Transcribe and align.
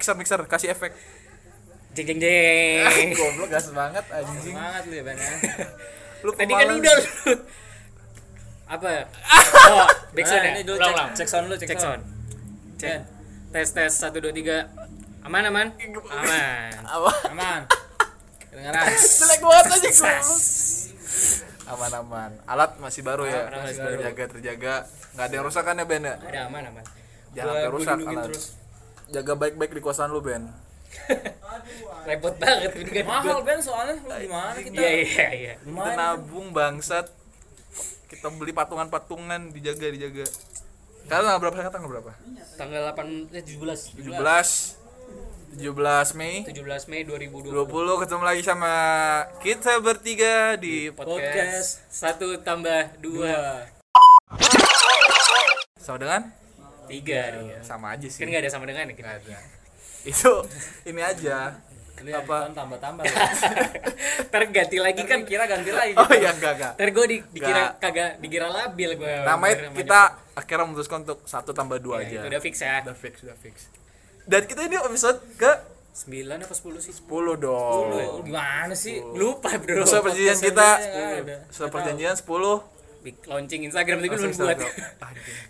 mixer 0.00 0.16
mixer 0.16 0.40
kasih 0.48 0.72
efek. 0.72 0.96
Jeng 1.92 2.06
jeng 2.08 2.18
jeng. 2.24 3.12
Goblok 3.12 3.52
gas 3.52 3.68
banget 3.68 4.04
anjing. 4.08 4.56
Semangat 4.56 4.82
lu 4.88 4.94
ya, 4.96 5.04
Bang. 5.04 5.18
ya. 5.20 5.34
Lu 6.24 6.30
Tadi 6.36 6.52
kan 6.52 6.68
udah. 6.72 6.96
Apa? 8.70 8.88
Oh, 9.70 9.86
back 10.16 10.26
sound 10.26 10.42
ya? 10.46 10.50
ini 10.56 10.62
dulu 10.66 10.78
cek, 10.80 10.96
cek 11.14 11.28
sound 11.28 11.46
lu, 11.46 11.54
cek, 11.54 11.78
sound. 11.78 12.02
Cek. 12.80 13.02
Tes 13.52 13.68
tes 13.76 13.92
1 13.92 14.08
2 14.18 14.32
3. 14.32 15.26
Aman 15.26 15.42
aman? 15.46 15.68
Aman. 16.10 16.70
Aman. 17.28 17.60
Kedengeran. 18.40 18.82
Jelek 19.20 19.40
banget 19.44 19.64
aja. 19.90 20.12
Aman 21.70 21.92
aman. 21.92 22.30
Alat 22.48 22.80
masih 22.80 23.02
baru 23.04 23.28
ya. 23.28 23.46
Masih 23.52 23.78
baru. 23.84 24.00
Terjaga 24.00 24.24
terjaga. 24.32 24.74
Nggak 25.14 25.24
ada 25.28 25.34
yang 25.34 25.44
rusak 25.44 25.62
kan 25.66 25.76
ya 25.76 25.84
Ben 25.86 26.02
ya? 26.02 26.14
Ada 26.18 26.40
aman 26.50 26.62
aman. 26.72 26.84
Jangan 27.36 27.52
sampai 27.52 27.70
rusak 27.70 27.96
alat. 28.00 28.24
terus. 28.30 28.44
Jaga 29.10 29.34
baik-baik 29.34 29.74
di 29.74 29.82
kosan 29.82 30.14
lu 30.14 30.22
Ben. 30.22 30.46
Repot 32.08 32.34
banget 32.38 32.72
ini 32.78 32.90
kan. 33.02 33.06
Mahal 33.06 33.42
Ben 33.42 33.58
soalnya 33.58 33.98
lu 33.98 34.14
gimana 34.14 34.58
kita? 34.58 34.78
Iya 34.78 34.90
iya 35.02 35.26
iya. 35.34 35.54
Kita 35.58 35.90
nabung 35.98 36.54
bangsat. 36.54 37.10
Kita 38.06 38.30
beli 38.30 38.54
patungan-patungan 38.54 39.50
dijaga 39.54 39.86
dijaga. 39.90 40.26
Kalian 41.10 41.26
tanggal 41.26 41.40
berapa 41.42 41.54
sekarang 41.58 41.74
tanggal 41.74 41.90
berapa? 41.90 42.12
Tanggal 42.54 42.80
8 42.94 43.34
eh 43.34 43.42
17 43.42 43.98
17 43.98 44.78
17 45.58 46.14
Mei 46.14 46.46
17 46.46 46.90
Mei 46.90 47.02
2020. 47.02 47.50
20 47.50 48.02
ketemu 48.06 48.22
lagi 48.22 48.42
sama 48.46 48.74
kita 49.42 49.82
bertiga 49.82 50.54
di 50.54 50.94
Podcast 50.94 51.82
satu 51.90 52.38
tambah 52.38 52.94
dua 53.02 53.66
sama 55.82 55.98
dengan 55.98 56.22
tiga 56.90 57.20
nih. 57.38 57.62
sama 57.62 57.94
aja 57.94 58.06
sih 58.10 58.18
Kan 58.18 58.26
nggak 58.28 58.42
ada 58.42 58.50
sama 58.50 58.64
dengan 58.66 58.90
ya 58.90 58.94
kita. 58.98 59.10
Ada 59.22 59.38
itu 60.02 60.32
ini 60.84 61.00
aja 61.00 61.38
Lu 62.00 62.08
yang 62.08 62.24
Apa? 62.24 62.48
tambah-tambah. 62.56 63.04
Ntar 64.32 64.42
ganti 64.48 64.80
lagi 64.80 65.04
kan 65.04 65.20
kira 65.28 65.44
ganti 65.44 65.68
lagi. 65.68 65.92
oh 65.92 66.08
iya 66.16 66.32
enggak 66.32 66.56
enggak 66.56 66.72
Ntar 66.80 66.88
gue 66.96 67.04
di, 67.12 67.16
dikira 67.28 67.64
kagak 67.76 68.10
dikira 68.24 68.48
labil 68.48 68.96
gue. 68.96 69.14
namanya 69.28 69.68
kita 69.68 70.00
akhirnya 70.32 70.64
memutuskan 70.64 71.04
untuk 71.04 71.20
satu 71.28 71.52
tambah 71.52 71.76
dua 71.76 72.00
ya, 72.00 72.08
aja 72.08 72.16
itu 72.24 72.26
udah 72.32 72.40
fix 72.40 72.54
ya. 72.64 72.80
udah 72.80 72.96
fix 72.96 73.14
udah 73.20 73.36
fix 73.36 73.54
dan 74.24 74.48
kita 74.48 74.64
ini 74.64 74.80
episode 74.80 75.20
ke 75.36 75.52
9 75.90 76.06
apa 76.40 76.54
10 76.54 76.86
sih? 76.86 76.94
10 76.94 77.42
dong 77.42 77.84
Lu 77.90 78.22
gimana 78.24 78.72
sih? 78.72 79.02
Lupa 79.02 79.52
bro. 79.58 79.82
sesuai 79.84 80.02
perjanjian 80.06 80.38
kita 80.40 80.68
sesuai 81.50 81.68
perjanjian 81.68 82.14
10 82.16 82.24
Di 82.24 82.79
launching 83.26 83.66
Instagram 83.66 84.00
tapi 84.04 84.08
belum 84.12 84.32
buat. 84.36 84.58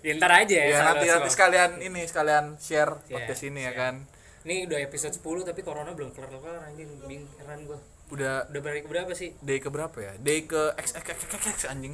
Ya, 0.00 0.12
ntar 0.16 0.32
aja 0.32 0.56
ya. 0.56 0.66
ya 0.72 0.78
nanti 0.86 1.06
nanti 1.10 1.30
sekalian 1.30 1.70
ini 1.82 2.00
sekalian 2.06 2.56
share 2.56 2.98
Share, 3.04 3.12
podcast 3.12 3.42
ini 3.44 3.60
ya 3.66 3.72
kan 3.76 3.94
Ini 4.40 4.64
udah 4.64 4.78
episode 4.80 5.12
10 5.12 5.52
tapi 5.52 5.60
corona 5.60 5.92
belum 5.92 6.16
kelar-kelar 6.16 6.64
anjing. 6.64 6.88
Bing 7.04 7.28
heran 7.36 7.68
gua. 7.68 7.76
udah 8.10 8.48
Udah 8.48 8.60
balik 8.64 8.88
berapa 8.88 9.12
sih? 9.12 9.36
day 9.44 9.60
ke 9.60 9.68
berapa 9.68 9.94
ya 10.00 10.12
day 10.16 10.48
ke 10.48 10.72
x 10.80 10.96
x 10.96 11.04
x 11.12 11.18
x, 11.28 11.42
x 11.44 11.58
anjing 11.68 11.92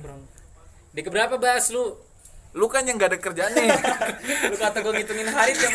Di 0.94 1.00
keberapa 1.02 1.36
bahas 1.36 1.68
lu? 1.74 1.98
Lu 2.56 2.66
kan 2.66 2.82
yang 2.82 2.96
gak 2.96 3.12
ada 3.12 3.18
kerjaan 3.18 3.52
nih 3.52 3.68
Lu 4.50 4.56
kata 4.56 4.80
gua 4.80 4.90
ngitungin 4.90 5.28
hari 5.28 5.52
jam. 5.52 5.68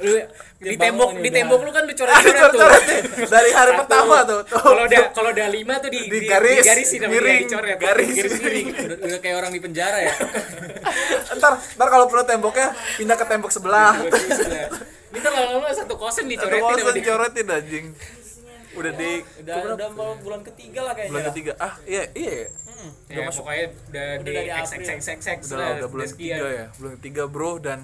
Lu 0.00 0.18
di 0.58 0.74
tembok 0.74 1.14
di 1.14 1.22
udah. 1.22 1.30
tembok 1.32 1.60
lu 1.62 1.70
kan 1.70 1.82
lu 1.82 1.94
coret-coret 1.94 2.50
tuh. 2.50 2.70
dari 3.24 3.50
hari 3.50 3.70
Satu. 3.70 3.80
pertama 3.80 4.16
tuh 4.22 4.40
tuh 4.42 4.58
Kalau 4.58 4.82
udah 4.82 5.02
kalau 5.16 5.30
udah 5.30 5.46
5 5.46 5.62
tuh 5.78 5.90
di 5.90 6.00
Di 6.04 6.18
garis, 6.26 6.64
sama 6.66 6.82
dia, 6.98 7.06
miring, 7.06 7.38
dicoret. 7.44 7.76
garis, 7.78 8.08
garis 8.12 8.32
miring. 8.36 8.66
Udah, 8.98 9.18
kayak 9.22 9.36
orang 9.36 9.50
di 9.50 9.60
penjara 9.62 9.98
ya. 10.02 10.14
ntar 11.38 11.52
ntar 11.72 11.88
kalau 11.88 12.06
perlu 12.06 12.24
temboknya 12.24 12.68
pindah 12.98 13.14
ke 13.14 13.24
tembok 13.24 13.50
sebelah 13.50 13.94
Ini 14.02 15.18
ntar 15.18 15.32
lama-lama 15.32 15.70
satu 15.70 15.94
Satu 16.02 16.26
dicoretin 16.26 16.58
sama 16.58 16.74
kosan 16.82 16.94
dia. 16.96 17.04
coretin 17.06 17.46
anjing 17.46 17.86
udah 18.72 18.92
di 18.96 19.10
Udah 19.38 19.56
udah 19.76 19.88
mau 19.92 20.16
bulan 20.16 20.40
ketiga 20.42 20.80
lah 20.82 20.96
kayaknya. 20.96 21.12
bulan 21.12 21.24
ketiga 21.30 21.52
ah 21.60 21.76
iya 21.84 22.08
iya 22.12 22.48
Ya, 23.06 23.28
pokoknya 23.28 23.66
udah, 23.88 24.06
Udah 24.16 24.24
di 24.24 24.32
dari 24.32 24.50
X. 24.50 24.66
X 24.72 24.84
X 24.88 25.02
X 25.08 25.20
X 25.24 25.40
udah 25.48 25.56
lah, 25.56 25.68
udah 25.76 25.88
bulan 25.88 26.06
ketiga 26.08 26.46
ya 26.48 26.66
bulan 26.74 26.92
ketiga 26.96 27.22
bro 27.24 27.50
dan 27.56 27.78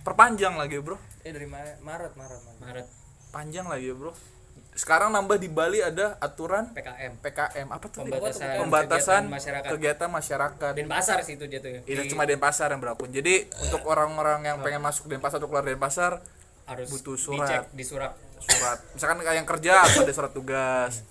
perpanjang 0.00 0.54
lagi 0.54 0.78
bro 0.78 0.96
Eh 1.20 1.30
dari 1.30 1.44
Ma- 1.44 1.78
Maret, 1.78 2.12
Maret, 2.14 2.40
Maret. 2.40 2.58
Maret 2.60 2.86
panjang 3.28 3.66
lagi 3.66 3.86
ya 3.86 3.94
bro 3.94 4.12
sekarang 4.72 5.10
nambah 5.10 5.36
di 5.36 5.50
Bali 5.50 5.82
ada 5.82 6.14
aturan 6.16 6.70
PKM 6.70 7.18
PKM 7.18 7.66
apa 7.66 7.86
tuh 7.88 8.06
pembatasan 8.06 8.46
pembatasan 8.56 9.22
kegiatan 9.26 9.26
masyarakat 9.28 9.68
kegiatan 9.68 10.08
masyarakat 10.08 10.72
dan 10.72 10.86
pasar 10.86 11.18
sih 11.20 11.34
itu 11.34 11.44
jatuhnya 11.44 11.80
Itu 11.84 11.98
Di- 11.98 12.08
cuma 12.08 12.22
Denpasar 12.22 12.70
yang 12.70 12.78
berlaku. 12.78 13.10
Jadi 13.10 13.50
untuk 13.58 13.82
orang-orang 13.84 14.46
yang 14.46 14.56
pengen 14.62 14.78
masuk 14.78 15.10
Denpasar 15.10 15.42
atau 15.42 15.50
keluar 15.50 15.66
Denpasar 15.66 16.22
harus 16.64 16.86
butuh 16.88 17.18
dicek 17.18 17.26
surat. 17.26 17.64
di 17.74 17.82
surat 17.82 18.12
surat. 18.38 18.78
Misalkan 18.94 19.18
kayak 19.18 19.36
yang 19.36 19.48
kerja 19.48 19.72
ada 19.82 20.12
surat 20.14 20.30
tugas. 20.30 21.02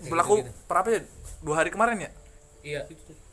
Berlaku 0.00 0.40
gitu-gitu. 0.40 0.64
per 0.64 0.76
apa 0.78 0.88
ya? 0.88 1.00
Dua 1.40 1.54
hari 1.56 1.70
kemarin 1.70 1.98
ya? 2.00 2.10
iya 2.60 2.80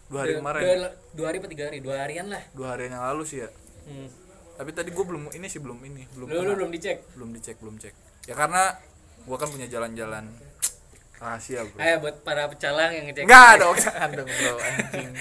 Dua 0.06 0.22
hari 0.22 0.32
Dua- 0.32 0.40
kemarin. 0.40 0.62
dua, 0.62 0.76
dua 1.12 1.26
hari 1.28 1.38
apa 1.40 1.48
tiga 1.50 1.64
hari 1.66 1.78
dua 1.82 1.96
harian 1.98 2.28
lah 2.30 2.44
Dua 2.52 2.68
hari 2.72 2.88
yang 2.88 3.02
lalu 3.04 3.24
sih 3.26 3.42
ya. 3.42 3.50
hmm. 3.86 4.08
Tapi 4.56 4.72
tadi 4.72 4.90
gue 4.90 5.04
belum 5.04 5.34
ini 5.34 5.48
sih 5.48 5.60
belum 5.60 5.84
ini, 5.84 6.08
belum 6.16 6.26
lu, 6.26 6.34
lu 6.34 6.42
kena. 6.42 6.54
belum 6.56 6.70
dicek 6.72 6.98
belum 7.12 7.30
dicek, 7.34 7.56
belum 7.60 7.76
cek. 7.76 7.94
Ya 8.26 8.34
karena 8.34 8.78
gua 9.26 9.36
kan 9.36 9.50
punya 9.50 9.68
jalan-jalan 9.68 10.32
rahasia, 11.18 11.66
Bro. 11.66 11.76
ayo 11.78 11.96
buat 12.00 12.22
para 12.22 12.46
pecalang 12.46 12.92
yang 12.92 13.06
ngecek 13.06 13.24
Enggak 13.24 13.52
dong, 13.58 13.76
jangan 13.84 14.10
dong, 14.14 14.30
Bro. 14.30 14.54
Anjing. 14.56 15.12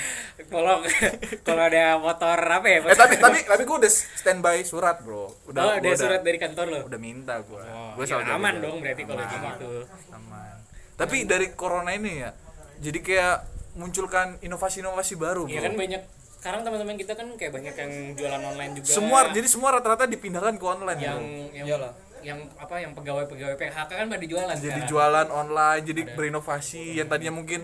tolong 0.44 0.80
kalau 1.46 1.62
ada 1.64 1.84
motor 1.96 2.38
apa 2.38 2.66
ya 2.68 2.78
Eh 2.84 2.94
tapi 2.94 3.14
tapi 3.16 3.38
tapi 3.42 3.62
gue 3.64 3.76
udah 3.80 3.90
standby 3.90 4.60
surat, 4.62 5.00
Bro. 5.00 5.34
Udah 5.48 5.62
oh 5.64 5.72
ada 5.74 5.88
surat 5.96 6.20
dari 6.20 6.38
kantor 6.38 6.66
lo 6.68 6.78
udah 6.86 7.00
minta 7.00 7.40
gua. 7.42 7.64
oh, 7.64 7.90
gua 7.96 8.04
ya, 8.04 8.20
aman 8.28 8.54
dong 8.60 8.78
berarti 8.78 9.02
kalau 9.02 9.24
gitu 9.24 9.70
aman 10.12 10.54
tapi 10.94 11.26
dari 11.26 11.50
corona 11.50 11.90
ini 11.90 12.22
ya 12.22 12.30
jadi 12.78 12.98
kayak 12.98 13.36
munculkan 13.74 14.38
inovasi-inovasi 14.40 15.14
baru 15.14 15.44
Iya 15.44 15.58
bro. 15.58 15.66
kan 15.66 15.74
banyak 15.76 16.02
sekarang 16.34 16.60
teman-teman 16.60 16.96
kita 16.96 17.12
kan 17.12 17.26
kayak 17.34 17.52
banyak 17.52 17.74
yang 17.74 17.92
jualan 18.14 18.42
online 18.44 18.72
juga. 18.76 18.92
Semua 18.92 19.18
jadi 19.32 19.48
semua 19.48 19.72
rata-rata 19.72 20.04
dipindahkan 20.04 20.54
ke 20.54 20.64
online 20.64 21.00
yang 21.00 21.16
bro. 21.16 21.56
yang 21.56 21.66
Iyalah. 21.66 21.92
yang 22.20 22.38
apa 22.56 22.74
yang 22.80 22.92
pegawai-pegawai 22.92 23.56
PHK 23.56 23.90
kan 23.90 24.06
pada 24.08 24.24
jualan 24.24 24.54
jadi 24.54 24.68
sekarang. 24.80 24.88
jualan 24.88 25.28
online 25.30 25.82
jadi 25.82 26.02
berinovasi. 26.12 26.96
Yang 26.96 27.08
tadinya 27.10 27.34
mungkin 27.34 27.60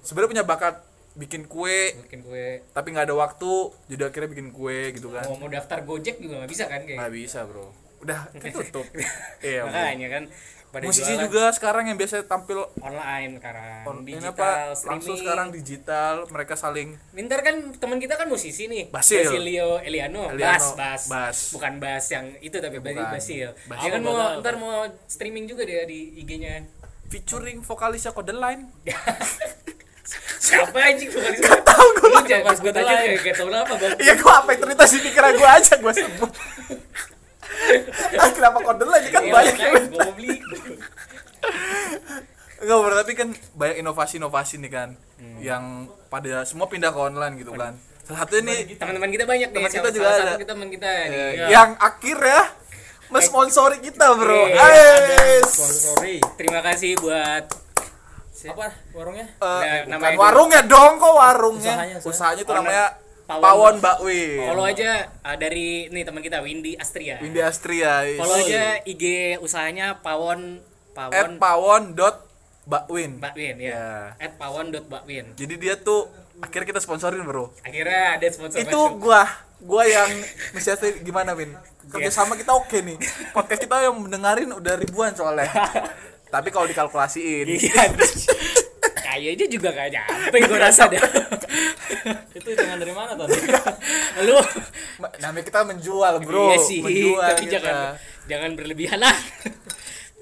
sebenarnya 0.00 0.30
punya 0.32 0.44
bakat 0.44 0.74
bikin 1.16 1.48
kue 1.48 1.96
bikin 2.04 2.20
kue. 2.20 2.60
tapi 2.72 2.92
nggak 2.92 3.08
ada 3.08 3.16
waktu 3.16 3.52
jadi 3.88 4.02
akhirnya 4.08 4.28
bikin 4.32 4.48
kue 4.52 4.92
gitu 4.92 5.08
kan. 5.12 5.24
Mau 5.24 5.36
mau 5.36 5.48
daftar 5.48 5.80
Gojek 5.80 6.16
juga 6.16 6.40
nggak 6.40 6.50
bisa 6.50 6.64
kan 6.68 6.84
kayak? 6.84 6.96
Nggak 7.00 7.12
bisa 7.12 7.38
bro. 7.44 7.72
Udah 8.00 8.20
tutup 8.56 8.84
iya 9.44 9.64
makanya 9.64 10.08
kan 10.12 10.22
pada 10.76 10.92
musisi 10.92 11.08
jualan 11.08 11.24
juga 11.24 11.42
sekarang 11.56 11.84
yang 11.88 11.96
biasa 11.96 12.28
tampil 12.28 12.68
online 12.84 13.40
sekarang 13.40 13.64
on, 13.88 13.96
ini 14.04 14.12
digital 14.12 14.28
apa 14.36 14.48
streaming 14.76 14.92
langsung 14.92 15.16
sekarang 15.16 15.46
digital 15.48 16.12
mereka 16.28 16.52
saling 16.52 16.88
Ntar 17.16 17.40
kan 17.40 17.56
teman 17.80 17.96
kita 17.96 18.20
kan 18.20 18.28
musisi 18.28 18.68
nih 18.68 18.92
Basil. 18.92 19.24
Basilio 19.24 19.80
Eliano, 19.80 20.28
Eliano, 20.28 20.36
Bas, 20.36 20.76
Bas 20.76 21.02
Bas. 21.08 21.38
bukan 21.56 21.72
Bas 21.80 22.04
yang 22.12 22.28
itu 22.44 22.60
tapi 22.60 22.76
Bukan. 22.76 23.08
Basil 23.08 23.48
Bas. 23.64 23.80
dia 23.80 23.88
kan 23.88 24.00
mau 24.04 24.36
ntar 24.44 24.60
mau 24.60 24.84
streaming 25.08 25.48
juga 25.48 25.64
dia 25.64 25.88
di 25.88 26.20
IG-nya 26.20 26.68
featuring 27.08 27.64
vokalisnya 27.64 28.12
Kode 28.12 28.36
Line 28.36 28.68
siapa 30.38 30.76
anjing 30.78 31.10
bukan 31.10 31.32
Gak 31.40 31.60
tau 31.66 31.86
gue 31.98 32.06
lu 32.06 32.20
jangan 32.22 32.44
pas 32.46 32.58
gue 32.60 32.70
tanya 32.70 32.94
kayak 33.18 33.34
tau 33.34 33.48
apa 33.50 33.74
bang 33.74 33.92
Iya 33.98 34.14
gua 34.20 34.32
apa 34.44 34.48
yang 34.54 34.60
terlintas 34.62 34.90
di 34.94 35.00
pikiran 35.02 35.32
gua 35.34 35.50
aja 35.58 35.72
gua 35.82 35.90
sebut. 35.90 36.30
ah, 38.16 38.30
kenapa 38.30 38.58
kode 38.60 38.84
lagi 38.84 39.08
kan 39.08 39.20
Iya, 39.20 39.32
banyak 39.32 39.54
makanya 39.54 39.80
gue 39.86 40.12
beli 40.12 40.34
Enggak 42.56 42.78
bro, 42.78 42.94
tapi 42.96 43.12
kan 43.14 43.28
banyak 43.52 43.76
inovasi-inovasi 43.78 44.56
nih 44.58 44.72
kan 44.72 44.90
Hmm. 45.16 45.36
yang 45.38 45.64
pada 46.06 46.42
semua 46.42 46.66
pindah 46.66 46.88
ke 46.88 46.98
online 46.98 47.36
gitu 47.36 47.52
kan. 47.52 47.72
Salah 48.02 48.18
satu 48.22 48.36
ini 48.38 48.76
teman-teman 48.76 49.08
kita 49.08 49.24
banyak 49.24 49.48
nih 49.48 49.56
Teman 49.58 49.72
kita 49.72 49.88
juga 49.90 50.08
salah 50.10 50.36
ada. 50.36 50.44
teman 50.46 50.68
kita 50.68 50.84
nih 50.86 51.08
eh, 51.10 51.30
Ya. 51.34 51.46
yang 51.50 51.70
akhir 51.74 52.16
ya 52.18 52.42
mensponsori 53.06 53.78
kita 53.80 54.12
bro. 54.12 54.44
Iya, 54.46 54.60
Ais. 54.62 55.48
Sorry. 55.52 56.20
terima 56.36 56.60
kasih 56.60 56.96
buat 56.96 57.44
Apa 58.46 58.68
warungnya? 58.92 59.26
Eh, 59.34 59.80
Nah, 59.84 59.96
bukan 59.96 60.12
itu. 60.12 60.20
warungnya 60.20 60.60
dong 60.62 60.92
kok 60.96 61.12
warungnya. 61.12 61.74
Usahanya, 61.74 61.96
usaha. 61.98 62.10
Usahanya 62.12 62.36
tuh 62.38 62.46
Pawon- 62.46 62.58
namanya 62.62 62.84
Pawon 63.26 63.42
Pawon 63.42 63.74
Mbak- 63.76 63.98
Bakwin. 63.98 64.38
follow 64.40 64.64
aja 64.64 64.90
uh, 65.20 65.34
dari 65.34 65.90
nih 65.90 66.02
teman 66.02 66.22
kita 66.22 66.38
Windy 66.40 66.74
Astria 66.74 67.18
Windy 67.18 67.42
Astria. 67.42 68.06
is. 68.06 68.16
follow 68.16 68.38
aja 68.38 68.78
IG 68.82 69.04
usahanya 69.38 69.98
Pawon 69.98 70.62
At 70.96 70.96
Pawon 70.96 71.30
pawon 71.36 71.82
dot 71.92 72.24
bakwin. 72.64 73.18
Bakwin 73.18 73.58
Ya. 73.58 73.70
ya 73.70 73.86
at 74.18 74.32
pawon.bakwin 74.34 75.34
Jadi 75.34 75.54
dia 75.56 75.76
tuh 75.76 76.08
akhirnya 76.36 76.66
kita 76.66 76.80
sponsorin 76.80 77.20
bro. 77.20 77.52
akhirnya 77.60 78.16
ada 78.16 78.26
sponsor 78.28 78.58
itu 78.58 78.68
masuk. 78.70 78.98
gua 78.98 79.22
gua 79.58 79.82
yang 79.84 80.08
mesti 80.54 80.72
gimana 81.00 81.32
Win 81.32 81.52
kerja 81.86 82.10
sama 82.10 82.34
kita 82.34 82.52
oke 82.52 82.76
nih 82.76 82.96
podcast 83.30 83.58
kita 83.58 83.80
yang 83.80 83.94
mendengarin 83.94 84.50
udah 84.50 84.74
ribuan 84.74 85.12
soalnya 85.12 85.48
tapi 86.34 86.48
kalau 86.48 86.64
dikalkulasiin 86.64 87.46
iya 87.46 87.88
kayaknya 89.18 89.46
juga 89.48 89.68
gak 89.70 89.88
nyampe 89.88 90.36
gue 90.38 90.58
rasa 90.58 90.82
deh. 90.86 91.00
Itu 92.38 92.48
jangan 92.52 92.76
dari 92.76 92.92
lu. 94.26 94.36
Ma- 94.96 95.12
namanya 95.18 95.44
kita 95.44 95.60
menjual 95.64 96.14
bro. 96.20 96.52
Iya 96.52 96.58
sih 96.60 96.80
menjual 96.80 97.20
tapi 97.22 97.42
kita. 97.44 97.52
jangan 97.58 97.76
jangan 98.26 98.50
berlebihan. 98.54 98.98
Lah 99.04 99.16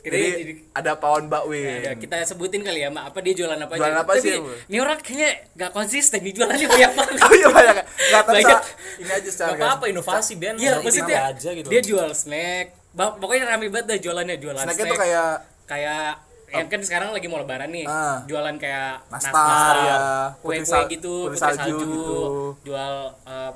jadi, 0.05 0.21
jadi, 0.21 0.31
jadi 0.37 0.53
ada 0.77 0.93
pawon 1.01 1.33
bakwin 1.33 1.81
ya, 1.81 1.97
kita 1.97 2.21
sebutin 2.29 2.61
kali 2.61 2.85
ya 2.85 2.93
mak 2.93 3.09
apa 3.09 3.25
dia 3.25 3.33
jualan 3.33 3.57
apa 3.57 3.73
Jualan 3.73 3.89
aja. 3.91 4.05
apa 4.05 4.13
sih, 4.21 4.37
tapi 4.37 4.45
Bu? 4.45 4.53
ini 4.69 4.77
orang 4.77 4.99
kayaknya 5.01 5.31
gak 5.57 5.73
konsisten 5.73 6.21
nih 6.21 6.33
jualannya 6.37 6.69
banyak 6.69 6.91
banget 6.93 7.15
oh 7.17 7.33
iya 7.33 7.49
banyak. 7.49 7.75
Tapi 8.13 8.29
Banyak. 8.37 8.61
ini 9.01 9.11
aja 9.11 9.31
secara 9.33 9.51
Gak 9.51 9.65
apa-apa 9.65 9.85
inovasi 9.89 10.33
Ben. 10.37 10.61
iya 10.61 10.77
maksudnya 10.77 11.33
aja 11.33 11.49
gitu. 11.51 11.69
dia 11.73 11.81
jual 11.81 12.09
snack. 12.13 12.67
Pokoknya 12.93 13.45
rame 13.49 13.73
banget 13.73 13.87
dah 13.89 13.99
jualannya 13.99 14.37
jualan 14.37 14.61
snacknya 14.61 14.77
snack. 14.77 14.93
tuh 14.93 15.01
kayak 15.01 15.29
kayak 15.65 16.09
yang 16.55 16.69
kan 16.69 16.81
sekarang 16.81 17.09
lagi 17.11 17.27
mau 17.27 17.37
lebaran 17.37 17.69
nih 17.69 17.85
Ah. 17.85 18.23
jualan 18.25 18.55
kayak 18.57 19.03
nastar 19.09 19.75
ya 19.81 19.97
kue 20.39 20.57
kue 20.59 20.81
gitu 20.89 21.15
putri 21.27 21.35
putri 21.35 21.41
salju, 21.41 21.77
gitu. 21.77 22.21
jual 22.63 22.95
eh, 23.25 23.51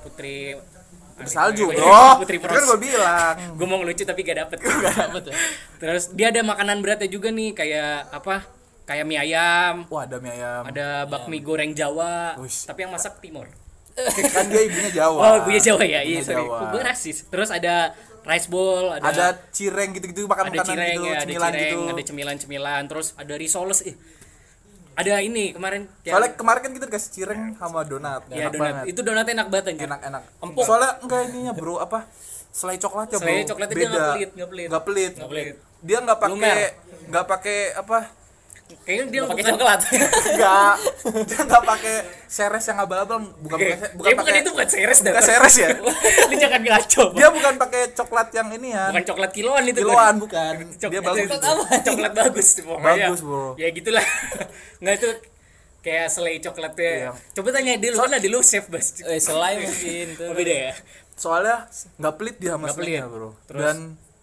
putri 0.00 0.36
putri 1.16 1.26
salju 1.26 1.64
bro. 1.68 2.02
putri 2.22 2.36
kan 2.38 2.62
gue 2.62 2.78
bilang. 2.78 3.34
Gue 3.58 3.66
mau 3.66 3.82
ngelucu 3.82 4.06
tapi 4.06 4.22
gak 4.22 4.38
dapet. 4.38 4.58
Gak 4.62 4.94
dapet 4.94 5.22
ya. 5.26 5.34
terus 5.76 6.14
dia 6.14 6.30
ada 6.30 6.40
makanan 6.42 6.78
beratnya 6.78 7.10
juga 7.10 7.28
nih 7.28 7.50
kayak 7.52 8.14
apa? 8.14 8.46
Kayak 8.86 9.04
mie 9.04 9.18
ayam. 9.18 9.82
Wah 9.90 10.06
ada 10.06 10.22
mie 10.22 10.30
ayam. 10.32 10.62
Ada 10.64 10.86
bakmi 11.04 11.42
goreng 11.42 11.74
Jawa 11.74 12.38
Wih. 12.38 12.54
tapi 12.62 12.86
yang 12.86 12.94
masak 12.94 13.18
timur. 13.18 13.50
Kan 14.30 14.46
dia 14.46 14.62
ibunya 14.62 14.90
Jawa. 14.94 15.18
Oh 15.18 15.36
gue 15.42 15.58
Jawa 15.58 15.82
ya? 15.82 16.00
Iya 16.00 16.22
Ibunya 16.22 16.22
sorry. 16.22 16.44
Jawa. 16.46 16.58
gue 16.70 16.82
rasis. 16.86 17.16
Terus 17.26 17.50
ada 17.50 17.98
rice 18.28 18.48
bowl 18.52 18.92
ada 18.92 19.08
ada 19.08 19.26
cireng 19.50 19.96
gitu-gitu 19.96 20.28
makan 20.28 20.52
ada 20.52 20.60
makanan 20.60 20.68
cireng 20.68 20.92
gitu 20.92 21.08
ya 21.08 21.16
ada 21.16 21.24
cemilan 21.24 21.50
cireng 21.50 21.72
gitu. 21.72 21.88
ada 21.88 22.02
cemilan-cemilan 22.04 22.82
terus 22.84 23.06
ada 23.16 23.34
risoles 23.40 23.80
ih. 23.88 23.96
Ada 24.98 25.22
ini 25.22 25.54
kemarin 25.54 25.86
yang- 26.02 26.18
soalnya 26.18 26.34
kemarin 26.34 26.60
kan 26.60 26.72
kita 26.74 26.84
dikasih 26.90 27.10
cireng 27.14 27.40
sama 27.54 27.86
donat. 27.86 28.26
Ya 28.28 28.50
enak 28.50 28.52
donat. 28.52 28.60
banget. 28.60 28.84
Itu 28.90 29.00
donatnya 29.06 29.32
enak 29.38 29.48
banget 29.48 29.64
anjir. 29.70 29.86
Enak 29.86 30.00
enak. 30.10 30.22
Soalnya 30.66 30.90
enggak 31.00 31.20
ininya 31.30 31.52
bro 31.54 31.74
apa? 31.78 31.98
Selai 32.50 32.76
coklatnya 32.82 33.18
bro. 33.22 33.30
Selai 33.30 33.46
coklatnya 33.46 33.76
dia 33.78 33.88
nggak 33.88 34.08
pelit, 34.10 34.30
nggak 34.34 34.48
pelit. 34.50 34.68
nggak 34.68 34.84
pelit. 34.84 35.12
Pelit. 35.14 35.56
dia 35.78 35.98
nggak 36.02 36.18
pakai 36.18 36.34
Lumer. 36.34 36.56
nggak 37.06 37.26
pakai 37.30 37.58
apa 37.78 37.98
kayaknya 38.80 39.04
dia 39.08 39.20
pakai 39.24 39.44
coklat. 39.46 39.80
nggak 40.30 40.72
dia 41.28 41.40
nggak 41.40 41.62
pakai 41.64 41.94
seres 42.26 42.64
yang 42.64 42.78
abal-abal 42.78 43.16
bukan 43.36 43.56
pakai 43.56 43.68
bukan 43.70 43.78
Kayaknya 43.78 43.96
bukan 43.96 44.12
pakai 44.18 44.32
itu 44.38 44.50
bukan 44.50 44.68
seres 44.68 44.98
dah 44.98 45.10
bukan 45.10 45.24
seres 45.24 45.54
ya 45.56 45.68
lu 46.28 46.34
jangan 46.34 46.60
ngaco 46.62 47.04
dia 47.12 47.28
bukan 47.30 47.54
pakai 47.58 47.82
coklat 47.92 48.28
yang 48.30 48.48
ini 48.52 48.68
ya 48.70 48.84
bukan 48.90 49.04
coklat 49.06 49.30
kiloan 49.30 49.62
itu 49.64 49.80
kiloan 49.80 50.14
bukan 50.18 50.54
dia 50.70 51.00
bagus 51.00 51.24
coklat 51.24 51.32
itu. 51.32 51.36
apa? 51.40 51.64
coklat 51.88 52.12
bagus 52.14 52.48
pokoknya. 52.58 53.06
Bagus, 53.06 53.20
bro. 53.20 53.46
ya 53.54 53.68
gitulah 53.70 54.06
nggak 54.78 54.94
itu 54.94 55.10
kayak 55.78 56.06
selai 56.08 56.34
coklatnya 56.38 56.90
Iya. 56.90 57.10
coba 57.32 57.48
tanya 57.50 57.72
dia 57.74 57.90
lu 57.90 57.98
mana 57.98 58.16
di 58.16 58.28
lu 58.28 58.40
chef 58.42 58.66
bas 58.66 58.86
Eh, 59.00 59.16
selai 59.18 59.52
mungkin 59.58 60.06
tuh. 60.14 60.26
Oh, 60.26 60.34
beda 60.34 60.54
ya 60.66 60.72
soalnya 61.14 61.56
nggak 61.96 62.14
pelit 62.14 62.36
dia 62.36 62.50
sama 62.52 62.64
Nggak 62.64 62.76
pelit. 62.76 62.88
selainya, 62.94 63.04
bro 63.08 63.30
Terus? 63.44 63.60
dan 63.60 63.76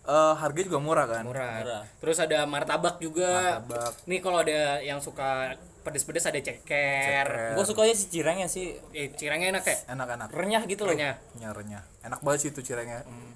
eh, 0.06 0.34
harganya 0.38 0.66
juga 0.70 0.80
murah 0.82 1.06
kan? 1.10 1.24
Murah. 1.26 1.54
Murah. 1.62 1.84
terus 2.00 2.18
ada 2.22 2.46
martabak 2.46 3.02
juga. 3.02 3.60
Martabak. 3.62 3.92
nih 4.06 4.20
kalau 4.22 4.38
ada 4.42 4.80
yang 4.82 5.02
suka 5.02 5.54
pedes-pedes 5.86 6.26
ada 6.26 6.42
ceker, 6.42 7.54
Gue 7.54 7.62
sukanya 7.62 7.94
si 7.94 8.10
cirengnya 8.10 8.48
sih. 8.50 8.74
Eh 8.90 9.14
cirengnya 9.14 9.54
enak 9.54 9.66
ya? 9.70 9.78
Enak-enak. 9.94 10.28
Renyah 10.34 10.64
gitu 10.66 10.90
loh. 10.90 10.98
Renyah. 10.98 11.16
renyah. 11.54 11.84
Enak 12.02 12.26
banget 12.26 12.40
sih 12.42 12.50
itu 12.50 12.62
cirengnya. 12.66 13.06
Hmm. 13.06 13.34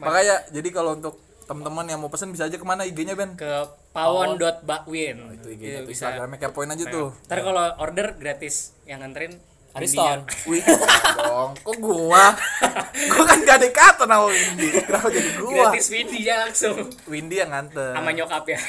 makanya 0.00 0.40
jadi 0.48 0.68
kalau 0.72 0.96
untuk 0.96 1.20
teman-teman 1.44 1.84
yang 1.84 2.00
mau 2.00 2.08
pesen 2.08 2.32
bisa 2.32 2.48
aja 2.48 2.56
ke 2.56 2.64
mana? 2.64 2.88
IG-nya 2.88 3.12
Ben? 3.12 3.36
Ke 3.36 3.68
pawon.bakwin 3.92 5.16
itu 5.18 5.34
Itu 5.36 5.48
IG-nya 5.52 5.80
tuh. 5.84 5.88
bisa. 5.92 6.04
Instagramnya 6.08 6.38
kepoin 6.40 6.70
aja 6.72 6.84
tuh. 6.88 7.08
Ntar 7.28 7.38
kalau 7.44 7.64
order 7.84 8.06
gratis 8.16 8.72
yang 8.88 9.04
nganterin 9.04 9.36
Ariston. 9.70 10.18
Wih, 10.44 10.62
dong, 11.20 11.54
kok 11.56 11.76
gua? 11.78 12.34
gua 13.06 13.24
kan 13.24 13.38
gak 13.40 13.56
ada 13.62 13.68
kata 13.70 14.04
nama 14.04 14.26
Windy. 14.26 14.68
Kenapa 14.82 15.08
jadi 15.08 15.30
gua? 15.38 15.70
gratis 15.70 15.86
video 15.88 16.18
ya 16.18 16.34
langsung 16.42 16.76
Windy 17.06 17.38
yang 17.38 17.50
nganter. 17.50 17.94
sama 17.94 18.10
nyokap 18.10 18.44
ya 18.46 18.60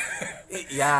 Iya. 0.51 0.95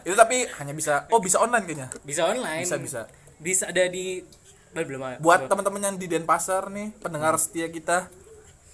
Itu 0.00 0.14
tapi 0.14 0.46
hanya 0.48 0.72
bisa 0.72 1.04
oh 1.10 1.18
bisa 1.18 1.38
online 1.38 1.64
kayaknya. 1.66 1.88
bisa 2.00 2.22
online 2.24 2.62
Bisa 2.62 2.76
bisa. 2.78 3.00
bisa 3.36 3.64
ada 3.68 3.84
di 3.86 4.22
belum 4.70 5.00
ada. 5.02 5.16
Buat 5.18 5.50
teman-teman 5.50 5.82
yang 5.82 5.96
di 5.96 6.06
Denpasar 6.06 6.70
nih, 6.70 6.94
pendengar 6.96 7.34
setia 7.36 7.66
kita. 7.66 8.06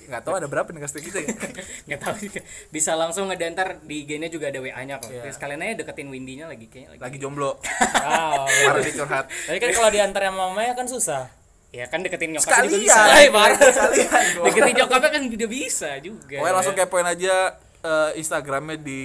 Nggak 0.04 0.22
tahu 0.22 0.34
ada 0.34 0.46
berapa 0.46 0.64
pendengar 0.64 0.86
setia 0.86 1.02
kita 1.02 1.18
ya. 1.18 1.28
nggak 1.86 2.00
tahu 2.00 2.14
juga. 2.20 2.40
bisa 2.68 2.92
langsung 2.92 3.26
ngedantar 3.26 3.80
di 3.80 4.02
IG-nya 4.02 4.28
juga 4.28 4.48
ada 4.48 4.58
WA-nya 4.58 4.96
kok 4.96 5.08
Iya. 5.08 5.22
Terus 5.22 5.36
kalian 5.36 5.60
aja 5.60 5.74
deketin 5.78 6.06
Windy-nya 6.06 6.46
lagi 6.46 6.66
kayaknya 6.66 6.90
lagi 6.90 7.00
Lagi 7.02 7.16
jomblo. 7.18 7.56
Wow. 8.04 8.44
Parah 8.44 8.80
dicurhat. 8.80 9.24
Tapi 9.26 9.58
kan 9.58 9.70
kalau 9.72 9.90
diantar 9.90 10.22
sama 10.22 10.38
mamanya 10.46 10.72
kan 10.72 10.86
susah. 10.86 11.24
ya 11.70 11.84
kan 11.84 11.98
deketin 12.00 12.30
nyokapnya 12.30 12.54
juga 12.64 12.70
Sekalian. 12.70 12.86
bisa 12.86 13.00
Eh, 13.18 13.28
parah. 13.28 13.58
Sekalian. 13.58 14.22
deketin 14.42 14.74
nyokapnya 14.78 15.10
kan 15.10 15.22
juga 15.26 15.46
bisa 15.48 15.90
juga 15.98 16.36
Pokoknya 16.36 16.54
langsung 16.54 16.74
kepoin 16.74 17.06
aja 17.08 17.34
eh, 17.82 18.10
Instagramnya 18.14 18.76
di 18.78 19.00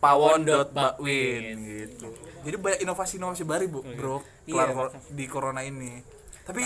@pawon.bakwin 0.00 1.42
gitu. 1.60 2.08
Jadi 2.40 2.56
banyak 2.56 2.80
inovasi-inovasi 2.82 3.42
baru, 3.42 3.64
Bu, 3.66 3.80
Bro. 3.90 4.16
Iya, 4.44 4.52
Kelar 4.54 4.68
kor- 4.70 4.92
di 5.08 5.24
corona 5.24 5.60
ini. 5.60 5.96
Tapi 6.42 6.60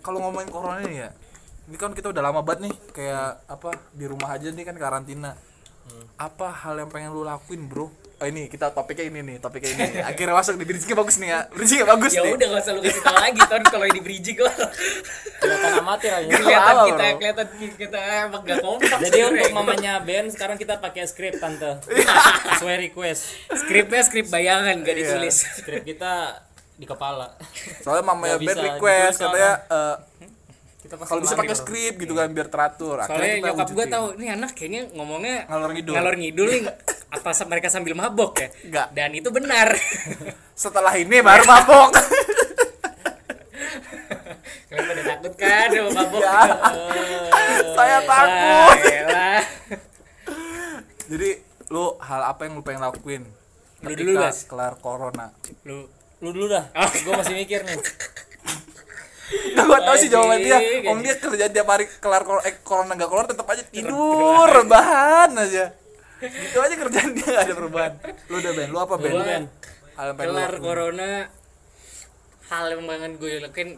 kalau 0.00 0.18
ngomongin 0.22 0.48
corona 0.48 0.80
ini 0.80 0.96
ya, 0.98 1.12
ini 1.68 1.76
kan 1.76 1.92
kita 1.92 2.08
udah 2.08 2.22
lama 2.22 2.40
banget 2.40 2.60
nih 2.64 2.74
kayak 2.90 3.44
apa 3.46 3.70
di 3.92 4.04
rumah 4.04 4.32
aja 4.32 4.48
nih 4.48 4.64
kan 4.64 4.74
karantina. 4.74 5.36
Apa 6.16 6.52
hal 6.54 6.76
yang 6.76 6.88
pengen 6.88 7.10
lu 7.10 7.22
lakuin, 7.22 7.64
Bro? 7.64 7.88
Oh 8.18 8.26
ini 8.26 8.44
kita 8.44 8.68
topiknya 8.68 9.06
ini 9.06 9.20
nih, 9.22 9.36
topiknya 9.38 9.72
ini. 9.72 10.02
Akhirnya 10.10 10.34
masuk 10.34 10.56
di 10.56 10.66
bridging 10.66 10.92
bagus 10.92 11.16
nih 11.16 11.30
ya. 11.30 11.40
Bridging 11.48 11.80
bagus 11.86 12.12
ya 12.12 12.20
nih. 12.20 12.34
udah 12.34 12.46
gak 12.50 12.60
usah 12.60 12.72
lu 12.72 12.80
kasih 12.82 13.00
tau 13.00 13.16
lagi 13.16 13.40
ton 13.42 13.62
kalau 13.62 13.86
di 13.86 14.00
bridging 14.02 14.38
lah 14.38 14.54
Kelihatan 15.38 15.72
amatir 15.78 16.10
aja. 16.10 16.28
kelihatan 16.28 16.74
kita 16.82 16.98
bro? 16.98 17.16
kelihatan 17.16 17.46
kita 17.78 17.98
emang 18.20 18.42
gak 18.42 18.58
kompak 18.58 18.98
Jadi 19.00 19.18
untuk 19.22 19.50
mamanya 19.54 19.92
Ben 20.02 20.26
sekarang 20.26 20.56
kita 20.56 20.74
pakai 20.76 21.02
skrip 21.04 21.38
tante. 21.38 21.78
Sesuai 22.50 22.76
request. 22.82 23.22
skripnya 23.54 24.02
skrip 24.02 24.26
bayangan 24.28 24.74
gak 24.78 24.92
Iya. 24.92 25.00
ditulis 25.14 25.36
Skrip 25.56 25.86
kita 25.86 26.42
di 26.74 26.84
kepala. 26.84 27.32
Soalnya 27.80 28.04
mamanya 28.04 28.36
Ben 28.36 28.58
request 28.66 29.14
ditulis 29.14 29.24
katanya 29.24 29.52
eh, 29.64 29.96
pasti 30.18 30.27
kalau 30.88 31.20
bisa 31.20 31.34
pakai 31.34 31.52
skrip 31.52 31.94
gitu 31.96 32.12
kan 32.12 32.28
biar 32.28 32.48
teratur. 32.48 32.96
Akhirnya 32.96 33.18
soalnya 33.36 33.52
nyokap 33.52 33.68
gue 33.70 33.86
tahu 33.86 34.06
ini 34.16 34.26
anak 34.28 34.50
kayaknya 34.52 34.82
ngomongnya 34.92 35.36
Ngalor 35.46 35.70
ngidul. 35.72 35.94
ngalor 35.94 36.14
ngidul 36.16 36.48
nih 36.48 36.62
apa 37.16 37.30
mereka 37.44 37.68
sambil 37.68 37.92
mabok 37.92 38.32
ya 38.36 38.48
Enggak. 38.64 38.86
dan 38.92 39.10
itu 39.12 39.28
benar 39.28 39.68
Setelah 40.64 40.92
ini 40.94 41.20
baru 41.20 41.44
mabok. 41.44 41.90
kalian 44.68 44.84
pada 44.84 45.02
takut 45.06 45.32
kan 45.34 45.66
sama 45.70 45.90
mabok 45.94 46.20
Ya. 46.20 46.40
Saya 47.72 47.98
takut. 48.02 48.76
Ah. 49.08 49.42
Jadi 51.08 51.30
lu 51.68 51.96
hal 51.98 52.20
apa 52.26 52.40
yang 52.44 52.56
lu 52.56 52.62
pengen 52.62 52.82
lakuin? 52.82 53.22
Lu 53.80 53.94
dulu, 53.94 54.18
Bas. 54.18 54.44
kelar 54.44 54.76
corona. 54.76 55.32
lu 55.64 55.88
Lu 56.18 56.34
dulu 56.34 56.50
dah. 56.50 56.66
Oh. 56.74 56.90
Gue 56.90 57.14
masih 57.14 57.32
mikir 57.32 57.62
nih. 57.62 57.78
Gak 59.28 59.64
gua 59.64 59.80
tau 59.82 59.94
sih 59.94 60.06
jawaban 60.06 60.38
dia. 60.38 60.58
Om 60.84 60.98
dia 60.98 61.14
kerja 61.14 61.44
tiap 61.46 61.66
hari 61.66 61.84
kelar 61.98 62.22
cor- 62.22 62.40
eh, 62.42 62.56
corona 62.60 62.92
gak 62.92 63.06
keluar 63.06 63.26
tetap 63.26 63.44
aja 63.44 63.62
tidur, 63.62 64.46
rebahan 64.46 65.30
aja. 65.34 65.72
Gitu 66.18 66.56
aja 66.56 66.74
kerjaan 66.74 67.10
dia 67.12 67.28
gak 67.28 67.44
ada 67.44 67.54
perubahan. 67.54 67.92
Lu 68.26 68.36
udah 68.36 68.52
Ben, 68.52 68.68
lu 68.68 68.78
apa 68.78 68.94
Ben? 68.96 69.12
Gua 69.12 69.22
Ben? 69.22 69.44
Hal 69.94 70.08
lu 70.08 70.14
kelar 70.16 70.52
lakuin. 70.52 70.62
corona 70.62 71.10
hal 72.48 72.64
yang 72.68 72.82
pengen 72.82 73.12
gue 73.14 73.32
lakuin 73.38 73.70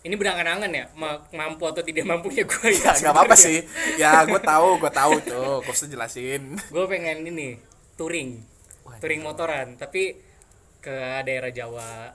ini 0.00 0.14
berangan-angan 0.14 0.70
ya 0.70 0.84
ma- 0.94 1.22
mampu 1.30 1.64
atau 1.64 1.82
tidak 1.82 2.02
mampunya 2.02 2.42
gue 2.42 2.68
Ya 2.80 2.90
gak 2.92 3.12
apa-apa 3.12 3.34
sih. 3.34 3.62
Ya 3.94 4.24
gua 4.24 4.40
tahu, 4.40 4.78
gua 4.78 4.90
tahu 4.90 5.14
tuh. 5.20 5.62
Usah 5.62 5.86
jelasin. 5.86 6.56
gue 6.58 6.84
pengen 6.86 7.22
ini 7.24 7.58
touring 7.94 8.40
touring 8.98 9.20
motoran 9.20 9.74
tapi 9.74 10.16
ke 10.78 10.94
daerah 11.22 11.50
Jawa 11.50 12.14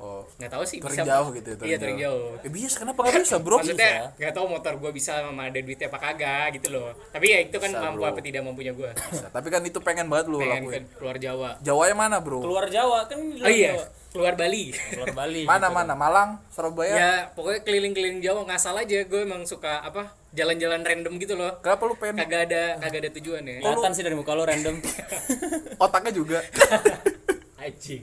Oh, 0.00 0.24
nggak 0.34 0.48
tahu 0.48 0.64
sih 0.64 0.80
bisa 0.80 1.04
jauh 1.04 1.28
gitu 1.30 1.52
ya. 1.52 1.56
iya 1.62 1.76
touring 1.76 2.00
jauh 2.00 2.32
Eh, 2.40 2.48
bisa, 2.48 2.72
kenapa 2.74 3.04
gak 3.04 3.20
bisa 3.20 3.36
bro? 3.36 3.60
maksudnya 3.60 4.08
nggak 4.14 4.32
tahu 4.32 4.46
motor 4.48 4.72
gue 4.74 4.90
bisa 4.90 5.20
sama 5.20 5.42
ada 5.44 5.60
duitnya 5.60 5.86
apa 5.86 5.98
kagak 6.00 6.56
gitu 6.56 6.72
loh 6.72 6.88
tapi 7.08 7.28
ya 7.28 7.38
itu 7.42 7.52
kan 7.54 7.68
Bisa, 7.68 7.80
mampu 7.82 8.00
bro. 8.00 8.08
apa 8.08 8.20
tidak 8.20 8.40
mampunya 8.40 8.72
gue 8.72 8.90
Bisa. 8.90 9.28
Tapi 9.28 9.46
kan 9.46 9.60
itu 9.60 9.76
pengen 9.78 10.08
banget 10.08 10.26
lu 10.26 10.40
pengen 10.40 10.64
lakuin. 10.64 10.82
ke 10.82 10.96
keluar 10.96 11.16
Jawa 11.16 11.50
Jawa 11.60 11.82
yang 11.84 11.98
mana 11.98 12.16
bro? 12.16 12.40
Keluar 12.40 12.66
Jawa 12.66 13.04
kan 13.04 13.20
di 13.20 13.28
oh 13.34 13.38
luar 13.38 13.52
iya 13.52 13.72
Jawa. 13.74 13.84
keluar 14.10 14.34
Bali 14.34 14.64
Keluar 14.72 15.10
Bali. 15.12 15.42
Mana 15.52 15.58
gitu. 15.62 15.76
mana? 15.76 15.92
Malang, 15.94 16.30
Surabaya. 16.48 16.94
ya 16.94 17.12
pokoknya 17.30 17.60
keliling-keliling 17.60 18.20
Jawa 18.20 18.40
ngasal 18.46 18.74
aja 18.74 18.98
gue 19.02 19.20
emang 19.20 19.44
suka 19.44 19.80
apa 19.80 20.02
jalan-jalan 20.30 20.80
random 20.80 21.12
gitu 21.18 21.36
loh 21.36 21.60
Kenapa 21.60 21.82
lu 21.84 21.94
pengen 21.94 22.16
kagak 22.18 22.48
ada 22.48 22.62
kagak 22.80 23.00
ada 23.02 23.10
tujuan 23.12 23.42
ya 23.44 23.60
Kelihatan 23.60 23.92
sih 23.92 24.00
dari 24.00 24.14
muka 24.14 24.32
lu 24.32 24.42
random. 24.42 24.80
otaknya 25.84 26.10
juga? 26.10 26.40
Aji. 27.60 27.96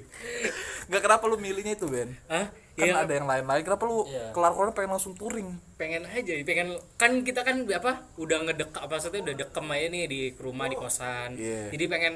Gak 0.86 1.02
kenapa 1.02 1.24
lu 1.26 1.36
milihnya 1.36 1.74
itu 1.74 1.86
Ben? 1.86 2.14
Hah? 2.28 2.48
Kan 2.72 2.86
Iya, 2.86 2.94
ada 3.00 3.10
yang 3.12 3.26
lain-lain. 3.26 3.62
Kenapa 3.62 3.84
lu 3.84 4.06
Iya. 4.06 4.30
kelar 4.30 4.54
corona 4.54 4.70
pengen 4.72 4.92
langsung 4.92 5.14
touring? 5.14 5.50
pengen 5.74 6.02
aja 6.04 6.34
pengen 6.42 6.74
kan 6.96 7.22
kita 7.22 7.42
kan 7.42 7.62
apa 7.64 8.02
udah 8.16 8.38
ngedek 8.44 8.74
apa 8.76 8.90
maksudnya 8.92 9.22
udah 9.24 9.36
dekem 9.36 9.66
aja 9.68 9.88
nih 9.88 10.04
di 10.06 10.20
rumah 10.36 10.66
di 10.66 10.74
kosan 10.74 11.38
Iya. 11.38 11.70
jadi 11.70 11.86
pengen 11.88 12.14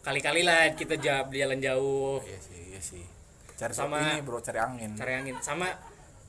kali-kali 0.00 0.42
lah 0.42 0.70
kita 0.72 0.94
ja- 0.96 1.26
jalan 1.26 1.58
jauh 1.58 2.18
Iya 2.20 2.38
sih, 2.40 2.60
iya 2.68 2.78
sih. 2.80 3.02
Cari 3.52 3.74
sama 3.74 3.98
ini 4.08 4.22
bro, 4.22 4.38
cari 4.38 4.58
angin. 4.60 4.94
cari 4.94 5.12
angin 5.16 5.34
sama 5.40 5.66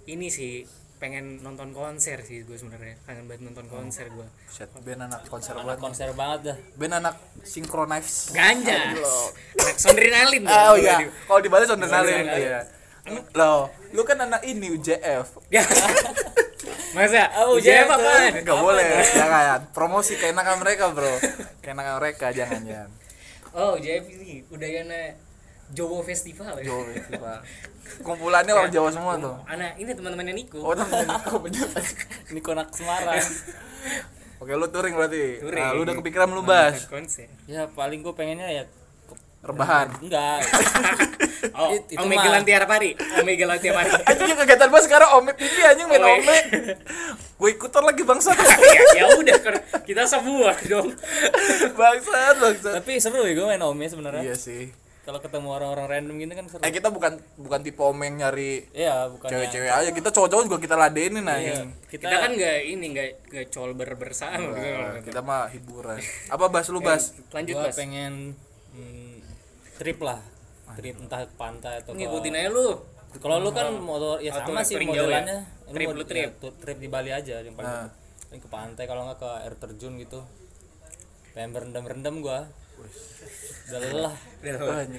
ini 0.06 0.30
sih 0.30 0.66
pengen 1.04 1.44
nonton 1.44 1.70
konser 1.70 2.24
sih 2.24 2.42
gue 2.42 2.56
sebenarnya 2.56 2.96
kangen 3.04 3.28
banget 3.28 3.44
nonton 3.44 3.68
konser 3.68 4.08
gue 4.08 4.24
Set, 4.48 4.72
band 4.72 5.04
anak 5.04 5.28
konser 5.28 5.52
anak 5.52 5.68
banget. 5.68 5.80
konser 5.84 6.10
banget 6.16 6.40
dah 6.48 6.58
Band 6.74 6.94
anak 6.96 7.16
synchronize. 7.44 8.32
ganja 8.32 8.96
anak 9.54 9.76
sondrenalin 9.76 10.44
Oh 10.48 10.74
gue 10.74 10.88
iya, 10.88 10.96
kalau 11.28 11.42
di 11.44 11.50
Bali 11.52 11.66
sondrenalin. 11.68 12.24
Iya. 12.24 12.60
Loh, 13.36 13.68
lu 13.92 14.00
kan 14.02 14.16
anak 14.18 14.48
ini 14.48 14.72
UJF. 14.72 15.44
Masa 16.96 17.28
Oh, 17.44 17.60
jangan. 17.60 18.00
apaan 18.00 18.32
Gak 18.48 18.58
boleh, 18.58 18.86
jangan. 19.12 19.60
Promosi 19.76 20.16
keenakan 20.16 20.64
mereka, 20.64 20.88
Bro. 20.88 21.20
Keenakan 21.60 22.00
mereka 22.00 22.32
jangan 22.32 22.64
jangan. 22.64 22.90
oh 23.52 23.76
JF 23.76 24.08
ini 24.10 24.48
Udayana 24.48 25.20
Jowo 25.74 26.00
Festival 26.00 26.54
ya 26.56 26.64
Jawa 26.68 26.84
Festival. 26.88 27.38
Kumpulannya 28.00 28.54
orang 28.54 28.70
Jawa 28.70 28.90
semua 28.90 29.14
tuh. 29.18 29.36
anak 29.46 29.76
ini 29.76 29.92
teman-temannya 29.92 30.34
Niko 30.34 30.62
Oh, 30.62 30.72
temen 30.72 31.04
Niko 31.04 31.36
bener. 31.44 31.68
ini 32.28 32.40
konak 32.40 32.70
Semarang 32.72 33.20
Oke, 34.40 34.52
lu 34.52 34.68
touring 34.68 34.92
berarti. 34.94 35.40
Touring. 35.40 35.56
Nah, 35.58 35.72
lu 35.72 35.82
udah 35.82 35.96
kepikiran 35.98 36.28
lu. 36.28 36.42
Nonton 36.42 36.76
konser 36.86 37.28
ya 37.46 37.64
paling 37.70 38.00
gue 38.00 38.12
pengennya 38.12 38.50
ya 38.50 38.64
Rebahan. 39.42 39.92
enggak 40.00 40.40
oh 41.54 41.68
It- 41.70 41.88
itu 41.90 42.00
Ome 42.00 42.16
mah. 42.16 42.24
Gelan 42.24 42.44
tiap 42.44 42.64
hari 42.66 42.96
Ome 43.18 43.36
Gelan 43.36 43.60
tiap 43.60 43.76
hari 43.76 43.92
Anjing 44.02 44.36
kegiatan 44.38 44.68
bahas 44.68 44.84
sekarang 44.84 45.10
Ome 45.14 45.32
ini 45.34 45.62
anjing 45.62 45.84
main 45.86 46.00
Ome. 46.02 46.16
Ome. 46.18 46.38
Gue 47.36 47.50
ikutan 47.52 47.84
lagi 47.84 48.02
bangsat. 48.02 48.40
ya, 48.40 48.84
ya 48.96 49.06
udah 49.14 49.36
kita 49.84 50.04
semua 50.06 50.56
dong 50.64 50.96
bangsat, 51.74 52.36
bangsat. 52.38 52.74
tapi 52.74 52.92
seru 52.98 53.20
ya 53.22 53.34
gue 53.34 53.46
main 53.46 53.60
ome 53.60 53.84
sebenarnya 53.86 54.24
Iya 54.24 54.36
sih. 54.38 54.72
Kalau 55.04 55.20
ketemu 55.20 55.48
orang-orang 55.52 55.86
random 55.92 56.16
gini 56.16 56.32
kan 56.32 56.46
seru 56.48 56.64
Eh 56.64 56.72
kita 56.72 56.88
bukan 56.88 57.20
bukan 57.36 57.60
tipe 57.60 57.84
Ome 57.84 58.08
yang 58.08 58.16
nyari 58.24 58.64
iya 58.72 59.12
bukan 59.12 59.28
cewek-cewek 59.28 59.68
aja. 59.68 59.90
Kita 59.92 60.10
cowok-cowok 60.16 60.44
juga 60.48 60.58
kita 60.64 60.76
ladenin 60.80 61.28
iya. 61.28 61.36
anjing. 61.36 61.70
kita, 61.92 62.08
kita 62.08 62.16
kan 62.24 62.32
nggak 62.40 62.58
ini 62.72 62.86
nggak 62.96 63.10
nggak 63.28 63.48
colber 63.52 63.90
bersama 64.00 64.56
gitu 64.56 65.12
kita 65.12 65.20
mah 65.20 65.52
hiburan. 65.52 66.00
Apa 66.32 66.48
bahas 66.48 66.72
lu 66.72 66.80
bahas? 66.80 67.12
lanjut 67.36 67.52
gue 67.60 67.68
mas 67.68 67.76
pengen 67.76 68.14
hmm, 68.72 69.16
trip 69.76 70.00
lah 70.00 70.24
trip 70.74 70.96
entah 70.98 71.20
ke 71.28 71.36
pantai 71.38 71.74
atau 71.84 71.92
ke 71.94 72.00
ngikutin 72.02 72.34
aja 72.34 72.50
lu 72.50 72.68
kalau 73.22 73.38
lu 73.38 73.54
kan 73.54 73.70
motor 73.78 74.18
ya 74.24 74.34
sama 74.34 74.66
sih 74.66 74.80
ya? 74.80 74.88
modelannya 74.90 75.40
Ini 75.70 75.74
Trip, 75.74 75.88
lu 75.94 76.06
trip. 76.06 76.30
ya, 76.42 76.50
trip 76.58 76.78
di 76.82 76.90
Bali 76.90 77.12
aja 77.14 77.42
yang 77.42 77.54
paling 77.54 77.70
Nah. 77.70 77.90
paling 78.30 78.42
ke 78.42 78.50
pantai 78.50 78.84
kalau 78.90 79.06
nggak 79.06 79.20
ke 79.22 79.30
air 79.46 79.54
terjun 79.58 79.94
gitu 80.02 80.20
pengen 81.34 81.54
berendam-rendam 81.54 82.22
gua 82.22 82.50
udah 83.64 83.80
lelah. 83.82 84.16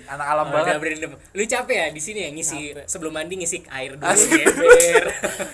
Anak 0.06 0.26
alam 0.26 0.44
Oh, 0.44 0.50
banget. 0.50 0.66
udah 0.66 0.76
berendam. 0.78 1.10
Lu 1.30 1.42
capek 1.44 1.76
ya 1.76 1.86
di 1.88 2.00
sini 2.00 2.18
ya 2.22 2.30
ngisi 2.30 2.58
sebelum 2.84 3.12
mandi 3.12 3.36
ngisi 3.36 3.60
air 3.68 3.92
dulu 3.94 4.08
ember. 4.08 5.04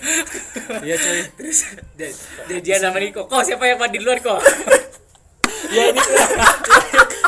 iya 0.87 0.95
cuy. 0.95 1.21
Terus 1.35 1.59
ja- 1.95 2.15
janjian 2.47 2.79
sama 2.81 2.97
Niko. 2.97 3.27
Kok 3.27 3.43
siapa 3.43 3.63
yang 3.65 3.77
mandi 3.77 3.99
duluan 3.99 4.17
kok? 4.17 4.39
ya 5.75 5.83
ini 5.87 6.01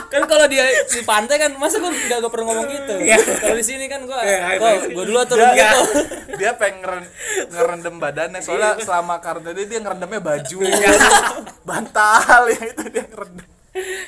kan 0.09 0.23
kalau 0.23 0.45
dia 0.45 0.61
di 0.85 1.01
pantai 1.01 1.35
kan 1.37 1.51
masa 1.55 1.77
gua 1.77 1.89
nggak 1.89 2.17
gak 2.17 2.29
pernah 2.29 2.45
ngomong 2.47 2.67
gitu? 2.67 2.93
Iya. 2.97 3.17
kalau 3.17 3.57
di 3.57 3.65
sini 3.65 3.85
kan 3.85 4.01
gua 4.03 4.21
Iya, 4.21 4.55
kok 4.55 4.69
iya. 4.69 4.93
gua 4.93 5.03
dulu 5.03 5.19
atau 5.19 5.35
Dia, 5.35 5.49
gitu. 5.49 5.81
dia 6.39 6.51
pengen 6.53 6.77
ngeren, 6.79 7.03
ngerendam 7.49 7.95
badannya 7.97 8.39
soalnya 8.39 8.77
selama 8.77 9.17
karantina 9.19 9.57
dia 9.59 9.79
ngerendamnya 9.79 10.21
baju. 10.21 10.57
Bantal 11.63 12.41
ya 12.47 12.61
itu 12.63 12.83
dia 12.89 13.03
ngerendam 13.05 13.47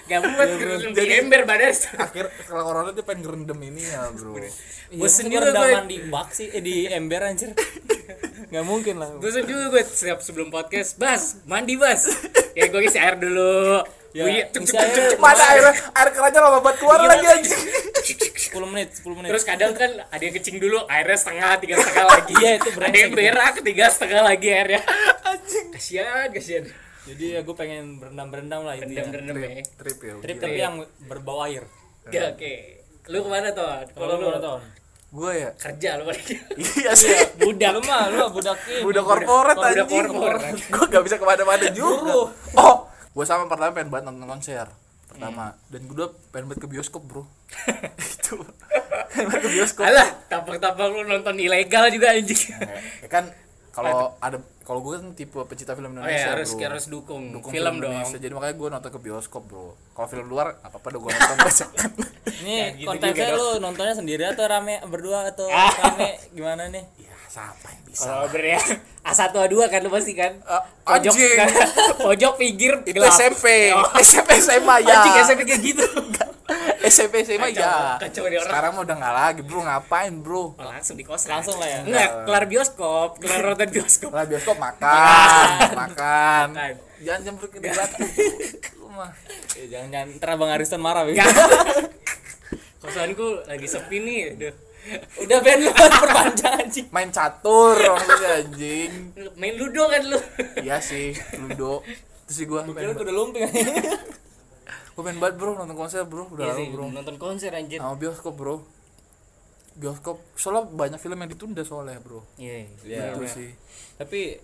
Gak 0.05 0.19
muat 0.21 0.49
di 0.93 1.05
ember 1.15 1.41
badan. 1.43 1.73
akhir 1.97 2.25
setelah 2.37 2.63
corona 2.63 2.89
dia 2.93 3.01
pengen 3.01 3.25
ngerendam 3.25 3.59
ini 3.59 3.81
ya 3.81 4.13
bro 4.13 4.37
bosen 4.93 5.25
juga 5.25 5.49
rendaman 5.49 5.89
di 5.89 5.97
bak 6.05 6.29
sih 6.29 6.47
eh, 6.47 6.61
di 6.61 6.85
ember 6.85 7.25
anjir 7.25 7.49
nggak 8.53 8.61
mungkin 8.63 9.01
lah 9.01 9.09
Bosan 9.17 9.43
juga 9.43 9.73
gue 9.73 9.81
setiap 9.81 10.21
sebelum 10.21 10.47
podcast, 10.47 10.95
Bas, 10.95 11.41
mandi 11.43 11.73
Bas. 11.75 12.05
Ya 12.53 12.69
gue 12.69 12.77
ngisi 12.77 12.95
air 12.95 13.17
dulu. 13.17 13.81
Ya, 14.13 14.23
Bunyi 14.23 14.41
cuk, 14.47 14.63
cuk, 14.63 14.79
cuk, 14.79 15.19
mana 15.19 15.43
air 15.49 15.65
air 15.67 16.07
kerannya 16.07 16.39
lama 16.39 16.59
banget 16.63 16.77
keluar 16.79 16.99
Iya. 17.01 17.09
lagi 17.09 17.25
anjing 17.27 17.59
10 18.47 18.71
menit 18.71 18.89
10 18.95 19.11
menit 19.11 19.27
Terus 19.27 19.43
kadang 19.43 19.75
kan 19.75 19.91
ada 20.07 20.21
yang 20.23 20.31
kecing 20.31 20.55
dulu, 20.55 20.87
airnya 20.87 21.17
setengah, 21.19 21.51
tiga 21.59 21.75
setengah 21.75 22.05
lagi. 22.07 22.33
Iya, 22.37 22.51
itu 22.55 22.69
Ada 22.79 22.95
yang 22.95 23.11
itu. 23.11 23.17
berak, 23.19 23.53
tiga 23.59 23.85
setengah 23.91 24.21
lagi 24.23 24.47
airnya. 24.47 24.81
Kasian, 25.75 26.27
kasian. 26.31 26.63
Jadi 27.05 27.25
ya 27.37 27.39
gue 27.45 27.55
pengen 27.55 28.01
berendam-berendam 28.01 28.61
lah 28.65 28.73
intinya. 28.75 29.05
Rendam-rendam 29.05 29.37
ya. 29.37 29.49
trip 29.77 29.97
ya 30.01 30.13
trip 30.25 30.37
tapi 30.41 30.57
yang 30.57 30.75
berbau 31.05 31.45
air. 31.45 31.63
Ya, 32.09 32.33
oke. 32.33 32.53
Lu 33.09 33.21
ke 33.21 33.29
mana 33.29 33.53
tuh? 33.53 33.65
kalau 33.93 34.17
lu 34.17 34.41
tahun 34.41 34.61
gue 35.15 35.31
ya. 35.31 35.49
Kerja 35.55 35.89
lu 36.01 36.03
balik. 36.09 36.27
iya 36.81 36.91
sih. 36.97 37.15
Budak. 37.39 37.71
Lu 37.77 37.81
mah 37.87 38.11
lu 38.11 38.15
mah 38.19 38.29
budak 38.33 38.59
ini. 38.67 38.83
Udah 38.83 39.01
korporat 39.05 39.55
Budak 39.55 39.87
korporat. 39.87 40.41
gue 40.73 40.85
gak 40.91 41.03
bisa 41.07 41.15
ke 41.15 41.25
mana-mana 41.25 41.67
juga. 41.71 42.33
Oh 42.59 42.75
gue 43.15 43.23
sama 43.23 43.47
pertama 43.47 43.71
pengen 43.71 43.89
banget 43.93 44.05
nonton 44.11 44.27
konser 44.27 44.67
pertama. 45.07 45.55
Dan 45.71 45.87
gue 45.87 46.07
pengen 46.33 46.45
banget 46.51 46.61
ke 46.65 46.67
bioskop 46.67 47.05
bro. 47.07 47.23
Itu. 48.17 48.43
Pengen 49.15 49.39
ke 49.39 49.49
bioskop. 49.55 49.87
Alah, 49.87 50.09
tapak-tapak 50.27 50.85
lu 50.91 51.07
nonton 51.07 51.39
ilegal 51.39 51.87
juga 51.87 52.11
anjing. 52.11 52.51
ya 52.99 53.07
kan 53.07 53.31
kalau 53.71 54.19
ada 54.19 54.39
kalau 54.65 54.81
gue 54.81 54.97
kan 54.97 55.13
tipe 55.13 55.37
pecinta 55.45 55.71
film 55.71 55.87
Oh 55.87 55.95
Indonesia 55.95 56.17
ya, 56.19 56.33
harus 56.33 56.49
bro. 56.51 56.65
harus 56.65 56.85
dukung, 56.85 57.23
Dukung 57.31 57.53
film, 57.53 57.77
dong. 57.77 57.93
Indonesia. 57.93 58.17
jadi 58.17 58.33
makanya 58.33 58.55
gue 58.57 58.67
nonton 58.73 58.89
ke 58.89 58.99
bioskop 58.99 59.43
bro 59.45 59.65
kalau 59.93 60.07
film 60.09 60.25
luar 60.25 60.57
apa 60.59 60.75
apa 60.75 60.85
udah 60.89 60.99
gue 60.99 61.11
nonton 61.13 61.37
ini 62.43 62.55
gitu 62.75 62.89
konteksnya 62.89 63.29
juga 63.29 63.37
lu 63.37 63.47
nontonnya 63.61 63.95
sendiri 63.95 64.23
atau 64.25 64.43
rame 64.43 64.81
berdua 64.83 65.29
atau 65.29 65.47
rame 65.79 66.19
gimana 66.29 66.67
nih 66.67 66.83
ya 66.97 67.14
siapa 67.35 67.67
yang 67.67 67.83
bisa 67.83 68.07
Kalau 68.07 68.27
ber 68.27 68.43
ya 68.45 68.61
A1 69.05 69.21
A2 69.29 69.55
kan 69.67 69.79
lu 69.79 69.91
pasti 69.91 70.13
kan. 70.13 70.33
Ah, 70.45 70.63
Pojok 70.81 71.13
anjing. 71.13 71.35
kan. 71.35 71.47
Pojok 72.07 72.33
pinggir 72.35 72.73
itu 72.81 72.95
gelap. 72.95 73.11
SMP 73.11 73.45
Oh. 73.69 73.85
SMP 74.01 74.39
SMA 74.39 74.75
ya 74.81 74.95
Anjing 74.97 75.15
SMP 75.21 75.41
kayak 75.43 75.61
gitu. 75.61 75.83
SMP 76.85 77.21
SMA 77.21 77.49
Kacau, 77.49 77.57
ya 77.59 77.97
kacau 77.99 78.23
nih 78.23 78.37
orang. 78.37 78.45
sekarang 78.47 78.71
mah 78.71 78.81
udah 78.83 78.95
nggak 78.95 79.15
lagi 79.15 79.41
bro 79.41 79.59
ngapain 79.59 80.13
bro 80.15 80.53
Oh, 80.53 80.61
langsung 80.63 80.93
di 80.93 81.01
kos 81.01 81.25
langsung 81.25 81.57
lah 81.57 81.65
ya 81.65 81.79
Enggak, 81.81 82.09
kelar 82.21 82.43
bioskop, 82.45 83.17
kelar 83.17 83.41
nonton 83.43 83.69
bioskop. 83.71 84.09
lah 84.09 84.23
bioskop 84.23 84.53
makan 84.55 84.93
makan 85.73 86.47
Makan. 86.53 86.73
jangan 87.01 87.33
gratis 87.59 88.09
lu 88.75 88.87
mah 88.87 89.09
Eh, 89.55 89.65
jangan 89.65 89.89
jangan 89.89 90.07
ntar 90.15 90.29
abang 90.31 90.51
Ariston 90.51 90.77
marah. 90.77 91.03
Enggak. 91.03 91.25
Kosanku 92.77 93.27
lagi 93.45 93.65
sepi 93.65 93.97
nih. 93.97 94.19
Aduh. 94.35 94.53
Udah 95.17 95.37
Ben 95.41 95.59
lu 95.61 95.71
perpanjang 95.73 96.53
anjing. 96.61 96.85
Main 96.93 97.09
catur 97.09 97.75
maksudnya 97.75 98.29
anjing. 98.45 98.91
Main 99.35 99.53
ludo 99.57 99.83
kan 99.89 100.01
lu. 100.05 100.19
iya 100.61 100.77
sih 100.77 101.11
ludo. 101.41 101.81
Terus 102.25 102.35
sih 102.37 102.45
kira 102.45 102.65
pengen, 102.65 102.97
udah 102.97 103.15
lumping 103.15 103.43
gue 104.95 105.03
pengen 105.03 105.19
banget 105.19 105.35
bro 105.35 105.59
nonton 105.59 105.75
konser 105.75 106.07
bro. 106.07 106.23
Udah 106.31 106.47
Iya 106.47 106.53
lama 106.55 106.61
sih, 106.63 106.67
bro. 106.71 106.83
nonton 106.87 107.15
konser 107.19 107.51
anjir. 107.51 107.83
sama 107.83 107.99
bioskop 107.99 108.33
bro. 108.33 108.63
Bioskop 109.75 110.23
soalnya 110.39 110.71
banyak 110.71 110.99
film 111.03 111.19
yang 111.19 111.27
ditunda 111.27 111.61
soalnya 111.67 111.99
bro. 111.99 112.23
Iya. 112.39 112.71
Iya. 112.87 113.01
itu 113.13 113.27
sih 113.27 113.49
tapi 113.95 114.39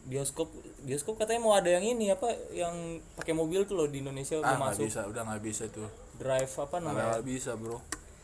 bioskop 0.00 0.48
bioskop 0.80 1.20
katanya 1.20 1.40
mau 1.44 1.52
ada 1.52 1.68
yang 1.68 1.84
ini 1.84 2.08
apa 2.08 2.32
yang 2.56 2.72
pakai 3.16 3.36
mobil 3.36 3.68
tuh 3.68 3.76
loh 3.76 3.88
di 3.88 4.00
Indonesia 4.00 4.40
ah 4.40 4.56
mau 4.56 4.72
nggak 4.72 4.80
masuk. 4.80 4.84
bisa 4.88 5.00
udah 5.04 5.22
nggak 5.28 5.42
bisa 5.44 5.64
tuh 5.68 5.88
drive 6.16 6.52
apa 6.56 6.76
namanya? 6.80 7.20
nggak 7.20 7.24
bisa 7.28 7.50
bro 7.60 7.78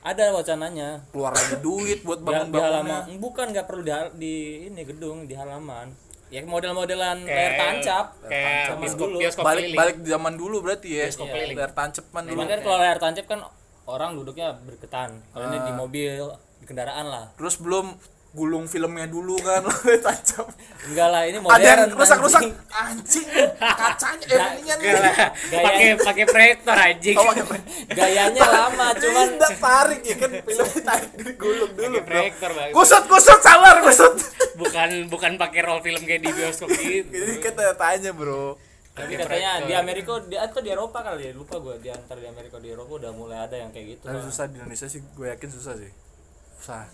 ada 0.07 0.25
wacananya. 0.31 0.89
Keluar 1.11 1.35
lagi 1.35 1.57
duit 1.59 1.99
buat 2.07 2.23
bangun 2.23 2.55
di 2.55 2.59
halaman. 2.63 3.03
bukan 3.19 3.47
nggak 3.51 3.67
perlu 3.67 3.83
di, 3.83 3.93
di 4.15 4.35
ini 4.71 4.81
gedung 4.87 5.27
di 5.27 5.35
halaman. 5.35 5.91
Ya 6.31 6.43
model-modelan 6.43 7.27
layar 7.27 7.55
tancap. 7.59 8.19
Kayak 8.27 8.79
bioskop, 8.83 9.07
dulu. 9.11 9.17
bioskop 9.23 9.45
balik 9.47 9.63
keliling. 9.71 9.79
balik 9.79 9.97
zaman 10.07 10.35
dulu 10.39 10.57
berarti 10.63 10.89
ya. 10.91 11.05
Bioskop 11.11 11.27
keliling. 11.31 11.57
layar 11.59 11.73
tancepan 11.75 12.23
dulu. 12.27 12.39
Kan 12.47 12.61
kalau 12.63 12.79
layar 12.79 12.99
tancap 13.03 13.27
kan 13.27 13.41
orang 13.87 14.11
duduknya 14.15 14.49
berketan. 14.63 15.11
Kalau 15.35 15.45
ini 15.51 15.59
di 15.63 15.73
Ah. 15.75 15.77
mobil 15.79 16.23
di 16.63 16.65
kendaraan 16.67 17.07
lah. 17.07 17.25
Terus 17.39 17.59
belum 17.59 17.95
gulung 18.37 18.69
filmnya 18.69 19.09
dulu 19.09 19.40
kan 19.40 19.64
tancap 20.05 20.47
enggak 20.93 21.09
lah 21.09 21.23
ini 21.25 21.40
ada 21.40 21.57
yang 21.64 21.88
modern 21.88 21.90
rusak 21.97 22.19
rusak 22.21 22.43
anjing. 22.45 22.55
anjing 22.69 23.26
kacanya 23.57 24.26
eh 24.28 24.40
ininya 24.61 24.75
nih 24.76 25.16
Pakai 25.47 25.87
pakai 25.97 26.25
proyektor 26.28 26.76
anjing. 26.76 27.16
Oh, 27.16 27.33
gayanya 27.90 28.43
lama 28.45 28.93
cuman 28.99 29.28
Tidak 29.37 29.52
tarik 29.57 30.02
ya 30.05 30.16
kan 30.21 30.31
filmnya 30.45 30.81
tarik 30.85 31.12
gulung 31.40 31.73
dulu 31.73 31.99
proyektor 32.05 32.50
kusut 32.76 33.05
kusut 33.09 33.40
sabar 33.40 33.81
kusut. 33.81 34.14
Bukan 34.61 35.09
bukan 35.09 35.33
pakai 35.40 35.61
roll 35.64 35.81
film 35.81 36.02
kayak 36.05 36.23
di 36.25 36.31
bioskop 36.33 36.69
gitu. 36.81 37.14
ini 37.16 37.40
kita 37.40 37.73
tanya 37.78 38.11
bro. 38.12 38.59
Tapi 38.97 39.12
katanya 39.12 39.61
di 39.69 39.75
Amerika 39.76 40.16
di 40.25 40.37
atau 40.40 40.61
di 40.64 40.73
Eropa 40.73 41.05
kali 41.05 41.28
ya 41.28 41.33
lupa 41.37 41.61
gue 41.61 41.76
di 41.85 41.93
antar 41.93 42.16
di 42.16 42.28
Amerika 42.28 42.57
di 42.57 42.73
Eropa 42.73 42.97
udah 42.97 43.12
mulai 43.12 43.45
ada 43.45 43.57
yang 43.61 43.69
kayak 43.69 44.00
gitu 44.00 44.02
tapi 44.09 44.25
Bang. 44.25 44.28
susah 44.33 44.45
di 44.49 44.57
Indonesia 44.57 44.88
sih 44.88 45.00
gue 45.05 45.26
yakin 45.37 45.49
susah 45.52 45.75
sih. 45.76 45.93
Susah 46.57 46.88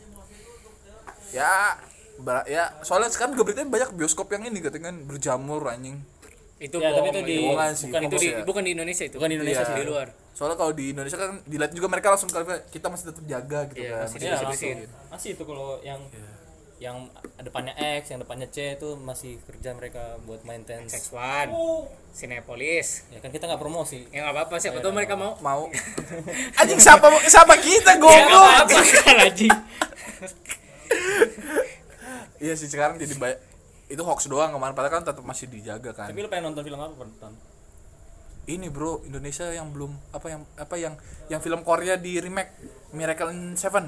ya 1.33 1.81
ba- 2.19 2.47
ya. 2.47 2.71
Soalnya 2.81 3.09
sekarang 3.09 3.33
juga 3.33 3.45
beritanya 3.47 3.69
banyak 3.69 3.91
bioskop 3.93 4.29
yang 4.29 4.45
ini 4.45 4.59
katanya 4.59 4.89
kan 4.89 5.03
berjamur 5.03 5.65
anjing. 5.67 5.99
Itu 6.57 6.79
Ya, 6.79 6.93
tapi 6.93 7.11
itu 7.11 7.21
di- 7.23 7.43
bohongan 7.43 7.73
sih, 7.73 7.87
bukan 7.89 8.01
itu 8.05 8.17
di 8.17 8.29
ya. 8.29 8.39
bukan 8.43 8.63
di 8.63 8.71
Indonesia 8.73 9.03
itu. 9.03 9.17
Bukan 9.17 9.29
di 9.29 9.37
Indonesia 9.37 9.61
Iya. 9.61 9.69
sih 9.69 9.77
di 9.77 9.87
luar. 9.87 10.09
soalnya 10.33 10.57
kalau 10.57 10.73
di 10.73 10.91
Indonesia 10.91 11.19
kan 11.19 11.45
dilihat 11.45 11.71
juga 11.71 11.87
mereka 11.87 12.09
langsung 12.09 12.25
kalau 12.27 12.43
kita 12.67 12.89
masih 12.89 13.05
tetap 13.07 13.25
jaga 13.27 13.61
gitu 13.69 13.79
Iya, 13.79 13.93
kan. 13.93 14.01
masih 14.03 14.17
Iya, 14.19 14.33
dibersihin. 14.35 14.77
langsung. 14.81 15.11
masih 15.13 15.29
itu 15.31 15.43
kalau 15.45 15.69
yang 15.83 16.01
yang 16.79 16.97
depannya 17.39 17.75
X 17.77 18.11
yang 18.11 18.19
depannya 18.19 18.49
C 18.49 18.75
itu 18.75 18.89
masih 18.97 19.39
kerja 19.45 19.71
mereka 19.71 20.03
buat 20.21 20.41
maintenance. 20.43 20.91
X1 20.91 21.53
Cinepolis. 22.13 23.07
Ya 23.09 23.19
kan 23.19 23.29
kita 23.29 23.45
nggak 23.45 23.61
promosi. 23.61 24.09
Ya 24.09 24.23
nggak 24.23 24.35
apa-apa 24.35 24.57
siapa 24.57 24.79
tahu 24.79 24.91
mereka 24.91 25.15
mau. 25.15 25.37
Mau. 25.39 25.69
Anjing 26.59 26.79
siapa 26.79 27.07
siapa 27.23 27.55
kita 27.57 27.93
ya 27.95 28.01
goblok? 28.01 28.43
apa-apa 28.65 28.81
kan 28.83 29.17
anjing 29.23 29.53
iya 32.45 32.55
sih 32.55 32.67
sekarang 32.67 32.97
jadi 32.97 33.15
banyak 33.15 33.39
itu 33.89 34.03
hoax 34.03 34.25
doang 34.25 34.51
kemarin 34.51 34.73
padahal 34.73 34.93
kan 34.95 35.05
tetap 35.05 35.21
masih 35.21 35.47
dijaga 35.47 35.93
kan. 35.93 36.09
Tapi 36.09 36.19
lu 36.19 36.29
pengen 36.29 36.49
nonton 36.49 36.65
film 36.65 36.81
apa 36.81 36.93
Ton? 37.19 37.35
ini 38.43 38.67
bro 38.67 38.99
Indonesia 39.07 39.47
yang 39.49 39.71
belum 39.71 39.95
apa 40.11 40.27
yang 40.27 40.43
apa 40.59 40.75
yang 40.75 40.95
yang 41.31 41.39
film 41.39 41.63
Korea 41.63 41.95
di 41.95 42.19
remake 42.19 42.51
Miracle 42.91 43.31
in 43.31 43.55
Seven. 43.55 43.87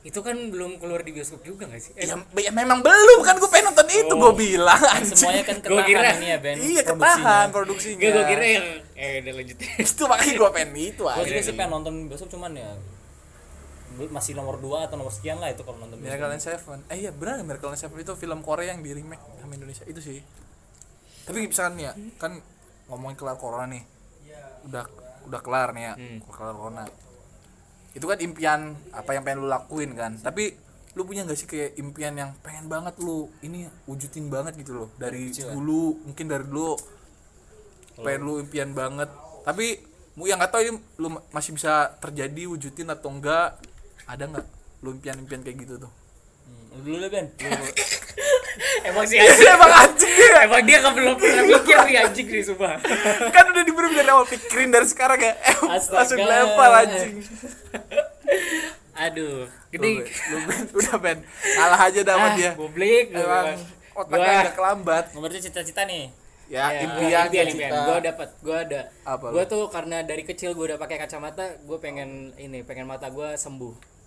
Itu 0.00 0.24
kan 0.24 0.32
belum 0.48 0.80
keluar 0.80 1.04
di 1.04 1.12
bioskop 1.12 1.44
juga 1.44 1.68
gak 1.68 1.76
sih? 1.76 1.92
Eh, 1.92 2.08
ya, 2.08 2.16
ya 2.16 2.48
memang 2.48 2.80
belum 2.80 3.20
kan 3.20 3.36
gue 3.36 3.50
pengen 3.52 3.68
nonton 3.68 3.84
itu 3.84 4.14
gue 4.16 4.32
bilang 4.32 4.80
anjing. 4.80 5.12
semuanya 5.12 5.44
kan 5.44 5.56
Gua 5.60 5.68
ketahan 5.76 5.84
kira- 5.84 6.14
ini 6.16 6.26
ya 6.26 6.38
Ben. 6.40 6.56
Iya 6.56 6.82
ketahan 6.88 7.46
produksinya. 7.52 8.00
Gak, 8.00 8.12
gue 8.16 8.24
kira 8.32 8.44
yang 8.48 8.66
eh 8.96 9.10
udah 9.20 9.32
lanjutin. 9.36 9.68
itu 9.76 10.02
makanya 10.08 10.32
gue 10.32 10.50
pengen 10.56 10.70
itu 10.72 11.02
gue 11.02 11.12
aja 11.12 11.28
juga 11.28 11.40
sih 11.44 11.52
pengen 11.52 11.70
nonton 11.74 11.94
besok 12.08 12.28
cuman 12.32 12.52
ya 12.56 12.70
masih 14.10 14.32
nomor 14.32 14.56
2 14.56 14.86
atau 14.86 14.94
nomor 14.94 15.10
sekian 15.10 15.38
lah 15.38 15.50
itu 15.50 15.60
kalau 15.62 15.78
nonton. 15.78 15.98
Miracle 15.98 16.30
in 16.30 16.40
Seven. 16.40 16.78
Eh 16.86 17.02
iya 17.02 17.10
benar 17.10 17.42
Miracle 17.42 17.74
in 17.74 17.78
Seven 17.78 17.98
itu 17.98 18.12
film 18.14 18.40
Korea 18.40 18.72
yang 18.72 18.80
di 18.80 18.90
remake 18.90 19.20
sama 19.36 19.52
Indonesia? 19.52 19.84
Itu 19.84 19.98
sih. 19.98 20.22
Tapi 21.26 21.46
misalkan 21.46 21.74
nih 21.76 21.84
ya 21.90 21.92
kan 22.16 22.32
ngomongin 22.86 23.16
kelar 23.16 23.36
corona 23.36 23.66
nih. 23.66 23.82
Udah 24.64 24.84
udah 25.26 25.40
kelar 25.40 25.74
nih 25.74 25.82
ya 25.84 25.92
kelar 26.26 26.54
corona. 26.54 26.84
Itu 27.90 28.06
kan 28.06 28.18
impian 28.18 28.60
apa 28.90 29.10
yang 29.12 29.22
pengen 29.22 29.42
lu 29.42 29.48
lakuin 29.48 29.92
kan. 29.92 30.14
Tapi 30.16 30.54
lu 30.90 31.06
punya 31.06 31.22
gak 31.22 31.38
sih 31.38 31.46
kayak 31.46 31.78
impian 31.78 32.14
yang 32.14 32.34
pengen 32.42 32.66
banget 32.66 32.98
lu 32.98 33.30
ini 33.42 33.66
wujudin 33.84 34.26
banget 34.26 34.54
gitu 34.56 34.74
loh. 34.74 34.88
Dari 34.96 35.28
dulu 35.30 35.98
mungkin 36.02 36.26
dari 36.26 36.46
dulu 36.46 36.74
pengen 37.96 38.22
lu 38.22 38.34
impian 38.38 38.70
banget. 38.72 39.10
Tapi 39.42 39.66
mu 40.18 40.26
yang 40.26 40.42
nggak 40.42 40.50
tahu 40.50 40.60
ini 40.62 40.72
lu 40.98 41.08
ma- 41.14 41.22
masih 41.30 41.54
bisa 41.54 41.94
terjadi 42.02 42.50
wujudin 42.50 42.90
atau 42.90 43.08
enggak 43.08 43.56
ada 44.10 44.24
nggak 44.26 44.46
lu 44.80 44.90
impian-impian 44.92 45.40
kayak 45.40 45.58
gitu 45.60 45.76
tuh 45.78 45.92
Hmm, 46.40 46.66
lu 46.74 46.98
dulu 46.98 46.98
deh 46.98 47.10
Ben 47.10 47.26
Emang 48.82 49.04
sih 49.04 49.16
anjing. 49.22 49.46
emang 49.46 49.70
anjing 49.70 50.10
ya 50.10 50.40
Emang 50.42 50.62
dia 50.64 50.78
kan 50.80 50.90
belum 50.90 51.14
pernah 51.14 51.44
mikir 51.46 51.76
nih 51.84 51.96
anjing 52.00 52.26
nih 52.26 52.42
sumpah. 52.42 52.74
kan 53.34 53.44
udah 53.46 53.62
diberi 53.62 53.86
dari 53.92 54.10
awal 54.10 54.26
pikirin 54.26 54.68
dari 54.68 54.82
sekarang 54.84 55.20
ya 55.20 55.32
eh, 55.36 55.54
langsung 55.86 56.18
lempar 56.18 56.70
anjing 56.80 57.22
Aduh, 58.92 59.46
gede. 59.70 60.04
Lu 60.28 60.38
Ben, 60.44 60.64
udah 60.74 60.96
Ben 60.98 61.18
kalah 61.54 61.80
aja 61.80 62.00
dah 62.02 62.14
sama 62.14 62.26
Ah, 62.26 62.32
dia 62.34 62.50
Goblik. 62.52 63.06
emang 63.10 63.46
otaknya 63.92 64.34
udah 64.42 64.54
kelambat 64.54 65.04
berarti 65.12 65.38
cita-cita 65.40 65.82
nih 65.84 66.10
ya, 66.46 66.66
Ya, 66.68 66.82
impian 66.82 67.24
impian, 67.28 67.46
impian. 67.48 67.70
Gue 67.86 67.98
dapat, 68.02 68.28
gue 68.36 68.56
ada. 68.58 68.80
Apa 69.04 69.30
Gue 69.30 69.44
tuh 69.46 69.70
karena 69.70 70.02
dari 70.02 70.26
kecil 70.26 70.50
gue 70.50 70.66
udah 70.66 70.76
pakai 70.76 70.98
kacamata, 70.98 71.62
gue 71.62 71.78
pengen 71.78 72.34
ini, 72.36 72.60
pengen 72.60 72.84
mata 72.84 73.06
gue 73.06 73.38
sembuh. 73.38 73.99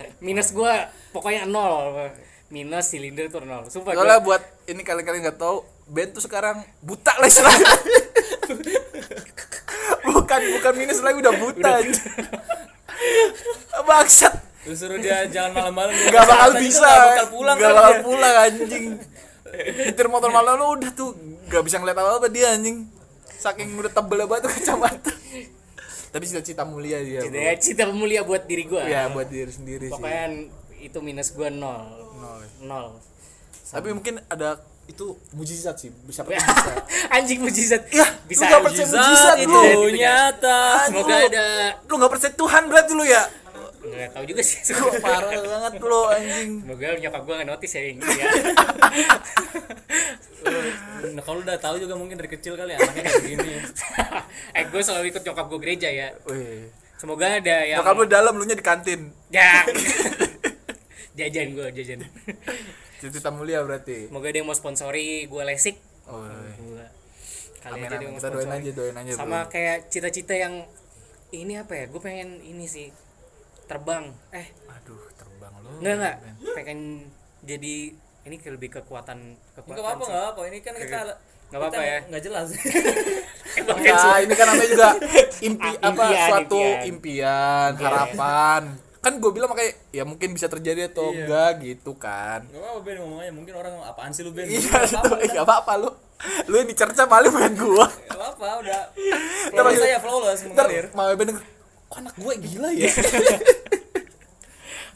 Minus 0.26 0.52
gue 0.52 0.74
pokoknya 1.14 1.46
nol. 1.46 2.10
Minus 2.50 2.90
silinder 2.90 3.30
tuh 3.30 3.44
nol. 3.44 3.66
Sumpah 3.70 3.94
soalnya 3.94 4.22
buat 4.22 4.42
ini 4.66 4.82
kalian-kalian 4.82 5.30
nggak 5.30 5.40
tahu 5.40 5.62
Ben 5.90 6.14
tuh 6.14 6.22
sekarang 6.22 6.62
buta 6.86 7.18
lah 7.18 7.26
istilahnya 7.26 7.66
bukan 10.06 10.40
bukan 10.54 10.72
minus 10.78 11.02
lagi 11.02 11.18
udah 11.18 11.34
buta 11.34 11.70
anjing. 11.82 12.14
bangsat 13.90 14.34
lu 14.68 14.76
suruh 14.76 15.00
dia 15.02 15.26
jalan 15.32 15.56
malam-malam 15.56 15.90
dia 15.90 16.14
nggak 16.14 16.26
bakal 16.30 16.50
bisa 16.62 16.84
nggak 16.84 17.08
bakal 17.10 17.26
pulang 17.32 17.56
nggak 17.58 17.72
kan 17.72 17.78
bakal 17.80 17.90
dia. 17.90 18.04
pulang 18.04 18.34
anjing 18.38 18.84
nyetir 19.88 20.06
motor 20.06 20.30
malam 20.30 20.52
lu 20.60 20.66
udah 20.78 20.90
tuh 20.94 21.10
nggak 21.48 21.62
bisa 21.64 21.76
ngeliat 21.82 21.98
apa 21.98 22.10
apa 22.22 22.28
dia 22.30 22.54
anjing 22.54 22.86
saking 23.40 23.72
udah 23.74 23.90
tebel 23.90 24.20
banget 24.30 24.46
tuh 24.46 24.52
kacamata 24.52 25.12
tapi 26.10 26.24
cita-cita 26.24 26.62
mulia 26.62 26.98
dia 26.98 27.22
bro. 27.22 27.30
Cita, 27.30 27.54
cita 27.56 27.84
mulia 27.88 28.20
buat 28.20 28.42
diri 28.44 28.64
gue. 28.64 28.82
ya 28.82 29.06
buat 29.08 29.26
diri 29.26 29.48
sendiri 29.48 29.86
sih 29.86 29.94
Pokoknya 29.94 30.26
itu 30.78 30.98
minus 30.98 31.30
gue 31.30 31.48
nol. 31.48 31.86
Nol. 32.16 32.40
Nol. 32.62 32.88
tapi 33.64 33.88
mungkin 33.90 34.18
ada 34.26 34.58
itu 34.84 35.06
mujizat 35.30 35.78
sih 35.78 35.94
bisa 36.02 36.26
bisa 36.26 36.72
Anjing 37.08 37.38
mujizat. 37.38 37.86
ya 37.88 38.02
Bisa 38.26 38.42
lu 38.42 38.50
gak 38.50 38.62
percaya 38.66 38.82
mujizat 38.82 38.98
mujizat 38.98 39.36
itu 39.38 39.58
lu 39.76 39.90
nyata 39.94 40.60
Semoga 40.90 41.14
ada 41.22 41.46
lu 41.80 41.94
gak 41.94 42.10
percaya 42.10 42.32
Tuhan 42.34 42.62
berarti 42.66 42.92
lu 42.92 43.04
ya 43.06 43.22
nggak 43.80 44.12
tahu 44.12 44.24
juga 44.28 44.42
sih. 44.44 44.60
Lu 44.76 44.92
parah 45.00 45.32
banget 45.32 45.72
lu 45.80 46.00
anjing 46.06 46.50
Semoga 46.60 46.86
nyokap 46.96 47.22
gue 47.24 47.34
nggak 47.40 47.48
notice 47.48 47.74
ya 47.74 47.82
ini 47.88 48.02
ya. 48.04 48.28
nah, 51.16 51.22
kalau 51.24 51.38
udah 51.40 51.56
tahu 51.56 51.76
juga 51.80 51.94
mungkin 51.96 52.16
dari 52.20 52.28
kecil 52.28 52.56
kali 52.56 52.76
anaknya 52.76 53.02
kayak 53.02 53.20
begini 53.24 53.48
eh 54.56 54.64
gue 54.66 54.80
selalu 54.80 55.04
ikut 55.10 55.22
nyokap 55.24 55.46
gue 55.48 55.60
gereja 55.60 55.88
ya. 55.88 56.08
Wih. 56.28 56.68
Semoga 57.00 57.40
ada 57.40 57.56
yang 57.64 57.80
Nyokap 57.80 57.96
lu 57.96 58.04
dalam 58.04 58.34
lu 58.36 58.44
nya 58.44 58.52
di 58.52 58.60
kantin 58.60 59.08
ya. 59.32 59.64
jajan 61.16 61.48
gue 61.52 61.66
jajan. 61.74 62.00
cita 63.00 63.32
mulia 63.32 63.64
berarti 63.64 64.12
Semoga 64.12 64.28
dia 64.28 64.44
mau 64.44 64.52
sponsori 64.52 65.24
gue 65.24 65.42
lesik. 65.44 65.76
oh, 66.04 66.20
Gua 66.60 66.84
kali 67.60 67.76
amin 67.76 67.88
aja 67.88 67.96
amin 67.96 68.08
mau 68.08 68.16
kita 68.16 68.28
doain 68.28 68.52
aja 68.52 68.70
doain 68.72 68.96
aja 68.96 69.10
Sama 69.16 69.44
bro. 69.44 69.52
kayak 69.52 69.88
cita-cita 69.88 70.32
yang 70.32 70.64
ini 71.30 71.56
apa 71.56 71.76
ya? 71.76 71.84
Gue 71.88 72.00
pengen 72.00 72.40
ini 72.40 72.64
sih 72.64 72.88
terbang. 73.70 74.04
Eh 74.30 74.46
aduh 74.68 75.02
terbang 75.14 75.52
lu 75.56 75.70
enggak 75.78 75.94
enggak. 75.96 76.16
Pengen 76.52 76.80
jadi 77.40 77.74
ini 78.20 78.36
ke- 78.36 78.50
lebih 78.50 78.68
kekuatan 78.72 79.18
kekuatan. 79.52 79.70
nggak 79.70 79.84
apa-apa 79.86 80.02
sih. 80.02 80.10
nggak 80.10 80.26
apa 80.26 80.40
ini 80.44 80.58
kan 80.58 80.74
kita 80.74 80.98
Nggak 81.48 81.60
apa-apa 81.60 81.82
ya. 81.84 81.98
nggak 82.04 82.22
jelas 82.22 82.46
kan 82.50 82.62
Enggak, 83.50 84.18
ini 84.20 84.32
kan 84.32 84.46
namanya 84.46 84.68
juga 84.68 84.90
impi 85.48 85.70
Ah, 85.72 85.74
apa 85.84 86.02
impian, 86.04 86.28
suatu 86.28 86.60
impian. 86.60 86.86
impian, 86.86 87.70
harapan. 87.76 88.62
Kan 89.00 89.12
gue 89.16 89.30
bilang 89.32 89.48
makanya 89.48 89.72
ya 89.90 90.04
mungkin 90.04 90.30
bisa 90.30 90.46
terjadi 90.46 90.86
atau 90.86 91.10
enggak 91.10 91.58
gitu 91.60 91.96
kan. 91.96 92.44
nggak 92.44 92.60
apa-apa 92.60 92.80
Ben 92.80 92.96
ngomongnya 93.00 93.32
mungkin 93.32 93.54
orang 93.56 93.74
apaan 93.82 94.10
sih 94.10 94.22
lu 94.22 94.30
Ben 94.30 94.44
Iya, 94.44 94.60
nggak 94.60 94.84
itu 94.84 94.94
apa-apa 94.94 95.14
enggak 95.20 95.44
apa-apa 95.44 95.72
lu. 95.76 95.90
Lu 96.46 96.54
yang 96.54 96.68
dicerca 96.68 97.02
malu 97.04 97.28
bukan 97.28 97.52
gua. 97.56 97.86
nggak 97.88 98.14
apa-apa 98.14 98.46
udah 98.60 98.80
flawless 99.50 99.80
saya 99.80 99.98
flawless 99.98 100.40
Ntar 100.44 100.66
mengalir 100.68 100.84
mau 100.92 101.10
bener 101.10 101.34
kok 101.82 101.96
anak 101.96 102.14
gue 102.14 102.34
gila 102.38 102.68
ya? 102.70 102.86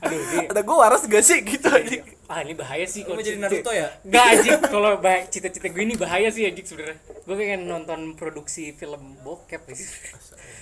Aduh, 0.04 0.20
ini, 0.34 0.44
Ada 0.46 0.60
gue 0.60 0.76
waras 0.76 1.02
gak 1.02 1.20
sih 1.20 1.38
gitu 1.40 1.66
aja. 1.66 1.98
ah 2.24 2.40
ini 2.40 2.52
bahaya 2.52 2.84
sih 2.84 3.02
kalau 3.02 3.18
jadi 3.18 3.36
Naruto 3.36 3.68
ya 3.68 3.88
Enggak 4.00 4.24
anjing, 4.32 4.60
kalau 4.64 4.96
bah- 4.96 5.24
cita-cita 5.26 5.66
gue 5.66 5.82
ini 5.82 5.94
bahaya 5.94 6.28
sih 6.28 6.44
anjing 6.44 6.62
sebenarnya. 6.62 6.96
Gue 7.20 7.34
pengen 7.34 7.60
nonton 7.64 8.00
produksi 8.12 8.72
film 8.72 9.00
bokep 9.20 9.60
sih. 9.70 9.88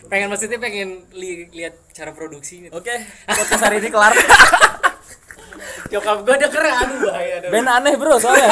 Pengen 0.05 0.27
maksudnya 0.29 0.57
pengen 0.57 1.07
li- 1.11 1.47
lihat 1.49 1.75
cara 1.91 2.11
produksinya. 2.11 2.71
oke 2.71 2.91
podcast 3.25 3.63
hari 3.63 3.79
ini 3.79 3.89
kelar 3.89 4.11
Nyokap 5.91 6.17
gue 6.23 6.35
udah 6.35 6.51
keren, 6.51 6.75
aduh 6.75 6.99
bahaya 7.05 7.35
dah. 7.39 7.51
Ben 7.51 7.67
aneh 7.67 7.95
bro 7.95 8.17
soalnya 8.17 8.49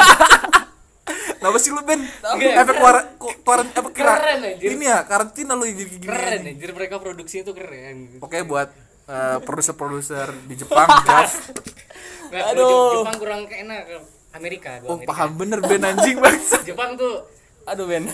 Kenapa 1.33 1.57
sih 1.57 1.73
lu 1.73 1.81
Ben? 1.81 1.97
Efek 2.37 2.75
kuar 2.77 3.17
kuaran 3.17 3.65
apa 3.67 3.89
kira? 3.89 4.13
Keren. 4.13 4.39
Ini 4.55 4.85
ya 4.85 5.01
karantina 5.01 5.57
lu 5.57 5.65
jadi 5.65 5.89
gini. 5.89 6.05
Keren 6.05 6.41
anjir 6.45 6.69
mereka 6.69 7.01
produksinya 7.01 7.43
tuh 7.43 7.57
keren. 7.57 8.21
Oke 8.21 8.45
buat 8.45 8.69
eh, 9.11 9.37
produser-produser 9.41 10.31
di 10.45 10.55
Jepang. 10.55 10.87
Nggak, 12.31 12.43
Aduh. 12.49 12.63
Jep- 12.63 12.95
Jepang 12.97 13.17
kurang 13.19 13.41
enak 13.45 13.79
ke 13.83 13.97
Amerika 14.31 14.71
gua 14.79 14.87
Oh, 14.87 14.95
Amerika. 14.95 15.09
paham 15.11 15.29
bener 15.35 15.59
Ben 15.59 15.83
anjing 15.83 16.17
bangsa. 16.17 16.63
Jepang 16.69 16.95
tuh 16.95 17.27
aduh 17.61 17.85
Ben 17.85 18.07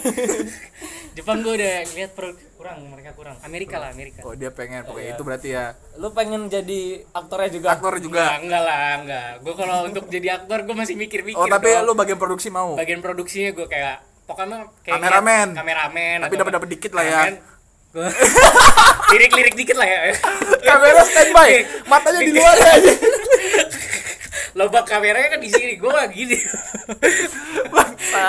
Jepang 1.15 1.39
gue 1.39 1.53
udah 1.55 1.75
lihat 1.87 2.11
kurang 2.53 2.77
mereka 2.87 3.09
kurang 3.13 3.37
Amerika 3.41 3.77
lah 3.77 3.89
Amerika 3.89 4.19
Oh, 4.21 4.33
dia 4.33 4.49
pengen 4.49 4.83
pokoknya 4.83 5.13
itu 5.13 5.23
berarti 5.23 5.49
ya. 5.49 5.71
lu 5.95 6.11
pengen 6.11 6.45
jadi 6.45 6.81
aktornya 7.09 7.49
juga 7.49 7.67
Aktor 7.71 7.95
Enggak, 7.95 8.03
juga. 8.03 8.23
enggak 8.37 8.61
lah 8.61 8.87
enggak 8.99 9.29
gue 9.39 9.53
kalau 9.55 9.77
untuk 9.85 10.03
jadi 10.07 10.27
aktor 10.35 10.59
gue 10.61 10.75
masih 10.75 10.95
mikir-mikir 10.95 11.37
Oh, 11.37 11.47
tapi 11.47 11.73
lu 11.79 11.93
bagian 11.93 12.17
produksi 12.17 12.49
mau. 12.49 12.75
bagian 12.75 12.99
produksinya 12.99 13.49
gue 13.51 13.65
kayak 13.65 13.95
pokoknya 14.25 14.57
kayak 14.83 14.93
Kameramen. 14.99 15.47
kameramen 15.55 16.17
Tapi 16.19 16.27
atau- 16.27 16.39
dapat-dapat 16.43 16.67
dikit 16.69 16.91
lah 16.91 17.05
ya. 17.05 17.21
Gua- 17.97 18.13
lirik-lirik 19.11 19.55
dikit 19.55 19.73
lah 19.73 19.87
ya. 19.87 19.99
Kamera 20.61 21.01
standby, 21.01 21.51
matanya 21.83 22.21
di 22.21 22.31
luar 22.31 22.53
ya. 22.55 22.69
Aja. 22.77 22.93
lobak 24.53 24.85
kameranya 24.85 25.29
kan 25.31 25.39
di 25.39 25.49
sini 25.49 25.73
gue 25.75 25.85
mah 25.87 26.05
gini. 26.07 26.37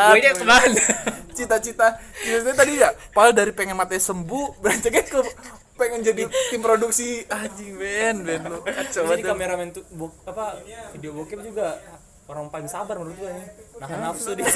Gue 0.09 0.19
nya 0.19 0.33
ke 0.33 0.45
mana? 0.45 0.81
Cita-cita, 1.31 1.87
cita-cita 2.15 2.53
tadi 2.55 2.77
ya, 2.77 2.93
padahal 3.13 3.33
dari 3.33 3.53
pengen 3.53 3.73
matanya 3.75 4.03
sembuh, 4.03 4.59
beranjaknya 4.59 5.05
ke 5.05 5.19
pengen 5.75 6.01
jadi 6.03 6.23
tim 6.51 6.61
produksi. 6.61 7.23
Anjing 7.25 7.77
Ben, 7.77 8.17
Ben 8.23 8.41
lu 8.43 8.61
kacau 8.61 9.05
jadi 9.05 9.21
banget. 9.21 9.25
kameramen 9.25 9.69
tuh 9.71 9.85
bo- 9.91 10.17
apa 10.25 10.59
video 10.93 11.13
bokep 11.15 11.41
juga. 11.43 11.77
Orang 12.25 12.49
paling 12.49 12.69
sabar 12.69 12.97
menurut 12.97 13.17
gua 13.17 13.31
ini. 13.31 13.45
Nahan 13.79 13.99
nafsu 14.03 14.33
dia 14.33 14.45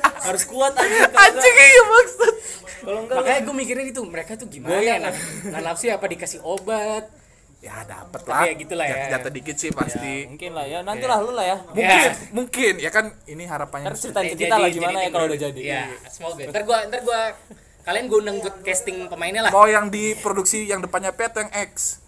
harus 0.00 0.42
kuat 0.44 0.74
aja 0.74 1.00
Anjing 1.08 1.56
iya 1.56 1.82
maksud. 1.84 2.34
kalau 2.78 2.98
enggak 3.02 3.16
makanya 3.16 3.40
gue 3.42 3.54
mikirnya 3.56 3.84
gitu 3.86 4.00
mereka 4.04 4.32
tuh 4.34 4.46
gimana 4.46 4.74
Goyang. 4.74 5.00
nah, 5.00 5.12
nah 5.50 5.60
nafsu 5.62 5.88
apa 5.88 6.04
dikasih 6.04 6.40
obat? 6.40 7.10
Ya 7.58 7.82
dapat 7.82 8.22
Tapi 8.22 8.30
lah. 8.30 8.46
ya 8.46 8.54
gitulah 8.54 8.86
ya. 8.86 8.94
Jat- 8.94 9.18
jatah 9.18 9.32
dikit 9.34 9.56
sih 9.58 9.70
pasti. 9.70 10.30
mungkin 10.30 10.54
lah 10.54 10.62
ya. 10.62 10.78
Nantilah 10.80 11.18
lu 11.18 11.34
lah 11.34 11.42
ya. 11.44 11.56
Mungkin 11.68 12.10
mungkin. 12.30 12.72
Ya 12.78 12.90
kan 12.90 13.10
ini 13.24 13.44
harapannya 13.44 13.90
ntar 13.90 14.22
Eh, 14.22 14.30
ke 14.30 14.38
kita 14.38 14.54
lah 14.56 14.70
gimana 14.70 15.02
ya 15.02 15.10
kalau 15.10 15.26
udah 15.26 15.38
jadi. 15.40 15.58
Iya, 15.58 15.82
semoga. 16.06 16.46
Ntar 16.46 16.62
gua 16.62 16.86
ntar 16.86 17.02
gua 17.02 17.34
kalian 17.82 18.04
gue 18.06 18.18
undang 18.20 18.36
buat 18.38 18.62
casting 18.62 19.10
pemainnya 19.10 19.42
lah. 19.42 19.50
mau 19.50 19.64
yang 19.64 19.90
diproduksi 19.90 20.68
yang 20.68 20.78
depannya 20.78 21.10
P 21.10 21.24
atau 21.24 21.40
yang 21.40 21.50
X? 21.66 21.98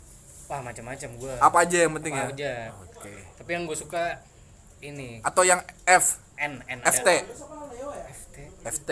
Wah, 0.47 0.61
macam-macam 0.61 1.09
gua. 1.17 1.35
apa 1.41 1.57
aja 1.61 1.77
yang 1.83 1.93
penting 1.97 2.13
ya? 2.13 2.23
Apa 2.23 2.31
aja. 2.31 2.53
oke. 2.95 3.13
Tapi 3.35 3.51
yang 3.51 3.63
gue 3.65 3.75
suka 3.75 4.05
ini. 4.79 5.19
Atau 5.21 5.43
yang 5.43 5.59
F? 5.83 6.21
N 6.37 6.63
N 6.65 6.79
FT 6.81 7.09
ada. 7.11 7.27
FT. 8.67 8.91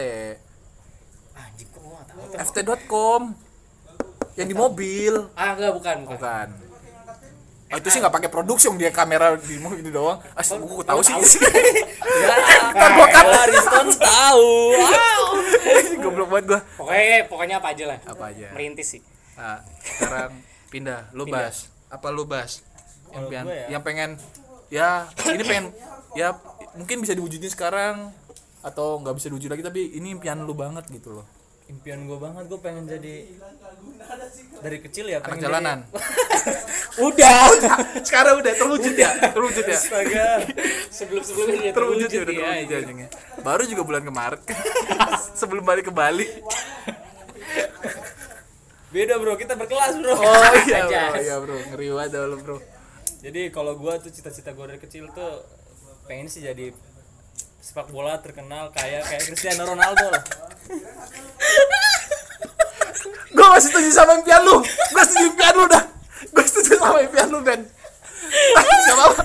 Ah, 1.38 1.46
anjing 1.46 1.68
kok 1.70 1.82
tahu 2.08 2.20
ft.com 2.34 3.22
yang 4.38 4.48
di 4.48 4.56
mobil 4.56 5.14
Ah, 5.34 5.54
enggak 5.54 5.72
bukan, 5.74 5.96
bukan. 6.06 6.48
bukan 6.48 6.48
Oh, 7.68 7.76
itu 7.76 7.88
sih 7.92 8.00
nggak 8.00 8.14
pakai 8.16 8.30
produksi 8.32 8.72
yang 8.72 8.80
dia 8.80 8.88
kamera 8.88 9.36
di 9.36 9.60
mobil 9.60 9.84
ini 9.84 9.92
doang. 9.92 10.16
Ah, 10.32 10.40
gua 10.56 10.84
tahu 10.88 11.04
sih. 11.04 11.12
ya 12.24 12.34
Ntar 12.72 12.90
gua 12.96 13.06
cut. 13.12 13.26
Ariston 13.28 13.88
tahu 13.92 14.48
wow 14.72 15.22
Goblok 16.02 16.28
banget 16.32 16.44
gua. 16.48 16.60
Pokoknya 16.80 17.28
pokoknya 17.28 17.54
apa 17.60 17.68
aja 17.76 17.84
lah. 17.92 17.98
Apa 18.08 18.24
aja? 18.32 18.48
Merintis 18.56 18.88
sih. 18.96 19.02
Nah, 19.36 19.60
sekarang 19.84 20.32
pindah. 20.72 21.12
Lu 21.12 21.28
Pindah. 21.28 21.44
bahas. 21.44 21.68
Apa 21.92 22.08
lu 22.08 22.24
bahas? 22.24 22.64
Yang, 23.12 23.24
pengen, 23.28 23.44
ya? 23.48 23.66
yang 23.68 23.82
pengen 23.84 24.10
ya 24.68 24.88
ini 25.32 25.44
pengen 25.48 25.64
ya 26.12 26.28
mungkin 26.76 27.00
bisa 27.00 27.16
diwujudin 27.16 27.48
sekarang 27.48 28.12
atau 28.68 29.00
nggak 29.00 29.14
bisa 29.14 29.26
diwujud 29.28 29.48
lagi 29.48 29.64
tapi 29.64 29.80
ini 29.94 30.12
impian 30.12 30.44
lu 30.44 30.52
banget 30.52 30.84
gitu 30.88 31.16
loh. 31.16 31.26
impian 31.68 32.08
gue 32.08 32.16
banget 32.16 32.48
gue 32.48 32.60
pengen 32.60 32.88
jadi 32.88 33.28
dari 34.58 34.78
kecil 34.80 35.04
ya 35.04 35.20
Anak 35.20 35.26
pengen 35.28 35.42
jalanan. 35.44 35.78
Udah. 37.06 37.52
sekarang 38.08 38.40
udah 38.40 38.54
terwujud 38.56 38.96
ya? 38.96 39.12
Terwujud 39.30 39.62
ya? 39.62 39.76
jadi, 39.76 39.76
astaga 39.76 40.28
Sebelum-sebelumnya 40.88 41.58
dia 41.60 41.72
terwujud 41.76 42.08
ya 42.08 42.10
terwujud 42.10 42.24
udah 42.24 42.32
ya. 42.32 42.40
terwujud 42.48 42.72
ya 42.72 42.78
anjingnya. 42.80 43.08
Baru 43.44 43.62
juga 43.68 43.82
bulan 43.84 44.02
kemarin. 44.02 44.40
Sebelum 45.40 45.62
balik 45.62 45.84
ke 45.86 45.92
Bali. 45.92 46.26
beda 48.88 49.20
bro 49.20 49.36
kita 49.36 49.52
berkelas 49.52 50.00
bro 50.00 50.16
Oh 50.16 50.24
iya, 50.64 50.80
bro, 50.88 51.20
iya 51.20 51.36
bro, 51.36 51.56
ngeri 51.68 51.92
banget 51.92 52.40
bro. 52.40 52.56
jadi 53.20 53.52
kalau 53.52 53.76
gue 53.76 53.92
tuh 54.00 54.08
cita-cita 54.08 54.56
gue 54.56 54.64
dari 54.64 54.80
kecil 54.80 55.12
tuh 55.12 55.44
pengen 56.08 56.24
sih 56.24 56.40
jadi 56.40 56.72
sepak 57.58 57.90
bola 57.90 58.16
terkenal 58.22 58.70
kayak 58.70 59.02
kayak 59.04 59.22
Cristiano 59.26 59.66
Ronaldo 59.66 60.06
lah 60.08 60.22
Gue 63.28 63.46
masih 63.54 63.70
setuju 63.70 63.90
sama 63.94 64.18
impian 64.18 64.42
lu. 64.42 64.58
Gue 64.64 65.02
setuju 65.06 65.30
impian 65.30 65.54
lu 65.54 65.64
dah. 65.70 65.84
Gue 66.34 66.42
setuju 66.42 66.74
sama 66.74 66.98
impian 67.06 67.28
lu 67.30 67.38
Ben. 67.44 67.60
Gak 68.58 68.94
apa-apa. 68.98 69.22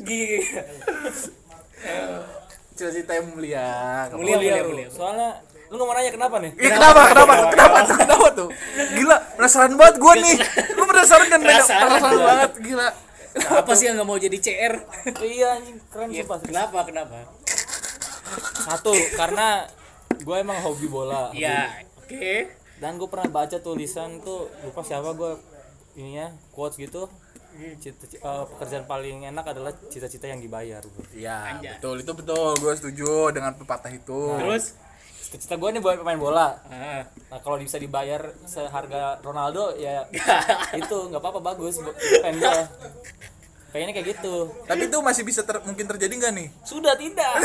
Gila. 0.00 0.62
Cita-cita 2.72 3.12
yang 3.12 3.26
mulia. 3.28 3.68
Gak 4.08 4.16
Mulia, 4.16 4.36
mulia, 4.40 4.62
mulia. 4.64 4.88
soalnya 4.88 5.28
lu 5.66 5.74
nggak 5.76 5.88
mau 5.90 5.96
nanya 5.98 6.12
kenapa 6.14 6.36
nih 6.38 6.52
Iya 6.62 6.70
kenapa? 6.78 7.00
Kenapa 7.10 7.32
tuh? 7.34 7.48
Kenapa 7.50 7.76
tuh? 7.82 7.96
Kenapa 7.98 8.26
tuh? 8.32 8.48
Gila, 8.96 9.16
penasaran 9.36 9.72
banget 9.76 9.96
gue 9.98 10.14
nih. 10.22 10.36
Lu 10.78 10.84
penasaran 10.86 11.26
kan? 11.26 11.38
Penasaran 11.42 12.00
banget, 12.00 12.52
gila. 12.62 12.88
Apa 13.36 13.72
sih 13.72 13.86
yang 13.86 14.00
nggak 14.00 14.08
mau 14.08 14.16
jadi 14.16 14.36
CR? 14.36 14.74
iya 15.20 15.60
anjing 15.60 15.76
keren 15.92 16.08
Iya, 16.08 16.24
sumpah 16.24 16.40
kenapa? 16.40 16.78
Kenapa? 16.84 17.18
satu 18.66 18.90
karena 19.14 19.62
gue 20.18 20.36
emang 20.36 20.58
hobi 20.58 20.90
bola 20.90 21.30
Iya, 21.30 21.70
oke. 21.96 22.36
dan 22.76 22.98
gue 22.98 23.08
pernah 23.08 23.28
baca 23.30 23.56
tulisan 23.60 24.18
tuh 24.20 24.50
lupa 24.60 24.82
siapa 24.82 25.14
gue 25.14 25.38
ininya 25.94 26.34
quotes 26.50 26.76
gitu 26.76 27.06
cita, 27.56 28.04
eh, 28.12 28.44
pekerjaan 28.52 28.84
paling 28.84 29.24
enak 29.24 29.48
adalah 29.48 29.72
cita-cita 29.88 30.28
yang 30.28 30.44
dibayar. 30.44 30.84
Iya, 31.08 31.56
betul. 31.56 32.04
Itu 32.04 32.12
betul. 32.12 32.52
Gue 32.60 32.76
setuju 32.76 33.32
dengan 33.32 33.56
pepatah 33.56 33.88
itu. 33.88 34.36
Terus? 34.36 34.76
Cita-cita 35.26 35.54
gue 35.54 35.68
nih 35.68 35.80
buat 35.80 35.98
pemain 35.98 36.14
bola 36.16 36.62
Ah, 36.64 37.02
nah 37.26 37.38
kalau 37.40 37.58
bisa 37.58 37.76
dibayar 37.76 38.30
seharga 38.44 39.18
Ronaldo 39.18 39.74
ya 39.74 40.06
itu 40.80 40.96
nggak 41.04 41.18
apa-apa 41.18 41.42
bagus 41.44 41.82
pengen 42.22 42.38
gue 42.38 42.62
pengennya 43.68 43.92
kayak 43.92 44.08
gitu 44.14 44.34
Tapi 44.62 44.86
itu 44.86 44.96
masih 45.00 45.22
bisa 45.22 45.42
ter- 45.42 45.60
mungkin 45.60 45.84
terjadi 45.84 46.14
nggak 46.14 46.32
nih? 46.32 46.48
sudah 46.62 46.94
tidak 46.94 47.42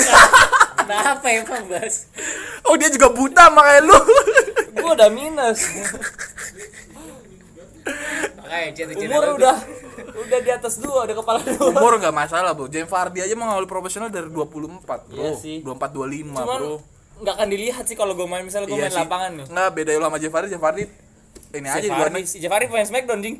kenapa 0.79 1.25
emang 1.27 1.65
Bas? 1.67 2.05
Oh 2.63 2.75
dia 2.75 2.87
juga 2.87 3.09
buta 3.09 3.49
makanya 3.49 3.81
lu. 3.83 3.97
gue 4.71 4.91
udah 4.91 5.09
minus 5.09 5.59
Makanya 8.37 8.69
cita-cita 8.71 9.09
umur 9.09 9.23
lu- 9.25 9.37
udah 9.39 9.57
udah 10.13 10.39
di 10.39 10.51
atas 10.51 10.77
dua 10.77 11.03
udah 11.03 11.15
kepala 11.15 11.39
dua 11.41 11.71
Umur 11.71 11.93
nggak 11.97 12.13
masalah 12.13 12.51
bro. 12.51 12.67
James 12.67 12.85
Vardy 12.85 13.19
aja 13.21 13.33
mengawali 13.33 13.65
profesional 13.65 14.07
dari 14.07 14.27
24 14.27 14.85
bro. 15.07 15.17
Iya 15.17 15.31
sih. 15.35 15.57
24 15.61 15.89
25 15.89 16.31
cuman 16.31 16.59
bro. 16.59 16.75
Nggak 17.21 17.33
akan 17.33 17.47
dilihat 17.47 17.85
sih 17.85 17.93
kalau 17.93 18.13
gue 18.13 18.25
main 18.25 18.41
misalnya 18.41 18.65
gue 18.65 18.75
Iya 18.75 18.83
main 18.83 18.93
sih. 18.93 19.01
lapangan 19.01 19.31
nih 19.31 19.45
Nggak 19.47 19.69
beda 19.71 19.91
lu 19.93 20.03
sama 20.03 20.17
Jeff 20.17 20.33
Hardy. 20.33 20.49
Jeff 20.49 20.63
Hardy 20.63 20.85
ini 21.51 21.67
aja 21.67 21.83
di 21.83 21.91
luar 21.91 22.09
si 22.23 22.39
Jafari 22.39 22.63
pemain 22.65 22.87
Smackdown 22.87 23.19
ding 23.19 23.35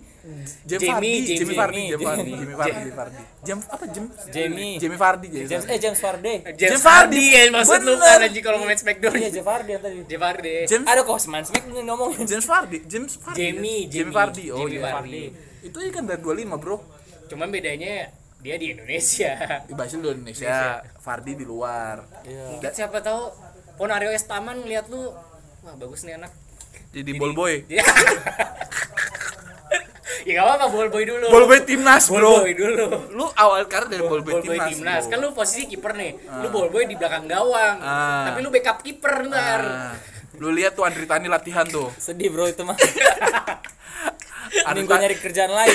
James 0.62 0.84
Jamie, 0.84 0.92
Vardy, 0.92 1.16
Jamie, 1.24 1.38
Jamie 1.40 1.56
Vardy, 1.56 1.82
Jamie. 1.88 1.88
Jamie 1.88 2.12
Vardy, 2.12 2.32
Jamie 2.36 2.92
Vardy, 2.92 3.16
Jamie. 3.16 3.40
James 3.42 3.66
apa 3.72 3.84
James? 3.88 4.12
Jamie 4.30 4.74
Jamie 4.78 5.00
Vardy, 5.00 5.28
James. 5.32 5.50
James 5.50 5.66
eh 5.66 5.78
James 5.80 5.98
Vardy 5.98 6.34
James 6.44 6.58
James 6.60 6.84
Hardy 6.84 7.24
Hardy. 7.24 7.40
ya 7.40 7.42
maksud 7.50 7.80
lu 7.82 7.94
kan 7.96 8.20
anjing 8.22 8.44
kalau 8.44 8.58
ngomongin 8.60 8.78
Smackdown. 8.78 9.16
iya 9.16 9.30
Jeff 9.32 9.48
Hardy 9.48 9.72
tadi 9.80 9.98
James 10.06 10.22
Hardy. 10.22 10.56
James 10.68 10.86
ada 10.86 11.02
kok 11.02 11.18
main 11.26 11.46
Smackdown 11.48 11.84
ngomongin 11.88 12.24
James 12.28 12.46
Vardy, 12.46 12.78
James 12.84 13.14
Vardy. 13.16 13.38
Jamie, 13.40 13.82
Jamie 13.88 13.88
Jamie. 13.88 14.14
Vardy. 14.14 14.44
Oh 14.52 14.68
Jamie 14.68 14.84
iya. 15.24 15.32
Itu 15.64 15.76
aja 15.80 15.92
kan 15.92 16.04
dari 16.04 16.20
25, 16.20 16.52
Bro. 16.60 16.78
Cuman 17.28 17.48
bedanya 17.48 18.12
dia 18.38 18.56
di 18.58 18.68
Indonesia. 18.68 19.32
Di 19.64 19.74
Basil 19.74 20.04
di 20.04 20.10
Indonesia, 20.12 20.84
Vardy 21.00 21.32
di 21.34 21.46
luar. 21.46 22.04
iya 22.24 22.46
Mungkin 22.52 22.76
siapa 22.76 23.00
tahu 23.00 23.32
Ponario 23.82 24.14
Estaman 24.14 24.62
lihat 24.70 24.94
lu 24.94 25.10
wah 25.66 25.74
bagus 25.74 26.06
nih 26.06 26.14
anak. 26.22 26.30
Jadi 26.94 27.18
ball 27.18 27.34
boy. 27.34 27.66
ya 30.22 30.38
gak 30.38 30.46
apa-apa 30.46 30.66
ball 30.70 30.90
boy 30.94 31.02
dulu. 31.02 31.26
Ball 31.34 31.50
boy 31.50 31.66
timnas, 31.66 32.14
Ball 32.14 32.22
Bro. 32.22 32.46
boy 32.46 32.54
dulu. 32.54 32.86
Lu 33.10 33.26
awal 33.34 33.66
karir 33.66 33.90
dari 33.90 34.06
ball 34.06 34.22
boy 34.22 34.38
Ball 34.38 34.46
boy 34.46 34.58
timnas. 34.70 34.78
timnas. 34.78 35.04
Kan 35.10 35.18
lu 35.18 35.34
posisi 35.34 35.66
kiper 35.66 35.98
nih. 35.98 36.14
Lu 36.46 36.54
ball 36.54 36.70
boy 36.70 36.86
di 36.86 36.94
belakang 36.94 37.26
gawang. 37.26 37.82
Ah. 37.82 38.30
Tapi 38.30 38.46
lu 38.46 38.54
backup 38.54 38.86
kiper 38.86 39.26
ntar. 39.34 39.62
Nah, 39.66 39.98
lu 40.38 40.54
lihat 40.54 40.78
tuh 40.78 40.86
Andri 40.86 41.10
Tani 41.10 41.26
latihan 41.26 41.66
tuh. 41.66 41.90
sedih 42.06 42.30
bro 42.30 42.46
itu 42.46 42.62
mah 42.62 42.78
mending 44.70 44.86
gue 44.86 44.98
nyari 45.00 45.16
kerjaan 45.18 45.50
lain 45.58 45.74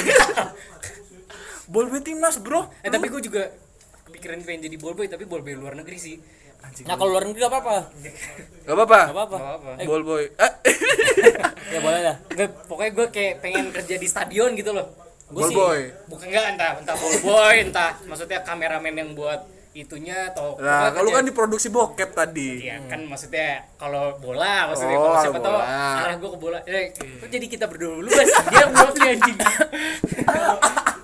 ball 1.67 1.91
boy 1.91 1.99
timnas, 2.07 2.39
Bro. 2.39 2.71
Eh 2.87 2.91
tapi 2.95 3.11
gue 3.11 3.19
juga 3.19 3.51
kepikiran 4.07 4.39
pengen 4.47 4.71
jadi 4.71 4.79
ball 4.79 4.95
boy 4.95 5.11
tapi 5.11 5.27
ball 5.27 5.43
boy 5.43 5.59
luar 5.59 5.75
negeri 5.75 5.99
sih. 5.99 6.46
Anjing. 6.67 6.85
nah 6.85 6.95
kalau 6.95 7.11
luar 7.11 7.25
negeri 7.25 7.41
gak 7.41 7.53
apa-apa 7.53 7.77
Gak 8.63 8.75
apa-apa. 8.75 9.01
gak 9.01 9.15
apa-apa 9.15 9.37
apa-apa. 9.37 9.71
Ball 9.81 10.03
boy. 10.03 10.25
Eh, 10.37 10.53
ya 11.69 11.81
boleh 11.81 12.01
lah 12.01 12.17
Nggak, 12.29 12.49
pokoknya 12.67 12.91
gue 12.93 13.07
kayak 13.11 13.33
pengen 13.39 13.65
kerja 13.71 13.95
di 13.95 14.07
stadion 14.07 14.51
gitu 14.53 14.71
loh. 14.71 14.87
Gue 15.29 15.41
ball 15.41 15.49
sih 15.49 15.57
boy. 15.57 15.81
bukan 16.07 16.27
enggak 16.29 16.45
entah 16.53 16.71
entah 16.77 16.95
ball 16.95 17.15
boy 17.21 17.55
entah 17.61 17.91
maksudnya 18.03 18.39
kameramen 18.41 18.93
yang 18.93 19.11
buat 19.13 19.43
itunya 19.73 20.31
atau 20.31 20.57
Nah, 20.57 20.89
kalau 20.89 21.05
kerja- 21.07 21.17
kan 21.17 21.25
diproduksi 21.27 21.69
bokep 21.69 22.11
tadi. 22.11 22.65
Iya 22.65 22.81
kan 22.87 23.05
maksudnya 23.05 23.61
kalau 23.75 24.17
bola 24.17 24.67
maksudnya 24.67 24.97
Oh, 24.97 25.05
kalau 25.05 25.17
siapa 25.21 25.39
tahu 25.39 25.53
bola. 25.53 26.01
arah 26.01 26.17
gue 26.17 26.31
ke 26.31 26.39
bola 26.39 26.59
eh 26.65 26.85
jadi 27.27 27.47
kita 27.47 27.65
berdua 27.67 27.93
dulu 27.95 28.09
bas 28.09 28.25
dia 28.25 28.65
nih 28.65 29.09
anjing 29.13 29.37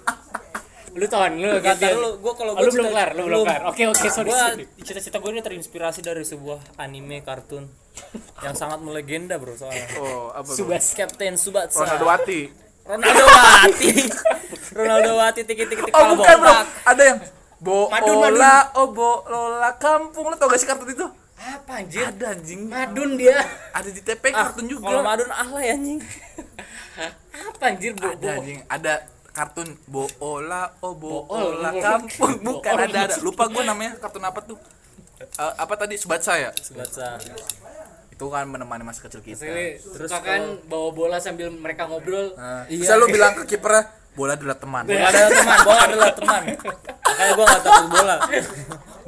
lu 0.93 1.07
tahun 1.07 1.33
lu 1.37 1.49
Gak 1.55 1.63
gantian. 1.75 1.95
lu 1.95 2.11
gue 2.17 2.33
kalau 2.35 2.53
Oh, 2.53 2.61
lu 2.61 2.71
belum 2.71 2.87
kelar 2.87 3.11
lu 3.13 3.23
belum 3.25 3.41
kelar 3.43 3.63
oke 3.67 3.83
oke 3.89 4.07
sorry 4.07 4.29
sorry 4.29 4.65
cita-cita 4.79 5.17
gue 5.17 5.31
ini 5.31 5.41
terinspirasi 5.41 6.01
dari 6.01 6.21
sebuah 6.23 6.77
anime 6.77 7.21
kartun 7.21 7.65
yang 8.39 8.53
sangat 8.53 8.79
melegenda 8.79 9.37
bro 9.37 9.53
soalnya 9.53 9.89
Oh, 9.97 10.29
apa 10.31 10.45
tuh? 10.47 10.57
subas 10.59 10.93
Captain 10.93 11.35
Subatsa 11.35 11.81
Ronaldo 11.83 12.05
Wati. 12.05 12.41
Ronaldo 12.83 13.25
Wati 13.25 13.91
Ronaldo 14.79 15.13
Wati 15.15 15.41
tiki 15.43 15.65
tiki 15.65 15.83
tiki 15.83 15.93
Oh, 15.93 16.13
bukan, 16.13 16.37
Bro. 16.37 16.53
Ada 16.85 17.03
yang 17.05 17.19
Madun, 17.63 18.17
Bola, 18.19 18.57
oh 18.75 18.91
bola 18.91 19.71
kampung. 19.79 20.27
Lu 20.27 20.35
tau 20.35 20.47
gak 20.47 20.59
sih 20.59 20.67
kartun 20.67 20.91
itu? 20.91 21.07
apa 21.39 21.73
anjir 21.77 22.07
Ada 22.07 22.35
anjing. 22.35 22.61
madun 22.67 23.11
dia 23.15 23.35
Ada 23.73 23.89
di 23.89 23.99
TP 23.99 24.31
kartun 24.31 24.67
juga. 24.67 24.83
kalau 24.85 25.03
Madun 25.03 25.27
alay 25.29 25.71
anjing 25.71 25.99
apa 27.33 27.65
anjir 27.65 27.93
bo, 27.93 28.05
ada 28.05 28.19
bo. 28.21 28.31
anjing 28.37 28.59
ada 28.65 28.93
kartun 29.33 29.69
bola 29.89 30.77
oh 30.85 30.93
Bool. 30.93 31.25
bola 31.27 31.73
kampung. 31.73 32.37
Bukan 32.47 32.75
ada 32.77 32.99
ada. 33.09 33.17
Lupa 33.25 33.49
gue 33.49 33.63
namanya 33.65 33.97
kartun 33.97 34.25
apa 34.25 34.41
tuh. 34.45 34.61
Eh, 35.21 35.53
apa 35.57 35.75
tadi? 35.81 35.97
Subatsa 35.97 36.37
ya? 36.37 36.51
Subatsa. 36.53 37.17
Itu 38.13 38.29
kan 38.29 38.45
menemani 38.47 38.85
masa 38.85 39.01
kecil 39.09 39.25
kita. 39.25 39.49
Terus 39.81 40.09
suka 40.13 40.21
kan 40.21 40.61
bawa 40.69 40.93
bola 40.93 41.17
sambil 41.19 41.49
mereka 41.49 41.89
ngobrol. 41.89 42.37
Nah, 42.37 42.69
bisa 42.69 42.95
lu 43.01 43.09
bilang 43.09 43.33
ke 43.41 43.57
kipernya 43.57 43.89
bola 44.13 44.37
adalah 44.37 44.57
teman. 44.61 44.85
Bola 44.85 45.09
adalah 45.09 45.31
teman 45.33 45.57
bola 45.65 45.83
adalah 45.89 46.13
teman. 46.13 46.43
Makanya 47.03 47.33
gue 47.33 47.45
gak 47.49 47.63
takut 47.65 47.89
bola. 47.89 48.17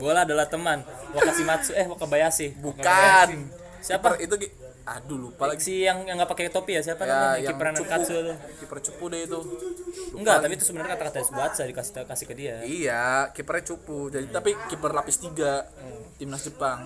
Bola 0.00 0.18
adalah 0.24 0.46
teman. 0.48 0.78
Wakashi 1.12 1.44
Matsu 1.44 1.70
eh 1.76 1.84
Wakabayashi. 1.84 2.56
Bukan. 2.58 3.28
Siapa? 3.84 4.16
Kiper 4.16 4.24
itu 4.24 4.34
aduh 4.84 5.16
lupa 5.16 5.48
lagi. 5.48 5.64
si 5.64 5.74
yang 5.80 6.04
yang 6.04 6.20
nggak 6.20 6.28
pakai 6.28 6.52
topi 6.52 6.76
ya 6.76 6.84
siapa 6.84 7.08
ya 7.08 7.40
namanya? 7.40 7.48
kiper 7.48 7.66
cupu. 7.72 7.80
Nankatsu 7.80 8.14
tuh 8.20 8.36
kiper 8.60 8.78
cupu 8.84 9.04
deh 9.08 9.20
itu. 9.24 9.40
Enggak 10.12 10.36
tapi 10.44 10.52
itu 10.60 10.64
sebenarnya 10.68 10.90
kata-kata 10.96 11.24
Subatsa 11.24 11.62
dikasih 11.64 12.04
kasih 12.04 12.26
ke 12.28 12.34
dia. 12.36 12.60
Iya 12.60 13.32
kipernya 13.32 13.64
cupu. 13.72 14.12
Jadi 14.12 14.26
tapi 14.28 14.52
kiper 14.68 14.92
lapis 14.92 15.16
tiga 15.24 15.64
timnas 16.20 16.44
Jepang. 16.44 16.84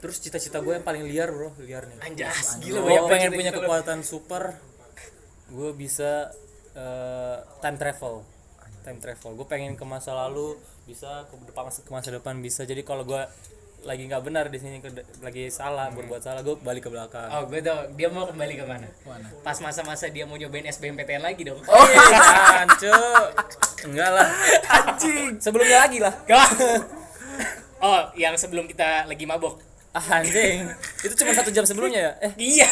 Terus 0.00 0.16
cita-cita 0.16 0.64
gue 0.64 0.72
yang 0.78 0.86
paling 0.86 1.04
liar 1.04 1.28
bro. 1.28 1.52
Liar 1.60 1.84
nih. 1.84 1.98
Anjas, 2.00 2.56
gila 2.64 2.80
gue 2.80 2.98
pengen 3.12 3.30
punya 3.36 3.52
kekuatan 3.52 4.00
super. 4.00 4.56
Gue 5.52 5.76
bisa 5.76 6.32
eh, 6.72 7.36
time 7.60 7.76
travel. 7.76 8.24
Time 8.80 8.98
travel. 9.02 9.30
Gue 9.36 9.46
pengen 9.50 9.76
ke 9.76 9.84
masa 9.84 10.16
lalu 10.16 10.56
bisa 10.88 11.28
ke 11.28 11.36
depan 11.52 11.68
ke 11.68 11.90
masa 11.92 12.08
depan 12.16 12.40
bisa. 12.40 12.64
Jadi 12.64 12.80
kalau 12.80 13.04
gue 13.04 13.20
lagi 13.80 14.04
nggak 14.04 14.22
benar 14.28 14.44
di 14.52 14.58
sini 14.60 14.76
lagi 15.24 15.48
salah 15.48 15.88
berbuat 15.88 16.20
salah 16.20 16.44
gue 16.44 16.56
balik 16.60 16.88
ke 16.88 16.90
belakang. 16.92 17.28
Oh, 17.32 17.48
gue 17.48 17.64
tau 17.64 17.88
dia 17.96 18.08
mau 18.12 18.28
kembali 18.28 18.54
ke 18.60 18.64
mana? 18.68 18.88
Pas 19.40 19.56
masa-masa 19.64 20.12
dia 20.12 20.28
mau 20.28 20.36
nyobain 20.36 20.68
SBMPTN 20.68 21.24
lagi 21.24 21.42
dong. 21.48 21.60
oh 21.64 21.86
jangan 22.12 22.68
cuy 22.76 23.24
enggak 23.88 24.10
lah. 24.12 24.28
Anjing. 24.68 25.40
Sebelumnya 25.40 25.88
lagi 25.88 25.98
lah. 25.98 26.14
Oh, 27.80 28.00
yang 28.12 28.36
sebelum 28.36 28.68
kita 28.68 29.08
lagi 29.08 29.24
mabok. 29.24 29.56
ah, 29.96 30.20
anjing. 30.20 30.68
Itu 31.00 31.16
cuma 31.24 31.32
satu 31.32 31.48
jam 31.48 31.64
sebelumnya 31.64 32.12
ya? 32.12 32.12
Eh. 32.28 32.32
Iya. 32.36 32.68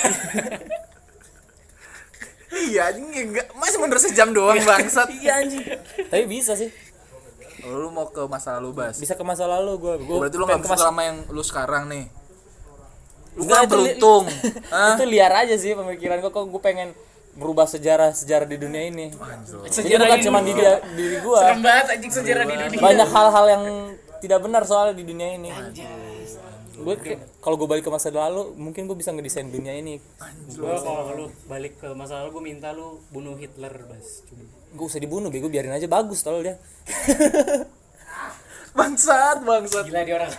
iya 2.68 2.80
anjing 2.92 3.32
enggak. 3.32 3.48
Masih 3.56 3.80
mundur 3.80 3.96
sejam 3.96 4.28
doang 4.36 4.60
bangsat. 4.60 5.08
Iya 5.08 5.40
anjing. 5.40 5.64
Tapi 6.12 6.24
bisa 6.28 6.52
sih 6.52 6.68
lu 7.60 7.88
mau 7.88 8.06
ke 8.06 8.22
masa 8.24 8.56
lalu 8.56 8.70
bas? 8.76 8.94
Bisa 8.94 9.12
ke 9.12 9.22
masa 9.22 9.44
lalu 9.44 9.74
gue 9.76 9.94
gue 10.00 10.16
berarti 10.18 10.36
lu 10.36 10.44
nggak 10.44 10.62
suka 10.62 10.78
sama 10.78 11.00
yang 11.02 11.18
lu 11.28 11.42
sekarang 11.42 11.86
nih? 11.86 12.04
Lu 13.34 13.42
Enggak, 13.42 13.56
kan 13.56 13.64
li- 13.64 13.70
beruntung. 13.94 14.24
Itu 14.92 15.04
liar 15.04 15.32
aja 15.36 15.54
sih 15.54 15.72
pemikiran 15.72 16.18
gue 16.18 16.28
kok 16.28 16.44
gue 16.44 16.58
pengen 16.60 16.90
merubah 17.34 17.64
sejarah 17.64 18.10
sejarah 18.10 18.44
di 18.44 18.58
dunia 18.58 18.82
ini? 18.84 19.14
Jadi 19.14 19.70
Sejarah 19.70 20.06
bukan 20.06 20.18
di 20.18 20.24
cuma 20.24 20.38
di 20.38 20.50
dunia. 20.50 20.58
dia, 20.58 20.74
diri 20.90 21.16
gue 21.18 21.38
Serem 21.38 21.60
banget 21.60 21.86
anjing 21.88 22.12
sejarah 22.12 22.44
di 22.44 22.54
dunia. 22.56 22.78
banyak 22.78 23.08
hal-hal 23.08 23.46
yang 23.48 23.64
tidak 24.18 24.38
benar 24.42 24.62
soalnya 24.66 24.94
di 24.94 25.04
dunia 25.04 25.28
ini. 25.32 25.50
Gue 26.74 26.94
kalau 27.38 27.54
gue 27.54 27.68
balik 27.68 27.82
ke 27.82 27.90
masa 27.90 28.10
lalu 28.10 28.54
mungkin 28.54 28.86
gue 28.86 28.94
bisa 28.94 29.10
ngedesain 29.10 29.46
dunia 29.46 29.70
ini. 29.72 30.02
Gue 30.48 30.74
kalau 30.78 31.10
lu 31.12 31.26
balik 31.46 31.78
ke 31.78 31.90
masa 31.92 32.22
lalu 32.22 32.30
gue 32.32 32.44
minta 32.44 32.70
lu 32.70 33.02
bunuh 33.08 33.34
Hitler, 33.34 33.86
Bas. 33.86 34.22
Coba. 34.24 34.42
Gue 34.74 34.86
usah 34.86 35.00
dibunuh 35.00 35.32
bego 35.32 35.48
biarin 35.48 35.72
aja. 35.72 35.88
Bagus 35.88 36.20
tolol 36.20 36.44
dia. 36.44 36.56
Bangsat 38.78 39.42
bangsat. 39.42 39.84
Gila 39.88 40.02
dia 40.04 40.14
orang. 40.20 40.32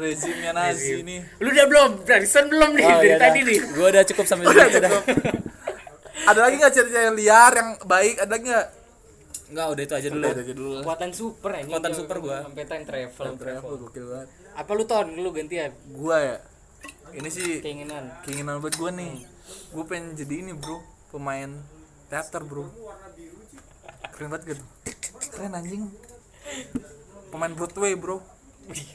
rezimnya 0.00 0.56
nazi 0.56 1.04
ini. 1.04 1.20
Lu 1.44 1.52
udah 1.52 1.66
belum? 1.68 1.90
Barisan 2.08 2.48
belum 2.48 2.72
nih 2.72 2.88
dari 2.88 3.16
tadi 3.20 3.40
nih. 3.44 3.58
gue 3.76 3.86
udah 3.92 4.02
cukup 4.08 4.24
sampai 4.24 4.48
sini 4.48 4.80
udah. 4.80 5.02
ada 6.24 6.40
lagi 6.40 6.54
nggak 6.56 6.72
cerita 6.72 6.98
yang 7.04 7.16
liar 7.20 7.52
yang 7.52 7.70
baik? 7.84 8.16
Ada 8.24 8.34
nggak? 8.40 8.66
Enggak 9.50 9.66
udah 9.76 9.82
itu 9.84 9.94
aja 9.98 10.08
dulu. 10.08 10.24
Udah 10.24 10.32
aja 10.40 10.54
dulu 10.56 10.70
Kekuatan 10.80 11.10
super 11.12 11.50
anjing. 11.52 11.68
Kekuatan 11.68 11.92
super 11.92 12.16
gua. 12.22 12.38
Sampai 12.48 12.64
time 12.64 12.84
travel. 12.88 13.24
Travel 13.36 13.72
gokil 13.76 14.04
banget. 14.08 14.28
Apa 14.56 14.70
lu 14.72 14.84
ton? 14.88 15.06
Lu 15.20 15.28
gantian 15.36 15.70
gua 15.92 16.16
ya? 16.22 16.36
Ini 17.10 17.28
sih 17.28 17.60
keinginan. 17.60 18.24
keinginan 18.24 18.62
buat 18.64 18.72
gua 18.80 18.94
nih. 18.94 19.26
Gua 19.74 19.84
pengen 19.84 20.16
jadi 20.16 20.48
ini 20.48 20.56
bro. 20.56 20.80
Pemain 21.12 21.60
teater 22.10 22.42
bro 22.42 22.66
keren 24.20 24.28
banget 24.28 24.44
gitu 24.50 24.62
keren 25.30 25.56
anjing. 25.56 25.88
Pemain 27.30 27.52
Broadway 27.52 27.96
bro. 27.96 28.20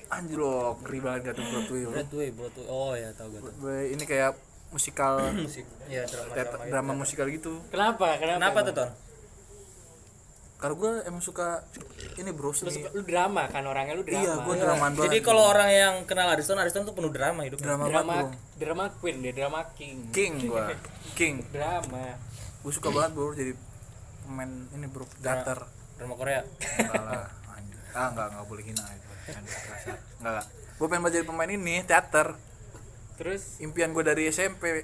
Anjir 0.08 0.38
loh 0.38 0.78
ngeri 0.80 1.00
banget 1.02 1.22
gak 1.26 1.36
tuh 1.36 1.46
Broadway 1.48 1.82
bro? 1.84 1.94
Broadway 1.96 2.28
Broadway. 2.30 2.66
Oh 2.68 2.94
ya 2.94 3.10
tau 3.12 3.26
gue 3.28 3.42
Broadway 3.42 3.90
ini 3.90 4.04
kayak 4.04 4.38
musikal 4.70 5.18
ya 5.90 6.06
drama 6.06 6.30
teater, 6.32 6.58
drama 6.70 6.92
musikal 6.94 7.26
gitu. 7.28 7.58
Kenapa? 7.68 8.16
Kenapa? 8.16 8.38
kenapa 8.38 8.60
tuh 8.62 8.74
ton? 8.76 8.90
Karena 10.56 10.76
gue 10.78 10.92
emang 11.06 11.20
suka 11.20 11.68
ini 12.16 12.30
bro 12.30 12.48
Lu, 12.48 12.56
suka- 12.56 12.92
lu 12.92 13.02
drama 13.02 13.44
kan 13.50 13.66
orangnya 13.66 13.92
lu 13.94 14.04
drama. 14.04 14.24
iya 14.24 14.34
gue 14.38 14.54
dramaan 14.56 14.94
banget 14.94 15.06
jadi 15.06 15.18
kalau 15.20 15.44
orang 15.46 15.70
yang 15.70 15.94
kenal 16.06 16.32
Ariston 16.32 16.56
Ariston 16.56 16.86
tuh 16.86 16.94
penuh 16.94 17.12
drama 17.12 17.44
hidupnya 17.44 17.74
drama 17.74 17.84
banget 17.84 17.92
drama 17.92 18.16
bro. 18.16 18.28
drama 18.56 18.84
queen 18.96 19.16
deh, 19.20 19.34
drama 19.34 19.60
king. 19.74 20.08
king 20.12 20.34
gue 20.42 20.66
king. 21.20 21.44
Drama. 21.50 22.16
gue 22.64 22.72
suka 22.72 22.88
banget 22.88 23.12
bro 23.12 23.34
jadi 23.34 23.52
pemain 24.26 24.52
ini 24.74 24.86
bro. 24.90 25.06
Teater 25.22 25.70
drama 25.96 26.16
Korea. 26.18 26.42
Enggak 26.82 27.04
lah 27.06 27.26
ah 27.96 28.12
enggak 28.12 28.28
enggak 28.36 28.46
boleh 28.52 28.64
hina 28.68 28.84
itu. 28.92 29.08
Enggak, 30.20 30.46
gue 30.52 30.88
pengen 30.92 31.08
jadi 31.08 31.26
pemain 31.26 31.48
ini 31.48 31.76
teater. 31.88 32.36
Terus? 33.16 33.64
Impian 33.64 33.96
gue 33.96 34.04
dari 34.04 34.28
SMP 34.28 34.84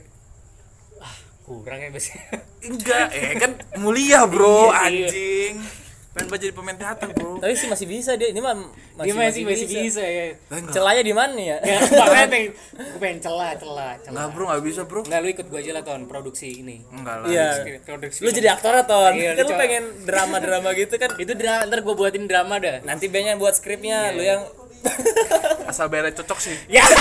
kurang 1.42 1.84
ya 1.84 1.90
Bas. 1.92 2.08
enggak 2.64 3.08
eh 3.12 3.36
kan 3.36 3.52
mulia 3.84 4.24
bro. 4.30 4.72
Iya, 4.72 4.88
iya. 4.88 5.08
anjing 5.10 5.56
pengen 6.12 6.28
jadi 6.36 6.52
pemain 6.52 6.76
teater 6.76 7.08
bro. 7.16 7.40
Tapi 7.40 7.56
sih 7.56 7.72
masih 7.72 7.88
bisa 7.88 8.20
dia 8.20 8.28
ini 8.30 8.44
mah 8.44 8.52
Dia 9.00 9.16
masih 9.16 9.48
masih 9.48 9.64
bisa. 9.64 10.04
ya. 10.04 10.36
Eh, 10.36 10.36
enggak. 10.52 10.76
Celahnya 10.76 11.04
di 11.08 11.14
mana 11.16 11.40
ya? 11.40 11.58
Ya, 11.64 11.78
makanya 11.80 12.28
pengen, 12.28 12.50
gue 12.52 13.00
pengen 13.00 13.20
celah, 13.24 13.52
celah, 13.56 13.92
celah. 13.96 14.12
enggak 14.12 14.28
bro 14.36 14.44
enggak 14.52 14.64
bisa 14.68 14.82
bro. 14.84 15.00
Enggak, 15.08 15.20
lu 15.24 15.28
ikut 15.32 15.48
gue 15.48 15.60
aja 15.64 15.72
lah, 15.72 15.84
Ton, 15.88 16.02
produksi 16.12 16.48
ini. 16.60 16.84
enggak 16.92 17.16
lah. 17.24 17.28
Iya. 17.32 17.48
Produksi 17.80 18.20
lu 18.22 18.30
jadi 18.30 18.48
aktor 18.52 18.76
ton. 18.84 19.14
Iya, 19.16 19.40
kan 19.40 19.44
lu 19.48 19.54
pengen 19.56 19.84
drama 20.04 20.38
drama 20.44 20.70
gitu 20.76 20.96
kan? 21.00 21.16
Itu 21.16 21.32
drama, 21.32 21.64
ntar 21.64 21.80
gue 21.80 21.96
buatin 21.96 22.28
drama 22.28 22.60
dah. 22.60 22.84
nanti 22.84 23.08
bandnya 23.08 23.40
buat 23.40 23.56
skripnya 23.56 24.12
lu 24.12 24.22
yang 24.22 24.44
asal 25.64 25.88
bayarnya 25.88 26.20
cocok 26.20 26.40
sih. 26.44 26.56
Ya, 26.68 26.84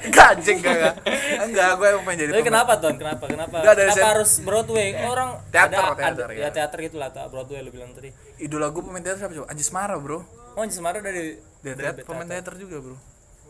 enggak 0.00 0.26
anjing 0.32 0.56
enggak 0.58 0.74
enggak. 0.74 0.94
Enggak 1.40 1.70
gue 1.72 1.86
emang 1.88 2.04
pengen 2.04 2.18
jadi 2.18 2.30
tapi 2.30 2.44
kenapa 2.44 2.72
ton? 2.76 2.94
Kenapa 2.94 3.24
kenapa? 3.26 3.56
Nggak, 3.58 3.74
dari 3.74 3.86
kenapa 3.86 3.98
saya- 3.98 4.12
harus 4.12 4.30
Broadway? 4.40 4.88
Orang 5.00 5.30
Teater, 5.48 5.78
ada, 5.80 5.94
teater, 5.94 6.26
ada- 6.26 6.34
ya. 6.34 6.40
ya 6.40 6.50
teater 6.50 6.78
gitu 6.82 6.96
lah 6.96 7.08
tak 7.08 7.26
Broadway 7.28 7.60
lu 7.60 7.70
bilang 7.70 7.90
tadi. 7.90 8.10
Idola 8.36 8.68
gue 8.68 8.80
pemain 8.80 9.00
teater 9.00 9.18
siapa 9.18 9.34
coba? 9.34 9.46
Anjis 9.48 9.70
Mara 9.70 9.96
bro. 9.96 10.18
Oh 10.52 10.60
Anjis 10.60 10.78
Mara 10.78 10.98
dari 10.98 11.36
dari 11.58 11.74
teater, 11.76 12.02
pemain 12.02 12.24
teater. 12.24 12.54
juga 12.54 12.76
bro. 12.78 12.96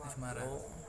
Anjis 0.01 0.17
Mara 0.17 0.43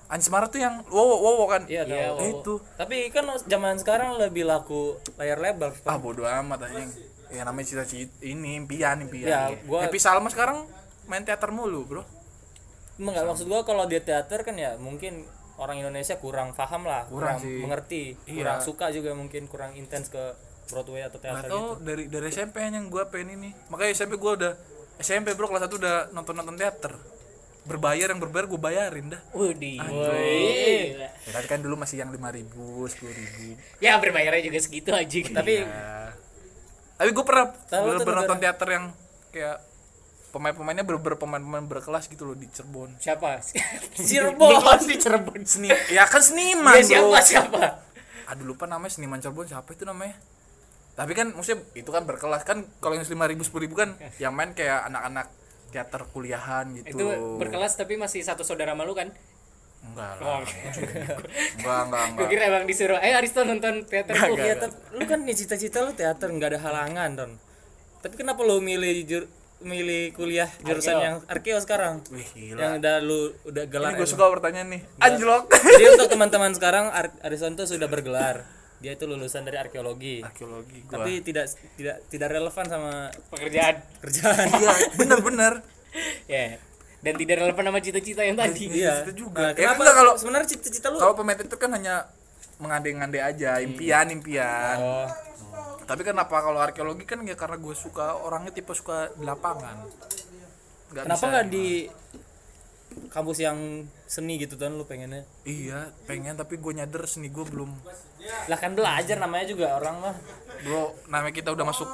Anjis 0.08 0.30
Mara 0.30 0.46
tuh 0.46 0.58
yang 0.58 0.82
wow 0.86 1.06
wow 1.14 1.34
wow 1.36 1.48
kan? 1.48 1.64
Iya 1.66 1.86
Iya, 1.86 2.08
tahu 2.10 2.20
Eh, 2.20 2.30
itu. 2.34 2.54
Tapi 2.76 2.96
kan 3.10 3.24
zaman 3.44 3.76
sekarang 3.76 4.18
lebih 4.18 4.42
laku 4.44 4.98
layar 5.16 5.38
lebar 5.38 5.76
ah 5.84 5.96
bodo 5.96 6.24
amat 6.24 6.66
anjing. 6.66 6.90
Ya 7.30 7.44
namanya 7.44 7.68
cita-cita 7.68 8.10
ini 8.20 8.58
impian 8.58 8.98
impian. 9.00 9.30
Ya, 9.30 9.42
gua- 9.64 9.86
Happy 9.86 9.98
Salma 9.98 10.28
sekarang 10.28 10.66
main 11.06 11.22
teater 11.22 11.50
mulu 11.50 11.84
bro. 11.84 12.02
Enggak, 12.98 13.22
maksud 13.24 13.46
gua 13.46 13.62
kalau 13.62 13.86
dia 13.86 14.02
teater 14.02 14.42
kan 14.42 14.52
ya 14.54 14.76
mungkin 14.76 15.24
orang 15.60 15.78
Indonesia 15.78 16.16
kurang 16.16 16.52
paham 16.52 16.84
lah, 16.84 17.04
Kurang 17.06 17.36
kurang, 17.36 17.38
sih. 17.40 17.60
mengerti, 17.60 18.04
Iya. 18.24 18.36
kurang 18.38 18.60
suka 18.60 18.86
juga 18.90 19.12
mungkin 19.12 19.46
kurang 19.46 19.76
intens 19.76 20.08
ke 20.08 20.24
Broadway 20.66 21.02
atau 21.02 21.18
teater 21.18 21.46
atau 21.46 21.76
gitu. 21.76 21.84
dari 21.84 22.04
dari 22.08 22.30
SMP 22.30 22.62
yang 22.62 22.88
gue 22.88 23.02
pengen 23.06 23.36
ini 23.36 23.50
makanya 23.68 23.90
SMP 23.92 24.16
gue 24.16 24.32
udah 24.32 24.54
SMP 24.98 25.34
bro 25.34 25.50
kelas 25.50 25.66
1 25.66 25.74
udah 25.76 25.96
nonton 26.10 26.32
nonton 26.32 26.54
teater 26.54 26.94
berbayar 27.62 28.08
yang 28.08 28.18
berbayar 28.18 28.46
gue 28.46 28.60
bayarin 28.60 29.10
dah 29.10 29.22
Wih, 29.34 29.82
ya, 30.94 31.10
tapi 31.28 31.46
kan 31.46 31.60
dulu 31.60 31.74
masih 31.76 32.00
yang 32.00 32.10
lima 32.10 32.30
ribu 32.30 32.86
sepuluh 32.86 33.12
ribu 33.12 33.58
Ya 33.78 33.98
berbayarnya 33.98 34.42
juga 34.44 34.58
segitu 34.58 34.90
aja. 34.90 35.18
Tapi 35.34 35.54
ya. 35.60 36.14
tapi 36.96 37.10
gue 37.12 37.24
pernah 37.24 37.50
Tahu 37.50 37.86
bener 38.00 38.16
nonton 38.22 38.38
teater 38.38 38.68
yang 38.70 38.86
kayak 39.30 39.58
pemain-pemainnya 40.30 40.82
bener-bener 40.82 41.18
pemain-pemain 41.18 41.66
berkelas 41.68 42.06
gitu 42.06 42.24
loh 42.24 42.34
di 42.34 42.46
Cirebon 42.48 42.94
siapa? 42.98 43.42
Cirebon. 43.98 44.62
di 44.84 44.96
Cirebon. 44.96 45.42
seni 45.44 45.70
ya 45.90 46.06
kan 46.06 46.22
seniman 46.22 46.78
Ya, 46.80 47.02
bro 47.02 47.14
siapa 47.14 47.20
siapa? 47.22 47.62
aduh 48.26 48.46
lupa 48.46 48.66
namanya 48.66 48.94
seniman 48.94 49.18
Cirebon 49.18 49.46
siapa 49.46 49.70
itu 49.70 49.84
namanya 49.84 50.14
tapi 50.94 51.14
kan 51.14 51.32
maksudnya 51.32 51.64
itu 51.74 51.88
kan 51.88 52.04
berkelas 52.04 52.44
kan 52.44 52.62
kalau 52.78 52.94
yang 52.94 53.04
lima 53.04 53.26
ribu 53.26 53.42
sepuluh 53.42 53.66
ribu 53.66 53.76
kan 53.76 53.90
yang 54.20 54.32
main 54.32 54.52
kayak 54.52 54.86
anak-anak 54.86 55.32
teater 55.70 56.02
kuliahan 56.08 56.66
gitu 56.76 56.92
Itu 56.92 57.06
berkelas 57.38 57.74
tapi 57.74 57.96
masih 57.96 58.20
satu 58.20 58.42
saudara 58.42 58.74
malu 58.74 58.92
kan? 58.92 59.14
enggak 59.80 60.12
Oh, 60.20 60.28
lah 60.28 60.44
enggak 60.44 61.80
enggak 61.88 62.04
gue 62.04 62.06
enggak 62.12 62.28
kira 62.28 62.44
emang 62.46 62.64
disuruh, 62.68 63.00
eh 63.00 63.16
Aristo 63.16 63.42
nonton 63.42 63.88
teater 63.88 64.12
Nggak, 64.12 64.28
tuh. 64.28 64.36
nggak, 64.36 64.48
ya, 64.60 64.68
lu 64.92 65.04
kan 65.06 65.20
nih 65.24 65.36
cita-cita 65.36 65.78
lu 65.80 65.92
teater 65.94 66.28
nggak 66.28 66.50
ada 66.52 66.60
halangan, 66.60 67.10
Don. 67.16 67.32
Tapi 68.00 68.16
kenapa 68.16 68.44
lu 68.44 68.60
milih 68.60 69.08
jur, 69.08 69.24
milih 69.60 70.12
kuliah 70.12 70.48
jurusan 70.60 70.94
Arkeo. 70.94 71.04
yang 71.04 71.16
arkeo 71.26 71.58
sekarang? 71.58 71.94
wih 72.08 72.24
gila 72.30 72.60
Yang 72.62 72.74
udah 72.80 72.96
lu 73.00 73.20
udah 73.44 73.64
gelar. 73.66 73.92
ini 73.92 73.98
gue 73.98 74.08
suka 74.08 74.26
pertanyaan 74.30 74.68
nih 74.70 74.82
anjlok 74.98 75.52
Jadi 75.52 75.86
untuk 75.94 76.08
teman-teman 76.10 76.52
sekarang 76.52 76.86
Ar 76.88 77.12
Arison 77.22 77.54
tuh 77.54 77.66
sudah 77.66 77.86
bergelar. 77.86 78.48
Dia 78.80 78.96
itu 78.96 79.04
lulusan 79.04 79.44
dari 79.44 79.56
arkeologi. 79.56 80.22
arkeologi 80.22 80.80
gua 80.84 81.04
Tapi 81.04 81.20
tidak 81.20 81.46
tidak 81.76 82.00
tidak 82.08 82.30
relevan 82.30 82.66
sama 82.66 82.94
Pekerjaan. 83.28 83.76
kerjaan. 84.00 84.46
iya 84.58 84.72
bener 84.96 85.20
bener 85.20 85.54
Ya. 86.32 86.56
Dan 87.00 87.16
tidak 87.16 87.40
relevan 87.40 87.64
sama 87.66 87.80
cita-cita 87.80 88.22
yang 88.22 88.36
tadi. 88.36 88.64
Iya. 88.70 89.04
Itu 89.04 89.28
juga. 89.28 89.40
Nah, 89.42 89.52
Ya, 89.52 89.60
kenapa 89.70 89.82
enggak, 89.82 89.96
kalau- 89.98 90.16
sebenarnya 90.16 90.48
cita-cita 90.50 90.88
lu 90.88 90.98
kalau 90.98 91.12
pemain 91.14 91.36
itu 91.36 91.56
kan 91.56 91.72
hanya 91.72 92.08
mengandai-ngandai 92.58 93.24
aja 93.26 93.56
impian 93.58 94.08
impian 94.10 94.76
Oh, 94.78 95.08
tapi 95.90 96.06
kenapa 96.06 96.38
kalau 96.38 96.62
arkeologi 96.62 97.02
kan 97.04 97.26
ya 97.26 97.34
karena 97.34 97.58
gue 97.58 97.74
suka 97.74 98.14
orangnya 98.16 98.54
tipe 98.54 98.70
suka 98.72 99.10
di 99.12 99.26
lapangan. 99.26 99.90
Nggak 100.90 101.04
kenapa 101.10 101.26
nggak 101.26 101.48
di 101.50 101.68
kampus 103.10 103.38
yang 103.40 103.58
seni 104.06 104.38
gitu 104.38 104.54
kan 104.56 104.74
lu 104.74 104.86
pengennya? 104.86 105.26
Iya 105.44 105.90
pengen 106.06 106.38
tapi 106.38 106.58
gue 106.58 106.72
nyadar 106.72 107.06
seni 107.06 107.30
gue 107.30 107.42
belum. 107.42 107.70
Lah 108.46 108.58
kan 108.58 108.74
belajar 108.74 109.18
namanya 109.18 109.46
juga 109.46 109.74
orang 109.74 109.96
mah. 110.00 110.16
Bro 110.62 110.94
namanya 111.08 111.34
kita 111.34 111.50
udah 111.50 111.66
masuk. 111.66 111.90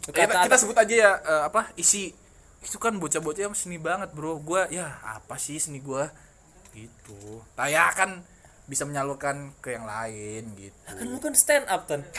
Kata- 0.00 0.16
Eh, 0.16 0.26
kita, 0.26 0.42
kita 0.46 0.56
sebut 0.56 0.76
aja 0.76 0.94
ya 0.94 1.10
eh, 1.18 1.42
apa 1.46 1.70
isi. 1.74 2.14
Itu 2.60 2.76
kan 2.76 2.94
bocah-bocah 2.96 3.42
yang 3.42 3.56
seni 3.56 3.78
banget 3.78 4.12
bro. 4.12 4.38
Gue 4.38 4.66
ya 4.70 4.86
apa 5.00 5.34
sih 5.34 5.58
seni 5.58 5.80
gue 5.80 6.04
gitu. 6.70 7.42
Taya 7.54 7.90
kan 7.90 8.22
bisa 8.70 8.86
menyalurkan 8.86 9.50
ke 9.58 9.74
yang 9.74 9.82
lain 9.82 10.46
gitu. 10.54 10.76
Kan 10.86 11.06
lu 11.10 11.18
kan 11.18 11.34
stand 11.34 11.66
up 11.66 11.90
kan 11.90 12.06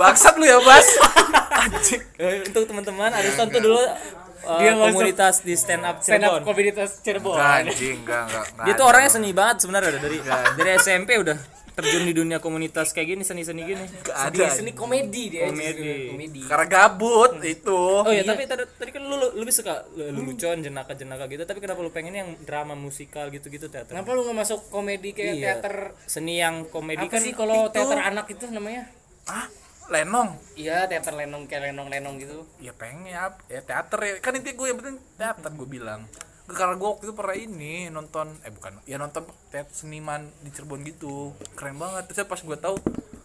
bangsat 0.00 0.34
lu 0.40 0.48
ya 0.48 0.56
bas. 0.64 0.86
Anjing. 1.60 2.00
Eh, 2.16 2.48
untuk 2.48 2.64
teman-teman 2.64 3.12
Ariston 3.12 3.52
tuh 3.52 3.60
dulu 3.60 3.76
uh, 3.76 4.60
Dia 4.60 4.72
komunitas 4.80 5.44
di 5.44 5.52
stand 5.52 5.84
up 5.84 6.00
stand 6.00 6.24
up 6.24 6.40
Cirebon. 6.40 6.42
komunitas 6.48 6.90
Cirebon. 7.04 7.36
Enggak, 7.36 7.68
anjing 7.68 7.96
enggak 8.00 8.22
enggak 8.28 8.44
enggak 8.48 8.64
dia 8.64 8.72
tuh 8.72 8.84
ada. 8.84 8.90
orangnya 8.96 9.10
seni 9.12 9.30
banget 9.36 9.56
sebenarnya 9.60 9.90
dari 10.00 10.18
dari 10.56 10.70
SMP 10.80 11.10
udah 11.20 11.36
terjun 11.72 12.02
di 12.02 12.12
dunia 12.12 12.38
komunitas 12.38 12.90
kayak 12.90 13.08
gini 13.10 13.22
seni-seni 13.22 13.62
gini. 13.64 13.84
Enggak 13.84 14.16
seni, 14.16 14.36
ada. 14.36 14.46
seni 14.50 14.72
komedi 14.72 15.22
dia 15.30 15.46
Komedi. 15.46 16.08
komedi. 16.08 16.40
Karena 16.42 16.66
gabut 16.66 17.38
itu. 17.40 17.80
Oh 18.00 18.08
ya, 18.08 18.22
tapi 18.22 18.44
tadi, 18.44 18.64
tadi 18.68 18.90
kan 18.90 19.02
lu 19.02 19.14
lu 19.14 19.28
lebih 19.36 19.50
suka 19.50 19.86
lu- 19.90 20.10
lelucon 20.10 20.60
jenaka-jenaka 20.60 21.24
gitu, 21.26 21.42
tapi 21.42 21.58
kenapa 21.58 21.80
lu 21.80 21.88
pengen 21.88 22.14
yang 22.14 22.30
drama 22.40 22.72
musikal 22.72 23.28
gitu-gitu 23.28 23.66
teater? 23.66 23.90
kenapa 23.90 24.10
lu 24.10 24.22
nggak 24.22 24.38
masuk 24.38 24.60
komedi 24.68 25.10
kayak 25.10 25.34
Iya. 25.34 25.44
teater? 25.56 25.74
Seni 26.04 26.36
yang 26.36 26.66
komedi 26.66 27.02
apa 27.02 27.12
kan 27.12 27.20
sih 27.20 27.32
kalau 27.32 27.66
itu- 27.66 27.72
teater 27.72 27.98
anak 28.00 28.26
itu 28.26 28.44
namanya? 28.46 28.84
Ah 29.24 29.46
lenong? 29.88 30.38
Iya 30.54 30.86
teater 30.86 31.12
lenong 31.12 31.44
kayak 31.44 31.68
lenong 31.68 31.88
lenong 31.88 32.14
gitu. 32.16 32.46
Ya 32.58 32.70
pengen 32.70 33.06
ya, 33.06 33.34
ya 33.46 33.60
teater 33.60 33.98
ya. 34.00 34.12
Kan 34.18 34.34
intinya 34.34 34.54
gue 34.54 34.66
yang 34.66 34.78
penting 34.78 34.96
teater 35.16 35.50
gue 35.50 35.68
bilang 35.68 36.06
karena 36.50 36.74
gue 36.76 36.88
waktu 36.88 37.04
itu 37.08 37.14
pernah 37.14 37.36
ini 37.36 37.74
nonton 37.88 38.26
eh 38.42 38.52
bukan 38.52 38.82
ya 38.84 38.98
nonton 38.98 39.26
teater 39.48 39.70
seniman 39.70 40.26
di 40.42 40.50
Cirebon 40.50 40.82
gitu. 40.86 41.34
Keren 41.54 41.78
banget. 41.78 42.10
Terus 42.10 42.26
pas 42.26 42.40
gue 42.40 42.58
tahu 42.58 42.76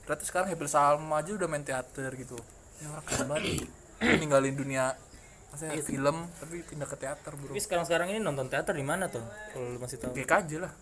ternyata 0.05 0.23
sekarang 0.25 0.47
Hebel 0.53 0.69
Salma 0.69 1.21
aja 1.21 1.33
udah 1.33 1.47
main 1.49 1.65
teater 1.65 2.11
gitu. 2.15 2.37
Ya 2.81 2.91
orang 2.93 3.05
keren 3.05 3.27
banget. 3.29 3.43
Ninggalin 4.21 4.55
dunia 4.55 4.93
maksudnya 5.49 5.79
film 5.79 6.17
tapi 6.37 6.55
pindah 6.67 6.87
ke 6.89 6.97
teater 6.99 7.31
bro. 7.33 7.51
Tapi 7.55 7.61
sekarang-sekarang 7.63 8.07
ini 8.11 8.19
nonton 8.19 8.51
teater 8.51 8.75
di 8.75 8.85
mana 8.85 9.07
tuh? 9.07 9.23
Kalau 9.55 9.73
lu 9.73 9.79
masih 9.79 9.97
tahu. 9.97 10.11
GKJ 10.13 10.51
lah. 10.59 10.73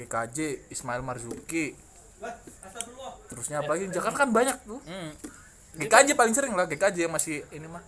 GKJ 0.00 0.68
Ismail 0.72 1.02
Marzuki. 1.04 1.76
Terusnya 3.28 3.60
apalagi 3.60 3.92
Jakarta 3.92 4.26
kan 4.26 4.30
banyak 4.32 4.56
tuh. 4.64 4.80
Hmm. 4.88 5.12
GKJ 5.72 6.16
paling 6.16 6.34
sering 6.36 6.52
lah 6.52 6.68
GKJ 6.68 7.08
yang 7.08 7.14
masih 7.14 7.44
ini 7.52 7.64
mah 7.64 7.80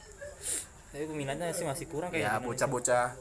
Tapi 0.95 1.11
peminatnya 1.11 1.51
sih 1.51 1.67
masih 1.67 1.91
kurang 1.91 2.15
kayak 2.15 2.23
ya 2.23 2.39
bocah-bocah 2.39 3.19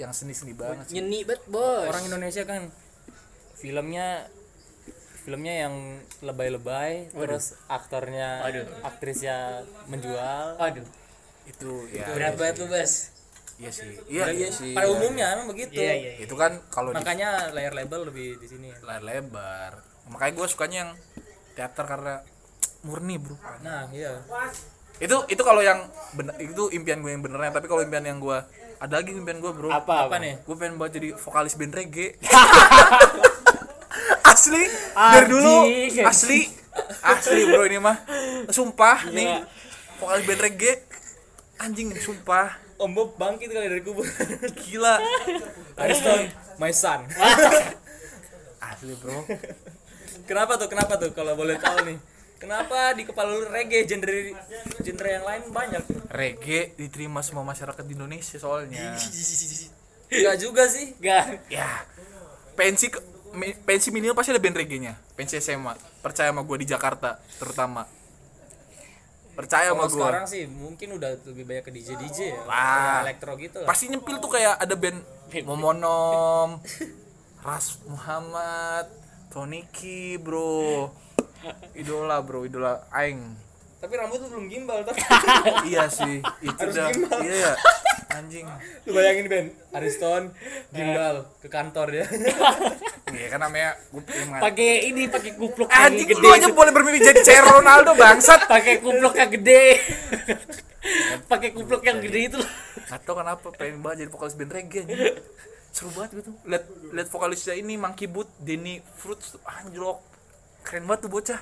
yang 0.00 0.16
seni-seni 0.16 0.56
banget 0.56 0.88
sih. 0.88 0.96
nyeni 0.96 1.28
bet 1.28 1.44
bos. 1.44 1.84
Orang 1.84 2.08
Indonesia 2.08 2.48
kan 2.48 2.72
filmnya 3.52 4.24
filmnya 5.22 5.68
yang 5.68 6.00
lebay-lebay 6.24 7.12
terus 7.12 7.54
aktornya 7.68 8.40
Waduh. 8.48 8.64
aktrisnya 8.80 9.60
menjual. 9.92 10.56
Waduh. 10.56 10.88
Itu 11.44 11.84
ya. 11.92 12.16
berat 12.16 12.40
banget 12.40 12.64
lu 12.64 12.72
bos. 12.72 13.12
Iya 13.60 13.70
sih. 13.76 13.92
Iya 14.08 14.32
iya 14.32 14.48
sih. 14.48 14.72
Pada 14.72 14.88
iya. 14.88 14.96
umumnya 14.96 15.26
emang 15.36 15.52
begitu. 15.52 15.84
Iya 15.84 15.92
iya 15.92 16.12
itu 16.24 16.32
kan 16.32 16.64
kalau 16.72 16.96
di 16.96 17.04
makanya 17.04 17.52
layar 17.52 17.76
lebar 17.76 18.08
lebih 18.08 18.40
di 18.40 18.48
sini. 18.48 18.72
Layar 18.80 19.04
lebar. 19.04 19.84
Makanya 20.08 20.32
gue 20.32 20.46
sukanya 20.48 20.78
yang 20.88 20.92
teater 21.52 21.84
karena 21.84 22.24
murni 22.88 23.20
bro. 23.20 23.36
Nah 23.60 23.92
iya 23.92 24.16
itu 24.98 25.16
itu 25.30 25.42
kalau 25.42 25.62
yang 25.64 25.88
bener 26.12 26.34
itu 26.42 26.68
impian 26.74 27.00
gue 27.00 27.10
yang 27.14 27.24
benernya. 27.24 27.54
Tapi 27.54 27.66
kalau 27.70 27.80
impian 27.80 28.04
yang 28.04 28.20
gue 28.20 28.38
ada 28.82 28.94
lagi 28.98 29.14
impian 29.14 29.38
gue 29.38 29.52
bro. 29.54 29.70
Apa 29.70 30.10
apa 30.10 30.18
nih? 30.18 30.42
Gue 30.42 30.58
pengen 30.58 30.74
banget 30.74 30.98
jadi 30.98 31.08
vokalis 31.14 31.54
band 31.54 31.74
reggae. 31.74 32.18
Asli 34.32 34.64
dari 34.96 35.28
dulu 35.28 35.68
asli 36.08 36.48
asli 37.04 37.40
bro 37.46 37.62
ini 37.68 37.78
mah. 37.78 37.96
Sumpah 38.48 39.12
nih. 39.12 39.26
Iya. 39.28 39.38
vokalis 40.02 40.24
band 40.26 40.42
reggae. 40.42 40.74
Anjing 41.62 41.94
sumpah. 41.94 42.58
Om 42.82 42.90
Bob 42.98 43.14
bangkit 43.14 43.54
kali 43.54 43.70
dari 43.70 43.82
kubur. 43.86 44.02
Gila. 44.66 44.98
Ariston 45.78 46.26
my 46.58 46.74
son. 46.74 47.06
Asli 48.66 48.98
bro. 48.98 49.22
Kenapa 50.26 50.58
tuh? 50.58 50.66
Kenapa 50.66 50.98
tuh? 50.98 51.14
Kalau 51.14 51.38
boleh 51.38 51.54
tahu 51.62 51.86
nih 51.86 51.98
kenapa 52.42 52.90
di 52.98 53.06
kepala 53.06 53.38
lu 53.38 53.46
reggae? 53.46 53.86
Genre 53.86 54.34
genre 54.82 55.08
yang 55.08 55.22
lain 55.22 55.42
banyak. 55.54 55.82
Reggae 56.10 56.74
diterima 56.74 57.22
semua 57.22 57.46
masyarakat 57.46 57.86
di 57.86 57.94
Indonesia 57.94 58.36
soalnya. 58.42 58.98
Enggak 60.12 60.36
juga 60.42 60.66
sih. 60.66 60.98
Gak 60.98 61.46
ya 61.46 61.86
pensi 62.52 62.92
pensi 63.64 63.88
minimal 63.88 64.18
pasti 64.18 64.34
ada 64.34 64.42
band 64.42 64.58
reggae-nya. 64.58 64.94
Pensi 65.16 65.40
SMA 65.40 65.72
percaya 66.04 66.34
sama 66.34 66.42
gue 66.44 66.56
di 66.60 66.66
Jakarta 66.68 67.16
terutama. 67.38 67.86
Percaya 69.32 69.72
sama 69.72 69.88
gue 69.88 69.96
sekarang 69.96 70.26
sih 70.28 70.44
mungkin 70.44 71.00
udah 71.00 71.16
lebih 71.32 71.44
banyak 71.48 71.64
ke 71.64 71.72
DJ 71.72 71.88
DJ 71.96 72.18
ya. 72.36 72.40
Wah. 72.44 73.00
elektro 73.08 73.32
gitu 73.40 73.64
lah. 73.64 73.68
Pasti 73.72 73.88
nyempil 73.88 74.20
tuh 74.20 74.30
kayak 74.36 74.60
ada 74.60 74.74
band 74.76 75.00
Momonom 75.48 76.60
Ras 77.40 77.80
Muhammad 77.88 78.92
Toniki 79.32 80.20
bro 80.20 80.92
idola 81.74 82.20
bro 82.20 82.44
idola 82.44 82.84
aing. 82.90 83.20
Tapi 83.82 83.98
rambut 83.98 84.22
lu 84.22 84.26
belum 84.30 84.46
gimbal 84.46 84.86
tuh 84.86 84.94
iya 85.70 85.90
sih 85.90 86.22
itu 86.38 86.54
Harus 86.54 86.74
dah. 86.78 86.86
gimbal. 86.94 87.18
iya 87.18 87.34
ya 87.34 87.52
anjing. 88.14 88.46
Lu 88.86 88.90
bayangin 88.94 89.26
Ben. 89.26 89.46
Ariston 89.74 90.30
gimbal 90.70 91.26
ke 91.42 91.48
kantor 91.48 91.86
dia. 91.90 92.06
Iya 93.12 93.28
kan 93.28 93.44
namanya 93.44 93.76
pakai 94.40 94.88
ini 94.88 95.04
pakai 95.04 95.36
kupluk 95.36 95.68
yang 95.68 95.92
anjing 95.92 96.08
gede 96.08 96.24
lu 96.24 96.32
aja 96.32 96.48
boleh 96.48 96.72
bermimpi 96.72 97.04
jadi 97.04 97.20
cewek 97.20 97.44
Ronaldo 97.44 97.92
bangsat. 97.92 98.48
Pakai 98.48 98.80
kupluk 98.80 99.12
yang 99.20 99.28
gede. 99.28 99.76
Pakai 101.30 101.52
kupluk 101.52 101.84
yang 101.84 102.00
gede 102.00 102.32
itu. 102.32 102.40
Atau 102.88 103.12
kenapa 103.12 103.52
pengen 103.52 103.84
banget 103.84 104.08
jadi 104.08 104.10
vokalis 104.16 104.32
band 104.32 104.52
reggae 104.56 104.80
anjing. 104.88 104.96
seru 105.76 105.92
banget 105.92 106.24
gitu. 106.24 106.32
Lihat 106.48 106.64
lihat 106.88 107.08
vokalisnya 107.12 107.52
ini 107.52 107.76
Monkey 107.76 108.08
Boot 108.08 108.32
Denny 108.40 108.80
Fruits 108.96 109.36
anjlok 109.44 110.00
keren 110.62 110.84
banget 110.86 111.00
tuh 111.04 111.10
bocah. 111.10 111.40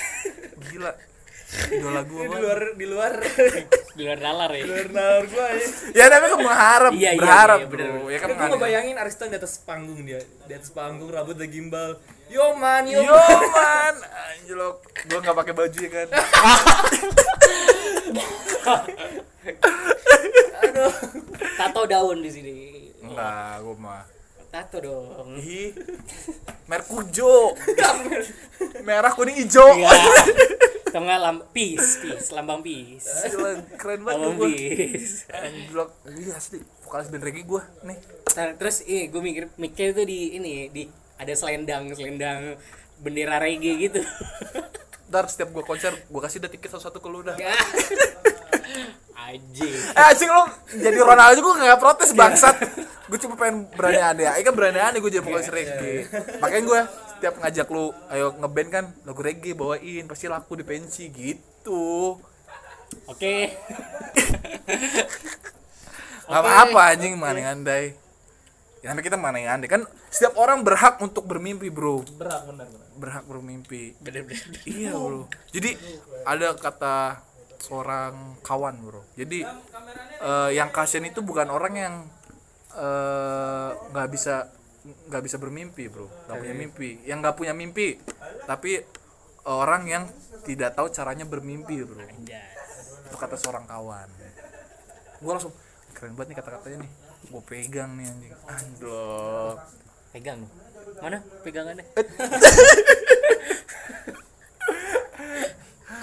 Gila. 0.66 0.92
Idola 1.46 2.02
gua 2.02 2.22
di 2.26 2.36
luar 2.36 2.60
di 2.74 2.86
luar. 2.90 3.12
Di 3.94 4.02
luar 4.02 4.18
nalar 4.18 4.50
ya? 4.50 4.60
Di 4.60 4.68
luar 4.68 4.88
nalar 4.90 5.24
gua 5.24 5.46
ya. 5.48 5.66
Ya 5.94 6.04
tapi 6.10 6.24
kan 6.26 6.38
mengharap 6.42 6.92
Iya, 6.92 7.00
iya, 7.06 7.10
berharap 7.16 7.58
iya, 7.58 7.66
bro. 7.66 7.78
bener, 7.78 7.86
ya 7.86 8.18
kan 8.18 8.26
gua 8.26 8.34
menghadap. 8.34 8.52
ngebayangin 8.58 8.96
Ariston 8.98 9.28
di 9.30 9.36
atas 9.38 9.54
panggung 9.62 10.00
dia. 10.02 10.20
Di 10.42 10.52
atas 10.52 10.70
panggung 10.70 11.06
rambut 11.06 11.38
udah 11.38 11.46
gimbal. 11.46 11.90
Yo 12.26 12.50
man 12.58 12.82
yo, 12.84 12.98
yo 12.98 13.14
man. 13.48 13.94
Anjlok. 14.34 14.76
Gua 15.06 15.18
nggak 15.22 15.36
pakai 15.38 15.54
baju 15.54 15.78
ya 15.78 15.90
kan? 15.94 16.08
Aduh. 20.60 20.92
Tato 21.56 21.82
daun 21.86 22.18
di 22.20 22.30
sini. 22.30 22.54
Enggak 23.00 23.62
gua 23.62 23.76
mah 23.78 24.02
tato 24.56 24.80
dong. 24.80 25.36
Ih. 25.36 25.76
Merkujo 26.70 27.52
merah 28.88 29.12
kuning 29.12 29.44
hijau. 29.44 29.76
Iya. 29.76 29.92
Tengah 30.96 31.20
lam 31.20 31.44
peace, 31.52 32.00
peace, 32.00 32.32
lambang 32.32 32.64
peace. 32.64 33.04
Gila, 33.28 33.60
keren 33.76 34.00
banget 34.00 34.32
Lambang 34.32 34.48
peace. 34.48 35.28
anjlok. 35.36 35.92
Iya 36.08 36.40
asli. 36.40 36.64
Vokalis 36.88 37.12
band 37.12 37.24
reggae 37.26 37.44
gua 37.44 37.68
nih. 37.84 37.98
Nah, 38.32 38.56
terus 38.56 38.80
ini 38.88 39.12
gue 39.12 39.20
mikir 39.20 39.44
mikir 39.60 39.92
itu 39.92 40.02
di 40.08 40.20
ini 40.40 40.52
di 40.72 40.88
ada 41.20 41.32
selendang 41.36 41.92
selendang 41.92 42.56
bendera 43.04 43.36
reggae 43.36 43.76
gitu. 43.76 44.00
ntar 45.06 45.30
setiap 45.30 45.54
gua 45.54 45.62
konser 45.62 45.94
gua 46.10 46.26
kasih 46.26 46.42
dah 46.42 46.50
tiket 46.50 46.66
satu-satu 46.72 46.98
ke 46.98 47.08
lu 47.12 47.22
dah 47.22 47.36
Anjing. 49.26 49.74
Eh 49.90 50.04
anjing 50.06 50.30
lu 50.30 50.44
jadi 50.86 50.98
Ronaldo 51.02 51.38
gue 51.42 51.54
gak 51.58 51.82
protes 51.82 52.10
bangsat. 52.14 52.56
Gue 53.10 53.18
cuma 53.22 53.34
pengen 53.38 53.70
berani 53.74 54.02
aneh 54.02 54.26
Ayo 54.30 54.42
kan 54.46 54.54
berani 54.54 54.78
aneh 54.78 54.98
gue 55.02 55.10
jadi 55.10 55.24
vokalis 55.26 55.50
reggae. 55.50 56.06
Makanya 56.38 56.62
gue 56.62 56.80
setiap 57.16 57.34
ngajak 57.42 57.66
lu 57.74 57.90
Ayo 58.10 58.34
ngeband 58.38 58.68
kan 58.70 58.84
lagu 59.02 59.20
reggae 59.22 59.58
bawain 59.58 60.06
Pasti 60.06 60.30
laku 60.30 60.54
di 60.58 60.64
pensi 60.66 61.10
gitu. 61.10 62.14
Oke. 63.10 63.50
Gak 66.26 66.40
apa-apa 66.42 66.94
anjing 66.94 67.18
mana 67.18 67.50
andai. 67.50 67.98
Ya 68.82 68.94
namanya 68.94 69.06
kita 69.10 69.18
mana 69.18 69.42
andai. 69.42 69.66
Kan 69.66 69.82
setiap 70.10 70.38
orang 70.38 70.62
berhak 70.62 71.02
untuk 71.02 71.26
bermimpi 71.26 71.66
bro. 71.66 72.06
Berat 72.14 72.46
benar 72.46 72.66
benar. 72.70 72.86
Berhak 72.94 73.24
bermimpi. 73.26 73.98
Bener-bener. 73.98 74.62
Iya 74.66 74.94
bro. 74.94 75.26
Jadi 75.54 75.74
ada 76.22 76.54
kata 76.54 77.18
seorang 77.60 78.40
kawan 78.44 78.76
bro. 78.82 79.02
Jadi 79.16 79.44
eh, 80.20 80.50
yang 80.54 80.70
kasihan 80.72 81.06
itu 81.08 81.20
bukan 81.24 81.48
orang 81.48 81.74
yang 81.76 81.94
eh, 82.76 83.70
nggak 83.92 84.08
bisa 84.12 84.50
nggak 84.86 85.22
bisa 85.24 85.36
bermimpi 85.36 85.90
bro. 85.90 86.06
Nggak 86.28 86.36
punya 86.40 86.54
mimpi. 86.54 86.90
Yang 87.04 87.18
nggak 87.24 87.36
punya 87.36 87.54
mimpi 87.56 87.88
tapi 88.46 88.80
orang 89.46 89.82
yang 89.86 90.04
tidak 90.46 90.74
tahu 90.74 90.90
caranya 90.90 91.24
bermimpi 91.26 91.82
bro. 91.82 92.02
Itu 93.06 93.16
kata 93.16 93.36
seorang 93.38 93.66
kawan. 93.66 94.08
Gue 95.22 95.32
langsung 95.32 95.54
keren 95.96 96.12
banget 96.12 96.34
nih 96.34 96.38
kata-katanya 96.42 96.78
nih. 96.84 96.90
Gue 97.26 97.42
pegang 97.42 97.90
nih 97.96 98.06
anjing. 98.06 98.32
Anjlok. 98.46 99.56
Pegang. 100.12 100.40
Mana 100.96 101.18
pegangannya 101.44 101.84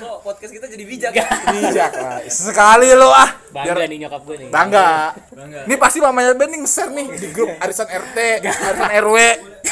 kok 0.04 0.20
podcast 0.26 0.51
kita 0.51 0.62
jadi 0.74 0.84
bijak. 0.84 1.11
Bijak 1.53 1.91
lah. 1.93 2.17
Sekali 2.26 2.89
lo 2.91 3.09
ah. 3.09 3.30
Bangga 3.53 3.74
Biar- 3.78 3.86
nih 3.86 3.97
nyokap 4.01 4.21
gue 4.26 4.36
nih. 4.41 4.47
Bangga. 4.49 4.89
Bangga. 5.30 5.59
ini 5.69 5.76
pasti 5.78 5.97
mamanya 6.01 6.34
Ben 6.34 6.49
nih 6.49 6.59
nge-share 6.61 6.89
nih 6.89 7.07
di 7.13 7.28
grup 7.30 7.53
arisan 7.61 7.86
RT 7.86 8.17
arisan 8.41 8.91
RW 9.05 9.17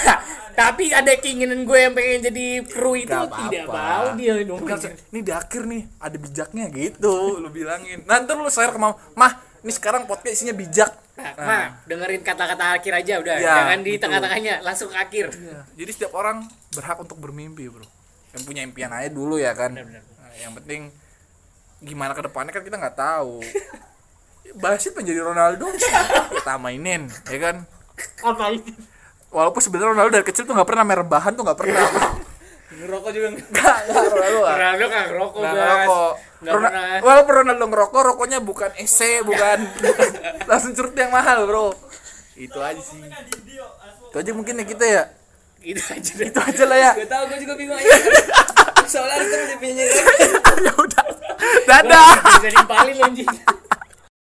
tapi 0.62 0.92
ada 0.92 1.12
keinginan 1.18 1.64
gue 1.64 1.80
yang 1.80 1.94
pengen 1.96 2.20
jadi 2.28 2.46
kru 2.68 2.94
itu 2.94 3.10
Gak 3.10 3.32
tidak 3.50 3.66
apa-apa. 3.66 3.82
mau 3.82 4.06
dia 4.14 4.34
dong. 4.44 4.62
Ini 5.10 5.20
di 5.24 5.32
akhir 5.32 5.62
nih 5.66 5.82
ada 5.98 6.18
bijaknya 6.20 6.66
gitu 6.70 7.42
lu 7.42 7.50
bilangin. 7.50 8.06
Nanti 8.06 8.32
lu 8.38 8.46
share 8.52 8.70
ke 8.70 8.78
mama 8.78 8.94
mah 9.18 9.32
ini 9.64 9.72
sekarang 9.74 10.06
podcast 10.06 10.38
isinya 10.38 10.54
bijak. 10.54 10.92
Nah, 11.12 11.34
Ma, 11.38 11.60
dengerin 11.86 12.26
kata-kata 12.26 12.82
akhir 12.82 12.94
aja 12.98 13.14
udah. 13.22 13.36
Ya, 13.38 13.46
jangan 13.62 13.80
di 13.86 13.94
gitu. 13.94 14.02
tengah-tengahnya 14.10 14.54
langsung 14.66 14.90
ke 14.90 14.98
akhir. 14.98 15.26
Iya. 15.38 15.60
jadi 15.78 15.92
setiap 15.94 16.14
orang 16.18 16.50
berhak 16.74 16.98
untuk 16.98 17.18
bermimpi 17.22 17.70
bro. 17.70 17.86
Yang 18.34 18.42
punya 18.48 18.62
impian 18.66 18.90
aja 18.90 19.10
dulu 19.12 19.38
ya 19.38 19.54
kan. 19.54 19.76
Benar-benar. 19.76 20.02
Nah, 20.02 20.11
yang 20.38 20.54
penting 20.54 20.82
gimana 21.80 22.14
ke 22.14 22.22
depannya 22.22 22.52
kan 22.52 22.62
kita 22.62 22.78
nggak 22.78 22.96
tahu. 22.96 23.42
Basit 24.54 24.92
menjadi 24.92 25.24
Ronaldo 25.24 25.68
kita 26.32 26.56
mainin 26.56 27.08
ya 27.26 27.40
kan? 27.42 27.56
Itu 27.96 28.72
walaupun 29.32 29.60
sebenarnya 29.60 29.92
Ronaldo 29.92 30.12
dari 30.14 30.26
kecil 30.26 30.44
tuh 30.44 30.52
nggak 30.52 30.68
pernah 30.68 30.84
merek 30.84 31.08
bahan 31.08 31.32
tuh 31.34 31.44
nggak 31.44 31.56
pernah. 31.56 31.88
Ngerokok 32.72 33.12
juga 33.12 33.28
nggak? 33.32 33.78
Ronaldo 33.88 34.40
ah. 34.42 34.54
Ronaldo 34.54 34.86
kan 34.88 35.04
ngerokok 35.08 35.40
nggak 35.40 35.54
ngerokok. 35.54 36.14
Nggak 36.42 36.54
Rona- 36.54 36.72
pernah. 36.74 37.00
walaupun 37.00 37.34
Ronaldo 37.38 37.66
ngerokok 37.68 38.02
rokoknya 38.12 38.40
bukan 38.42 38.72
EC 38.76 39.00
bukan 39.24 39.58
langsung 40.50 40.72
curut 40.74 40.96
yang 40.96 41.12
mahal 41.12 41.46
bro. 41.46 41.72
Itu 42.36 42.60
aja 42.60 42.82
sih. 42.82 43.00
Itu 44.10 44.16
aja 44.18 44.32
mungkin 44.34 44.60
ya 44.60 44.66
kita 44.66 44.84
ya 44.84 45.04
itu 45.62 45.82
aja 45.94 46.12
deh. 46.18 46.28
Itu 46.30 46.40
aja 46.42 46.64
lah 46.66 46.78
ya. 46.78 46.92
Gak 46.98 47.10
tau 47.10 47.24
gue 47.30 47.38
juga 47.42 47.54
bingung 47.54 47.78
aja. 47.78 47.94
Soalnya 48.90 49.22
harus 49.22 49.30
terus 49.30 49.48
dipinjam 49.56 49.88
ya 50.68 50.74
udah. 50.74 51.06
Dadah. 51.70 52.12
bisa 52.42 52.50
dipalin 52.50 52.98
anjing 53.02 53.30